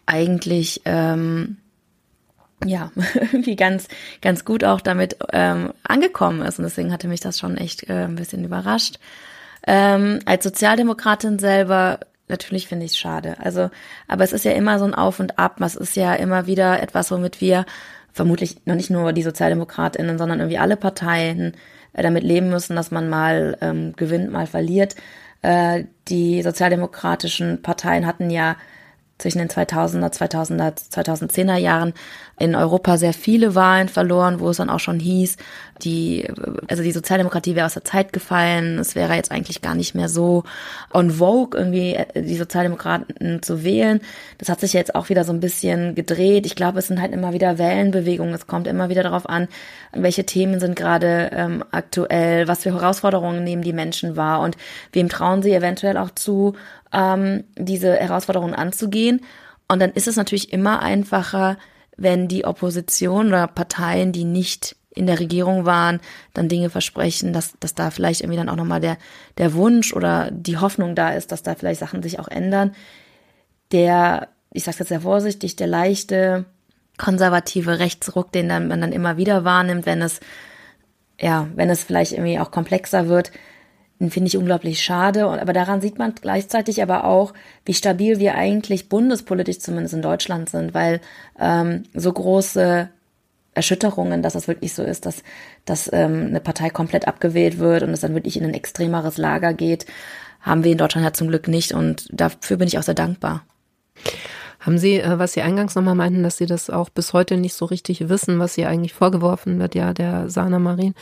eigentlich 0.06 0.82
ähm, 0.86 1.58
ja 2.64 2.92
irgendwie 3.14 3.56
ganz 3.56 3.88
ganz 4.22 4.46
gut 4.46 4.64
auch 4.64 4.82
damit 4.82 5.18
ähm, 5.34 5.74
angekommen 5.84 6.42
ist. 6.42 6.60
Und 6.60 6.66
deswegen 6.66 6.92
hatte 6.92 7.08
mich 7.08 7.22
das 7.22 7.40
schon 7.40 7.58
echt 7.58 7.90
äh, 7.90 8.04
ein 8.04 8.16
bisschen 8.16 8.44
überrascht. 8.44 9.00
Ähm, 9.66 10.20
als 10.26 10.44
Sozialdemokratin 10.44 11.40
selber 11.40 12.00
natürlich 12.30 12.68
finde 12.68 12.86
ich 12.86 12.92
es 12.92 12.98
schade. 12.98 13.36
Also, 13.40 13.70
aber 14.08 14.24
es 14.24 14.34
ist 14.34 14.46
ja 14.46 14.52
immer 14.52 14.80
so 14.80 14.86
ein 14.86 14.94
Auf 14.94 15.20
und 15.20 15.40
Ab. 15.40 15.60
Es 15.62 15.76
ist 15.76 15.96
ja 15.96 16.14
immer 16.14 16.48
wieder 16.48 16.82
etwas, 16.82 17.12
womit 17.12 17.42
wir 17.42 17.66
vermutlich 18.14 18.66
noch 18.66 18.76
nicht 18.76 18.90
nur 18.90 19.14
die 19.14 19.24
SozialdemokratInnen, 19.24 20.18
sondern 20.18 20.40
irgendwie 20.40 20.58
alle 20.58 20.78
Parteien 20.78 21.54
äh, 21.94 22.04
damit 22.04 22.24
leben 22.24 22.50
müssen, 22.50 22.76
dass 22.76 22.92
man 22.92 23.10
mal 23.10 23.58
ähm, 23.62 23.94
gewinnt, 23.96 24.32
mal 24.32 24.48
verliert. 24.48 24.96
Äh, 25.42 25.86
die 26.08 26.42
sozialdemokratischen 26.42 27.62
Parteien 27.62 28.06
hatten 28.06 28.30
ja 28.30 28.56
zwischen 29.20 29.40
den 29.40 29.50
2000er, 29.50 30.12
2000er, 30.12 30.74
2010er 30.92 31.58
Jahren 31.58 31.94
in 32.40 32.56
Europa 32.56 32.98
sehr 32.98 33.14
viele 33.14 33.54
Wahlen 33.54 33.90
verloren, 33.90 34.40
wo 34.40 34.50
es 34.50 34.58
dann 34.58 34.70
auch 34.70 34.80
schon 34.80 35.00
hieß, 35.00 35.36
die, 35.84 36.28
also 36.68 36.84
die 36.84 36.92
Sozialdemokratie 36.92 37.56
wäre 37.56 37.66
aus 37.66 37.74
der 37.74 37.84
Zeit 37.84 38.14
gefallen, 38.14 38.80
es 38.80 38.96
wäre 38.96 39.14
jetzt 39.16 39.32
eigentlich 39.32 39.62
gar 39.62 39.76
nicht 39.76 39.94
mehr 39.94 40.10
so 40.10 40.44
on 40.94 41.12
vogue, 41.12 41.60
irgendwie 41.60 41.96
äh, 41.96 42.24
die 42.24 42.38
Sozialdemokraten 42.38 43.42
zu 43.42 43.64
wählen. 43.64 44.02
Das 44.38 44.50
hat 44.50 44.60
sich 44.62 44.74
jetzt 44.74 44.96
auch 44.96 45.10
wieder 45.10 45.24
so 45.24 45.34
ein 45.34 45.40
bisschen 45.40 45.96
gedreht. 45.96 46.46
Ich 46.46 46.56
glaube, 46.56 46.80
es 46.80 46.88
sind 46.88 47.02
halt 47.02 47.14
immer 47.14 47.34
wieder 47.34 47.58
Wellenbewegungen. 47.58 48.34
Es 48.34 48.48
kommt 48.48 48.68
immer 48.68 48.90
wieder 48.90 49.04
darauf 49.04 49.28
an, 49.28 49.48
welche 49.94 50.26
Themen 50.26 50.60
sind 50.60 50.76
gerade 50.76 51.32
ähm, 51.34 51.64
aktuell, 51.72 52.48
was 52.48 52.64
für 52.64 52.74
Herausforderungen 52.74 53.44
nehmen 53.44 53.64
die 53.64 53.74
Menschen 53.74 54.16
wahr 54.16 54.42
und 54.42 54.58
wem 54.94 55.10
trauen 55.10 55.42
sie 55.42 55.54
eventuell 55.54 55.98
auch 55.98 56.12
zu, 56.12 56.54
ähm, 56.94 57.44
diese 57.58 57.94
Herausforderungen 57.94 58.56
anzugehen. 58.56 59.22
Und 59.68 59.80
dann 59.80 59.92
ist 59.92 60.08
es 60.08 60.16
natürlich 60.16 60.52
immer 60.52 60.82
einfacher, 60.82 61.58
wenn 61.98 62.28
die 62.28 62.46
Opposition 62.46 63.28
oder 63.28 63.48
Parteien, 63.48 64.12
die 64.12 64.24
nicht 64.24 64.76
in 64.96 65.06
der 65.06 65.20
Regierung 65.20 65.66
waren, 65.66 66.00
dann 66.34 66.50
Dinge 66.50 66.70
versprechen, 66.70 67.32
dass, 67.32 67.54
dass 67.60 67.76
da 67.76 67.92
vielleicht 67.92 68.22
irgendwie 68.22 68.38
dann 68.38 68.50
auch 68.50 68.56
nochmal 68.56 68.82
der, 68.82 68.98
der 69.38 69.54
Wunsch 69.54 69.94
oder 69.94 70.32
die 70.32 70.58
Hoffnung 70.58 70.96
da 70.96 71.12
ist, 71.12 71.32
dass 71.32 71.44
da 71.44 71.56
vielleicht 71.56 71.80
Sachen 71.80 72.02
sich 72.02 72.20
auch 72.20 72.28
ändern. 72.28 72.74
Der, 73.72 74.30
ich 74.52 74.64
sage 74.64 74.78
jetzt 74.80 74.90
sehr 74.90 75.02
vorsichtig, 75.02 75.56
der 75.56 75.68
leichte 75.68 76.46
konservative 76.98 77.80
Rechtsruck, 77.80 78.32
den 78.32 78.50
dann, 78.50 78.68
man 78.68 78.82
dann 78.82 78.92
immer 78.92 79.18
wieder 79.18 79.44
wahrnimmt, 79.44 79.86
wenn 79.86 80.02
es, 80.02 80.20
ja, 81.20 81.48
wenn 81.56 81.70
es 81.70 81.84
vielleicht 81.84 82.14
irgendwie 82.14 82.40
auch 82.40 82.52
komplexer 82.52 83.08
wird, 83.08 83.32
finde 84.00 84.28
ich 84.28 84.38
unglaublich 84.38 84.82
schade. 84.82 85.28
Aber 85.28 85.54
daran 85.54 85.82
sieht 85.82 86.00
man 86.00 86.16
gleichzeitig 86.16 86.82
aber 86.82 87.04
auch, 87.04 87.34
wie 87.66 87.74
stabil 87.74 88.20
wir 88.20 88.36
eigentlich 88.36 88.90
bundespolitisch 88.90 89.60
zumindest 89.60 89.94
in 89.94 90.02
Deutschland 90.02 90.50
sind, 90.50 90.74
weil 90.74 91.02
ähm, 91.38 91.84
so 91.94 92.12
große 92.12 92.90
Erschütterungen, 93.54 94.22
dass 94.22 94.36
es 94.36 94.48
wirklich 94.48 94.74
so 94.74 94.84
ist, 94.84 95.06
dass, 95.06 95.24
dass 95.66 95.90
ähm, 95.92 96.28
eine 96.28 96.40
Partei 96.40 96.70
komplett 96.70 97.08
abgewählt 97.08 97.60
wird 97.60 97.84
und 97.84 97.90
es 97.90 98.00
dann 98.00 98.14
wirklich 98.14 98.38
in 98.38 98.46
ein 98.46 98.54
extremeres 98.54 99.18
Lager 99.18 99.54
geht, 99.54 99.86
haben 100.40 100.64
wir 100.64 100.72
in 100.72 100.78
Deutschland 100.78 101.04
ja 101.06 101.12
zum 101.12 101.28
Glück 101.28 101.50
nicht 101.50 101.74
und 101.74 102.08
dafür 102.12 102.56
bin 102.56 102.68
ich 102.68 102.78
auch 102.78 102.84
sehr 102.84 102.94
dankbar. 102.94 103.44
Haben 104.60 104.78
Sie, 104.78 105.00
äh, 105.00 105.18
was 105.18 105.34
Sie 105.34 105.42
eingangs 105.42 105.76
nochmal 105.76 105.96
meinten, 105.96 106.22
dass 106.22 106.38
Sie 106.38 106.46
das 106.46 106.70
auch 106.70 106.90
bis 106.90 107.14
heute 107.14 107.38
nicht 107.38 107.54
so 107.54 107.66
richtig 107.66 108.10
wissen, 108.10 108.40
was 108.40 108.54
Sie 108.54 108.66
eigentlich 108.66 108.94
vorgeworfen 108.94 109.58
wird, 109.60 109.74
ja, 109.74 109.94
der 109.94 110.30
Sana 110.30 110.60
Marin. 110.60 110.96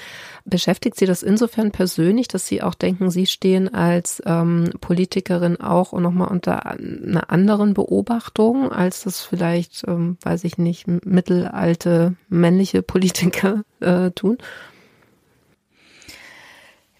Beschäftigt 0.45 0.97
Sie 0.97 1.07
das 1.07 1.23
insofern 1.23 1.71
persönlich, 1.71 2.27
dass 2.27 2.45
Sie 2.45 2.61
auch 2.61 2.75
denken, 2.75 3.09
Sie 3.09 3.25
stehen 3.25 3.73
als 3.73 4.21
ähm, 4.25 4.69
Politikerin 4.79 5.59
auch 5.59 5.93
nochmal 5.93 6.27
unter 6.27 6.65
einer 6.67 7.31
anderen 7.31 7.73
Beobachtung, 7.73 8.71
als 8.71 9.03
das 9.03 9.21
vielleicht, 9.21 9.83
ähm, 9.87 10.17
weiß 10.21 10.43
ich 10.43 10.57
nicht, 10.57 10.87
mittelalte 10.87 12.15
männliche 12.29 12.83
Politiker 12.83 13.63
äh, 13.79 14.11
tun? 14.11 14.37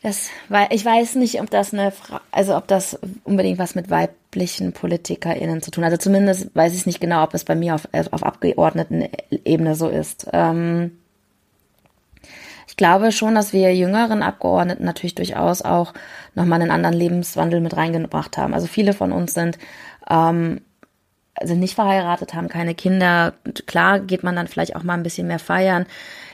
Das, 0.04 0.30
weil 0.48 0.68
ich 0.72 0.86
weiß 0.86 1.16
nicht, 1.16 1.42
ob 1.42 1.50
das 1.50 1.74
eine, 1.74 1.92
also 2.32 2.56
ob 2.56 2.68
das 2.68 3.00
unbedingt 3.24 3.58
was 3.58 3.74
mit 3.74 3.90
weiblichen 3.90 4.72
PolitikerInnen 4.72 5.62
zu 5.62 5.72
tun 5.72 5.84
hat. 5.84 5.92
Also 5.92 6.04
zumindest 6.04 6.56
weiß 6.56 6.76
ich 6.76 6.86
nicht 6.86 7.02
genau, 7.02 7.24
ob 7.24 7.34
es 7.34 7.44
bei 7.44 7.56
mir 7.56 7.76
auf, 7.76 7.88
auf 8.12 8.24
Abgeordnetenebene 8.24 9.76
so 9.76 9.90
ist. 9.90 10.28
Ähm, 10.34 10.92
ich 12.68 12.78
glaube 12.78 13.12
schon, 13.12 13.34
dass 13.34 13.54
wir 13.54 13.76
jüngeren 13.76 14.22
Abgeordneten 14.22 14.86
natürlich 14.86 15.16
durchaus 15.16 15.64
auch 15.64 15.94
nochmal 16.36 16.62
einen 16.62 16.70
anderen 16.70 16.96
Lebenswandel 16.96 17.60
mit 17.60 17.76
reingebracht 17.76 18.38
haben. 18.38 18.54
Also 18.54 18.68
viele 18.68 18.94
von 18.94 19.12
uns 19.12 19.34
sind, 19.34 19.58
ähm, 20.10 20.62
sind 21.44 21.60
nicht 21.60 21.76
verheiratet, 21.76 22.34
haben 22.34 22.50
keine 22.50 22.76
Kinder. 22.76 23.34
Klar 23.66 24.00
geht 24.00 24.24
man 24.24 24.36
dann 24.36 24.48
vielleicht 24.48 24.76
auch 24.76 24.84
mal 24.84 24.94
ein 24.94 25.04
bisschen 25.04 25.28
mehr 25.28 25.40
feiern 25.40 25.86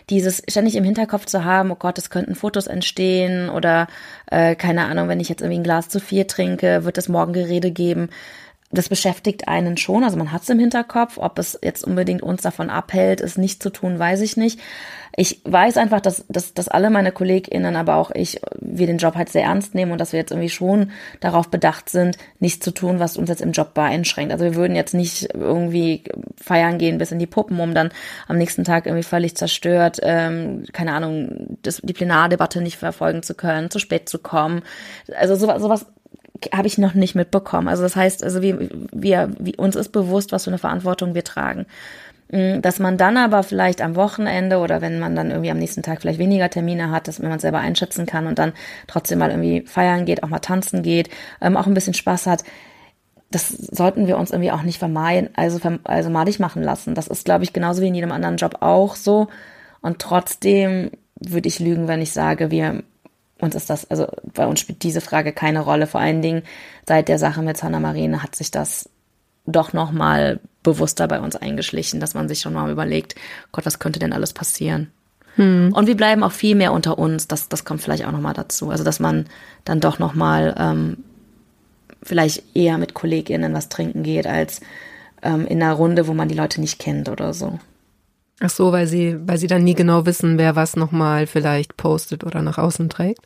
dieses 0.09 0.43
ständig 0.47 0.75
im 0.75 0.83
Hinterkopf 0.83 1.25
zu 1.25 1.43
haben, 1.43 1.71
oh 1.71 1.75
Gott, 1.75 1.97
es 1.97 2.09
könnten 2.09 2.35
Fotos 2.35 2.67
entstehen 2.67 3.49
oder 3.49 3.87
äh, 4.29 4.55
keine 4.55 4.85
Ahnung, 4.85 5.07
wenn 5.07 5.19
ich 5.19 5.29
jetzt 5.29 5.41
irgendwie 5.41 5.59
ein 5.59 5.63
Glas 5.63 5.89
zu 5.89 5.99
viel 5.99 6.25
trinke, 6.25 6.83
wird 6.83 6.97
es 6.97 7.09
morgen 7.09 7.33
Gerede 7.33 7.71
geben. 7.71 8.09
Das 8.73 8.89
beschäftigt 8.89 9.47
einen 9.47 9.77
schon, 9.77 10.03
also 10.03 10.17
man 10.17 10.31
hat 10.31 10.41
es 10.41 10.49
im 10.49 10.59
Hinterkopf, 10.59 11.17
ob 11.17 11.37
es 11.37 11.57
jetzt 11.61 11.85
unbedingt 11.85 12.23
uns 12.23 12.41
davon 12.41 12.71
abhält, 12.71 13.21
es 13.21 13.37
nicht 13.37 13.61
zu 13.61 13.69
tun, 13.69 13.99
weiß 13.99 14.21
ich 14.21 14.35
nicht. 14.35 14.59
Ich 15.15 15.41
weiß 15.43 15.77
einfach, 15.77 16.01
dass, 16.01 16.25
dass, 16.27 16.55
dass 16.55 16.69
alle 16.69 16.89
meine 16.89 17.11
KollegInnen, 17.11 17.75
aber 17.75 17.97
auch 17.97 18.09
ich, 18.15 18.41
wir 18.59 18.87
den 18.87 18.97
Job 18.97 19.13
halt 19.13 19.29
sehr 19.29 19.43
ernst 19.43 19.75
nehmen 19.75 19.91
und 19.91 20.01
dass 20.01 20.11
wir 20.11 20.19
jetzt 20.19 20.31
irgendwie 20.31 20.49
schon 20.49 20.89
darauf 21.19 21.49
bedacht 21.49 21.89
sind, 21.89 22.17
nichts 22.39 22.65
zu 22.65 22.71
tun, 22.71 22.99
was 22.99 23.15
uns 23.15 23.29
jetzt 23.29 23.43
im 23.43 23.51
Job 23.51 23.75
beeinschränkt. 23.75 24.31
Also 24.31 24.43
wir 24.43 24.55
würden 24.55 24.75
jetzt 24.75 24.95
nicht 24.95 25.29
irgendwie 25.35 26.03
feiern 26.41 26.79
gehen 26.79 26.97
bis 26.97 27.11
in 27.11 27.19
die 27.19 27.27
Puppen, 27.27 27.59
um 27.59 27.75
dann 27.75 27.91
am 28.27 28.39
nächsten 28.39 28.63
Tag 28.63 28.87
irgendwie 28.87 29.03
völlig 29.03 29.37
zerstört, 29.37 29.99
ähm, 30.01 30.65
keine 30.73 30.93
Ahnung, 30.93 31.57
das, 31.61 31.79
die 31.83 31.93
Plenardebatte 31.93 32.59
nicht 32.61 32.77
verfolgen 32.77 33.21
zu 33.21 33.35
können, 33.35 33.69
zu 33.69 33.77
spät 33.77 34.09
zu 34.09 34.17
kommen. 34.17 34.63
Also 35.15 35.35
sowas, 35.35 35.61
sowas 35.61 35.85
habe 36.51 36.67
ich 36.67 36.77
noch 36.77 36.93
nicht 36.93 37.15
mitbekommen. 37.15 37.67
Also 37.67 37.83
das 37.83 37.95
heißt, 37.95 38.23
also 38.23 38.41
wir, 38.41 38.69
wir, 38.91 39.31
wir, 39.39 39.59
uns 39.59 39.75
ist 39.75 39.89
bewusst, 39.89 40.31
was 40.31 40.45
für 40.45 40.49
eine 40.49 40.57
Verantwortung 40.57 41.15
wir 41.15 41.23
tragen. 41.23 41.65
Mm, 42.31 42.61
dass 42.61 42.79
man 42.79 42.97
dann 42.97 43.17
aber 43.17 43.43
vielleicht 43.43 43.81
am 43.81 43.95
Wochenende 43.95 44.57
oder 44.57 44.81
wenn 44.81 44.99
man 44.99 45.15
dann 45.15 45.29
irgendwie 45.29 45.51
am 45.51 45.59
nächsten 45.59 45.83
Tag 45.83 46.01
vielleicht 46.01 46.19
weniger 46.19 46.49
Termine 46.49 46.89
hat, 46.89 47.07
dass 47.07 47.19
man 47.19 47.39
selber 47.39 47.59
einschätzen 47.59 48.05
kann 48.05 48.27
und 48.27 48.39
dann 48.39 48.53
trotzdem 48.87 49.19
mal 49.19 49.29
irgendwie 49.29 49.61
feiern 49.67 50.05
geht, 50.05 50.23
auch 50.23 50.29
mal 50.29 50.39
tanzen 50.39 50.81
geht, 50.83 51.09
ähm, 51.41 51.57
auch 51.57 51.67
ein 51.67 51.73
bisschen 51.73 51.93
Spaß 51.93 52.27
hat. 52.27 52.43
Das 53.29 53.49
sollten 53.49 54.07
wir 54.07 54.17
uns 54.17 54.31
irgendwie 54.31 54.51
auch 54.51 54.63
nicht 54.63 54.79
vermeiden, 54.79 55.29
also, 55.35 55.59
also 55.83 56.09
malig 56.09 56.39
machen 56.39 56.63
lassen. 56.63 56.95
Das 56.95 57.07
ist, 57.07 57.25
glaube 57.25 57.43
ich, 57.43 57.53
genauso 57.53 57.81
wie 57.81 57.87
in 57.87 57.95
jedem 57.95 58.11
anderen 58.11 58.37
Job 58.37 58.57
auch 58.61 58.95
so. 58.95 59.27
Und 59.81 59.99
trotzdem 59.99 60.91
würde 61.19 61.47
ich 61.47 61.59
lügen, 61.59 61.87
wenn 61.87 62.01
ich 62.01 62.13
sage, 62.13 62.51
wir 62.51 62.83
uns 63.43 63.55
ist 63.55 63.69
das, 63.69 63.89
also 63.89 64.07
bei 64.33 64.47
uns 64.47 64.59
spielt 64.59 64.83
diese 64.83 65.01
Frage 65.01 65.33
keine 65.33 65.59
Rolle. 65.59 65.87
Vor 65.87 66.01
allen 66.01 66.21
Dingen 66.21 66.43
seit 66.87 67.07
der 67.07 67.19
Sache 67.19 67.41
mit 67.41 67.57
Sanna 67.57 67.79
Marine 67.79 68.23
hat 68.23 68.35
sich 68.35 68.51
das 68.51 68.89
doch 69.45 69.73
nochmal 69.73 70.39
bewusster 70.63 71.07
bei 71.07 71.19
uns 71.19 71.35
eingeschlichen, 71.35 71.99
dass 71.99 72.13
man 72.13 72.27
sich 72.27 72.39
schon 72.39 72.53
mal 72.53 72.71
überlegt, 72.71 73.15
Gott, 73.51 73.65
was 73.65 73.79
könnte 73.79 73.99
denn 73.99 74.13
alles 74.13 74.33
passieren? 74.33 74.91
Hm. 75.35 75.73
Und 75.73 75.87
wir 75.87 75.97
bleiben 75.97 76.23
auch 76.23 76.31
viel 76.31 76.55
mehr 76.55 76.71
unter 76.71 76.97
uns. 76.97 77.27
Das, 77.27 77.49
das 77.49 77.65
kommt 77.65 77.81
vielleicht 77.81 78.05
auch 78.05 78.11
nochmal 78.11 78.33
dazu. 78.33 78.69
Also, 78.69 78.83
dass 78.83 78.99
man 78.99 79.25
dann 79.65 79.79
doch 79.79 79.99
nochmal 79.99 80.55
ähm, 80.57 80.97
vielleicht 82.01 82.55
eher 82.55 82.77
mit 82.77 82.93
KollegInnen 82.93 83.53
was 83.53 83.69
trinken 83.69 84.03
geht, 84.03 84.27
als 84.27 84.61
ähm, 85.21 85.45
in 85.47 85.61
einer 85.61 85.73
Runde, 85.73 86.07
wo 86.07 86.13
man 86.13 86.29
die 86.29 86.35
Leute 86.35 86.61
nicht 86.61 86.79
kennt 86.79 87.09
oder 87.09 87.33
so. 87.33 87.59
Ach 88.39 88.49
so, 88.49 88.71
weil 88.71 88.87
sie, 88.87 89.17
weil 89.25 89.37
sie 89.37 89.47
dann 89.47 89.63
nie 89.63 89.75
genau 89.75 90.05
wissen, 90.05 90.37
wer 90.37 90.55
was 90.55 90.75
nochmal 90.75 91.27
vielleicht 91.27 91.77
postet 91.77 92.23
oder 92.23 92.41
nach 92.41 92.57
außen 92.57 92.89
trägt? 92.89 93.25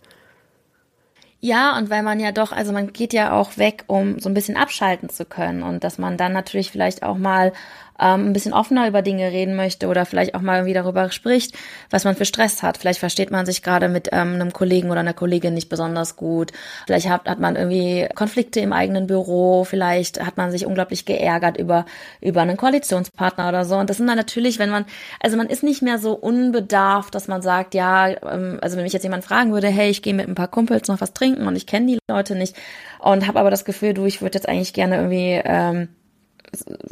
Ja, 1.39 1.77
und 1.77 1.91
weil 1.91 2.01
man 2.01 2.19
ja 2.19 2.31
doch, 2.31 2.51
also 2.51 2.71
man 2.73 2.93
geht 2.93 3.13
ja 3.13 3.31
auch 3.31 3.57
weg, 3.57 3.83
um 3.87 4.19
so 4.19 4.27
ein 4.27 4.33
bisschen 4.33 4.57
abschalten 4.57 5.09
zu 5.09 5.23
können 5.23 5.61
und 5.61 5.83
dass 5.83 5.99
man 5.99 6.17
dann 6.17 6.33
natürlich 6.33 6.71
vielleicht 6.71 7.03
auch 7.03 7.17
mal 7.17 7.53
ähm, 7.99 8.27
ein 8.27 8.33
bisschen 8.33 8.53
offener 8.53 8.87
über 8.87 9.01
Dinge 9.01 9.31
reden 9.31 9.55
möchte 9.55 9.87
oder 9.87 10.05
vielleicht 10.05 10.35
auch 10.35 10.41
mal 10.41 10.57
irgendwie 10.57 10.73
darüber 10.73 11.11
spricht, 11.11 11.55
was 11.89 12.03
man 12.03 12.15
für 12.15 12.25
Stress 12.25 12.63
hat. 12.63 12.77
Vielleicht 12.77 12.99
versteht 12.99 13.31
man 13.31 13.45
sich 13.45 13.63
gerade 13.63 13.89
mit 13.89 14.09
ähm, 14.11 14.35
einem 14.35 14.53
Kollegen 14.53 14.91
oder 14.91 14.99
einer 14.99 15.13
Kollegin 15.13 15.53
nicht 15.53 15.69
besonders 15.69 16.15
gut. 16.15 16.51
Vielleicht 16.85 17.09
hat, 17.09 17.27
hat 17.27 17.39
man 17.39 17.55
irgendwie 17.55 18.07
Konflikte 18.15 18.59
im 18.59 18.73
eigenen 18.73 19.07
Büro. 19.07 19.63
Vielleicht 19.63 20.23
hat 20.23 20.37
man 20.37 20.51
sich 20.51 20.65
unglaublich 20.65 21.05
geärgert 21.05 21.57
über, 21.57 21.85
über 22.21 22.41
einen 22.41 22.57
Koalitionspartner 22.57 23.49
oder 23.49 23.65
so. 23.65 23.75
Und 23.75 23.89
das 23.89 23.97
sind 23.97 24.07
dann 24.07 24.17
natürlich, 24.17 24.59
wenn 24.59 24.69
man, 24.69 24.85
also 25.19 25.37
man 25.37 25.47
ist 25.47 25.63
nicht 25.63 25.81
mehr 25.81 25.97
so 25.97 26.13
unbedarft, 26.13 27.15
dass 27.15 27.27
man 27.27 27.41
sagt, 27.41 27.73
ja, 27.73 28.09
ähm, 28.09 28.59
also 28.61 28.77
wenn 28.77 28.83
mich 28.83 28.93
jetzt 28.93 29.03
jemand 29.03 29.25
fragen 29.25 29.51
würde, 29.51 29.67
hey, 29.67 29.89
ich 29.89 30.01
gehe 30.01 30.13
mit 30.13 30.27
ein 30.27 30.35
paar 30.35 30.47
Kumpels 30.47 30.87
noch 30.87 31.01
was 31.01 31.13
trinken 31.13 31.47
und 31.47 31.55
ich 31.55 31.67
kenne 31.67 31.87
die 31.87 31.99
Leute 32.09 32.35
nicht 32.35 32.55
und 32.99 33.27
habe 33.27 33.39
aber 33.39 33.51
das 33.51 33.65
Gefühl, 33.65 33.93
du, 33.93 34.05
ich 34.05 34.21
würde 34.21 34.37
jetzt 34.37 34.47
eigentlich 34.47 34.73
gerne 34.73 34.97
irgendwie 34.97 35.41
ähm, 35.43 35.89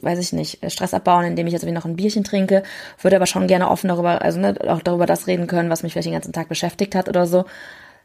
weiß 0.02 0.20
ich 0.20 0.34
nicht, 0.34 0.60
Stress 0.72 0.94
abbauen, 0.94 1.26
indem 1.26 1.48
ich 1.48 1.54
jetzt 1.54 1.64
irgendwie 1.64 1.78
noch 1.78 1.86
ein 1.86 1.96
Bierchen 1.96 2.24
trinke, 2.24 2.64
würde 3.02 3.16
aber 3.16 3.26
schon 3.26 3.48
gerne 3.48 3.70
offen 3.70 3.88
darüber, 3.88 4.22
also 4.22 4.40
ne, 4.40 4.56
auch 4.68 4.82
darüber 4.82 5.06
das 5.06 5.28
reden 5.28 5.48
können, 5.48 5.70
was 5.70 5.84
mich 5.84 5.94
vielleicht 5.94 6.08
den 6.08 6.14
ganzen 6.14 6.34
Tag 6.34 6.50
beschäftigt 6.50 6.96
hat 6.96 7.10
oder 7.10 7.26
so, 7.26 7.46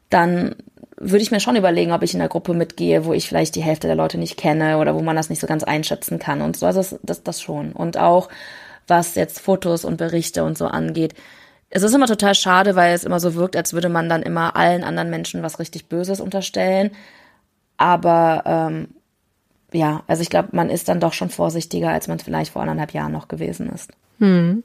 dann 0.08 0.56
würde 0.96 1.22
ich 1.22 1.30
mir 1.30 1.40
schon 1.40 1.56
überlegen, 1.56 1.92
ob 1.92 2.02
ich 2.02 2.14
in 2.14 2.20
einer 2.20 2.28
Gruppe 2.28 2.52
mitgehe, 2.52 3.04
wo 3.04 3.14
ich 3.14 3.26
vielleicht 3.26 3.54
die 3.54 3.62
Hälfte 3.62 3.86
der 3.86 3.96
Leute 3.96 4.18
nicht 4.18 4.36
kenne 4.36 4.78
oder 4.78 4.94
wo 4.94 5.00
man 5.00 5.16
das 5.16 5.30
nicht 5.30 5.40
so 5.40 5.46
ganz 5.46 5.64
einschätzen 5.64 6.18
kann 6.18 6.42
und 6.42 6.56
so. 6.56 6.66
Also 6.66 6.80
das, 6.80 6.98
das, 7.02 7.22
das 7.22 7.40
schon. 7.40 7.72
Und 7.72 7.96
auch 7.96 8.28
was 8.86 9.14
jetzt 9.14 9.40
Fotos 9.40 9.84
und 9.84 9.96
Berichte 9.96 10.44
und 10.44 10.58
so 10.58 10.66
angeht. 10.66 11.14
Es 11.70 11.82
ist 11.82 11.94
immer 11.94 12.06
total 12.06 12.34
schade, 12.34 12.76
weil 12.76 12.94
es 12.94 13.04
immer 13.04 13.20
so 13.20 13.34
wirkt, 13.34 13.56
als 13.56 13.72
würde 13.72 13.88
man 13.88 14.08
dann 14.08 14.22
immer 14.22 14.56
allen 14.56 14.84
anderen 14.84 15.08
Menschen 15.08 15.42
was 15.42 15.58
richtig 15.58 15.88
Böses 15.88 16.20
unterstellen. 16.20 16.90
Aber 17.78 18.42
ähm, 18.44 18.88
ja, 19.72 20.02
also 20.06 20.22
ich 20.22 20.30
glaube, 20.30 20.50
man 20.52 20.70
ist 20.70 20.88
dann 20.88 21.00
doch 21.00 21.12
schon 21.12 21.30
vorsichtiger, 21.30 21.90
als 21.90 22.08
man 22.08 22.18
vielleicht 22.18 22.52
vor 22.52 22.62
anderthalb 22.62 22.92
Jahren 22.92 23.12
noch 23.12 23.28
gewesen 23.28 23.70
ist. 23.70 23.90
Hm. 24.18 24.62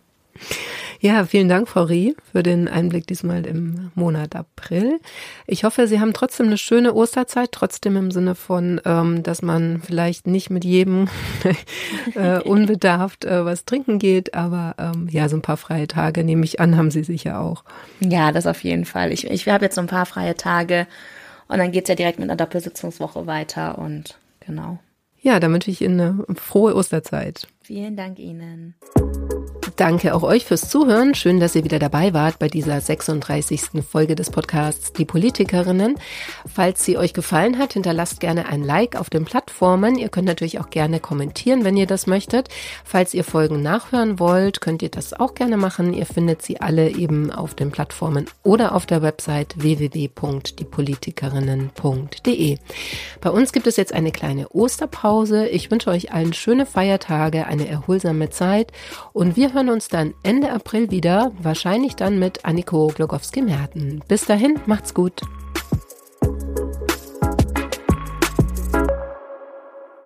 Ja, 0.99 1.26
vielen 1.26 1.49
Dank, 1.49 1.68
Frau 1.68 1.84
Rie, 1.84 2.16
für 2.32 2.41
den 2.41 2.68
Einblick 2.68 3.06
diesmal 3.08 3.45
im 3.45 3.91
Monat 3.95 4.36
April. 4.36 4.99
Ich 5.45 5.64
hoffe, 5.64 5.88
Sie 5.88 5.99
haben 5.99 6.14
trotzdem 6.14 6.47
eine 6.47 6.58
schöne 6.58 6.93
Osterzeit, 6.93 7.51
trotzdem 7.51 7.95
im 7.95 8.12
Sinne 8.12 8.36
von, 8.36 8.82
ähm, 8.86 9.22
dass 9.22 9.41
man 9.41 9.82
vielleicht 9.86 10.28
nicht 10.28 10.49
mit 10.49 10.66
jedem 10.66 11.08
äh, 12.16 12.39
unbedarft 12.39 13.26
äh, 13.26 13.45
was 13.45 13.66
trinken 13.66 13.99
geht, 13.99 14.34
aber 14.34 14.76
ähm, 14.78 15.08
ja, 15.10 15.30
so 15.30 15.38
ein 15.38 15.41
paar 15.41 15.58
freie 15.58 15.88
Tage 15.88 16.24
nehme 16.24 16.43
ich 16.45 16.60
an, 16.60 16.78
haben 16.78 16.91
Sie 16.91 17.03
sicher 17.03 17.39
auch. 17.39 17.64
Ja, 17.99 18.32
das 18.32 18.47
auf 18.47 18.64
jeden 18.64 18.86
Fall. 18.86 19.12
Ich, 19.12 19.30
ich 19.30 19.47
habe 19.47 19.66
jetzt 19.66 19.76
so 19.76 19.82
ein 19.82 19.88
paar 19.88 20.06
freie 20.06 20.36
Tage 20.36 20.88
und 21.47 21.58
dann 21.60 21.72
geht's 21.72 21.89
ja 21.89 21.95
direkt 21.95 22.20
mit 22.20 22.30
einer 22.30 22.38
Doppelsitzungswoche 22.38 23.28
weiter 23.28 23.78
und 23.78 24.18
genau. 24.39 24.80
Ja, 25.26 25.39
wünsche 25.51 25.71
ich 25.71 25.82
Ihnen 25.82 25.99
eine 25.99 26.36
frohe 26.36 26.76
Osterzeit. 26.76 27.47
Vielen 27.63 27.97
Dank 27.97 28.19
Ihnen. 28.19 28.76
Danke 29.76 30.16
auch 30.16 30.24
euch 30.24 30.45
fürs 30.45 30.70
Zuhören. 30.70 31.16
Schön, 31.16 31.41
dass 31.41 31.53
ihr 31.53 31.66
wieder 31.66 31.80
dabei 31.80 32.14
wart 32.14 32.39
bei 32.39 32.47
dieser 32.47 32.80
36. 32.80 33.84
Folge 33.88 34.16
des 34.16 34.30
Podcasts 34.30 34.93
Die 34.93 35.03
Politikerinnen. 35.03 35.97
Falls 36.45 36.86
sie 36.86 36.97
euch 36.97 37.14
gefallen 37.14 37.58
hat, 37.58 37.74
hinterlasst 37.74 38.22
gerne 38.22 38.47
ein 38.47 38.64
Like 38.64 38.95
auf 38.95 39.10
den 39.10 39.26
Plattformen. 39.26 39.97
Ihr 39.97 40.08
könnt 40.08 40.28
natürlich 40.28 40.62
auch 40.62 40.70
gerne 40.70 41.01
kommentieren, 41.01 41.66
wenn 41.66 41.76
ihr 41.76 41.88
das 41.88 42.08
möchtet. 42.08 42.47
Falls 42.86 43.14
ihr 43.14 43.26
Folgen 43.26 43.62
nachhören 43.62 44.18
wollt, 44.18 44.62
könnt 44.62 44.82
ihr 44.82 44.88
das 44.88 45.14
auch 45.14 45.34
gerne 45.34 45.58
machen. 45.58 45.93
Ihr 45.93 46.06
findet 46.06 46.41
sie 46.41 46.62
alle 46.62 46.91
eben 46.91 47.32
auf 47.32 47.53
den 47.53 47.72
Plattformen 47.72 48.28
oder 48.43 48.76
auf 48.76 48.86
der 48.86 49.01
Website 49.01 49.56
www.diepolitikerinnen.de. 49.58 52.58
Bei 53.20 53.30
uns 53.30 53.51
gibt 53.51 53.68
es 53.68 53.76
jetzt 53.76 53.93
eine 53.93 54.14
kleine 54.14 54.47
Osterpause. 54.49 55.47
Ich 55.47 55.70
wünsche 55.70 55.89
euch 55.89 56.14
allen 56.14 56.32
schöne 56.32 56.66
Feiertage, 56.66 57.45
eine 57.45 57.68
erholsame 57.68 58.30
Zeit 58.30 58.72
und 59.12 59.36
wir 59.36 59.45
hören 59.54 59.54
hören 59.54 59.70
uns 59.70 59.88
dann 59.88 60.14
Ende 60.24 60.52
April 60.52 60.91
wieder, 60.91 61.32
wahrscheinlich 61.39 61.96
dann 61.96 62.20
mit 62.20 62.46
Anniko 62.46 62.88
Glogowski-Merten. 62.96 64.04
Bis 64.08 64.26
dahin, 64.26 64.60
macht's 64.66 64.93
gut. 64.93 65.22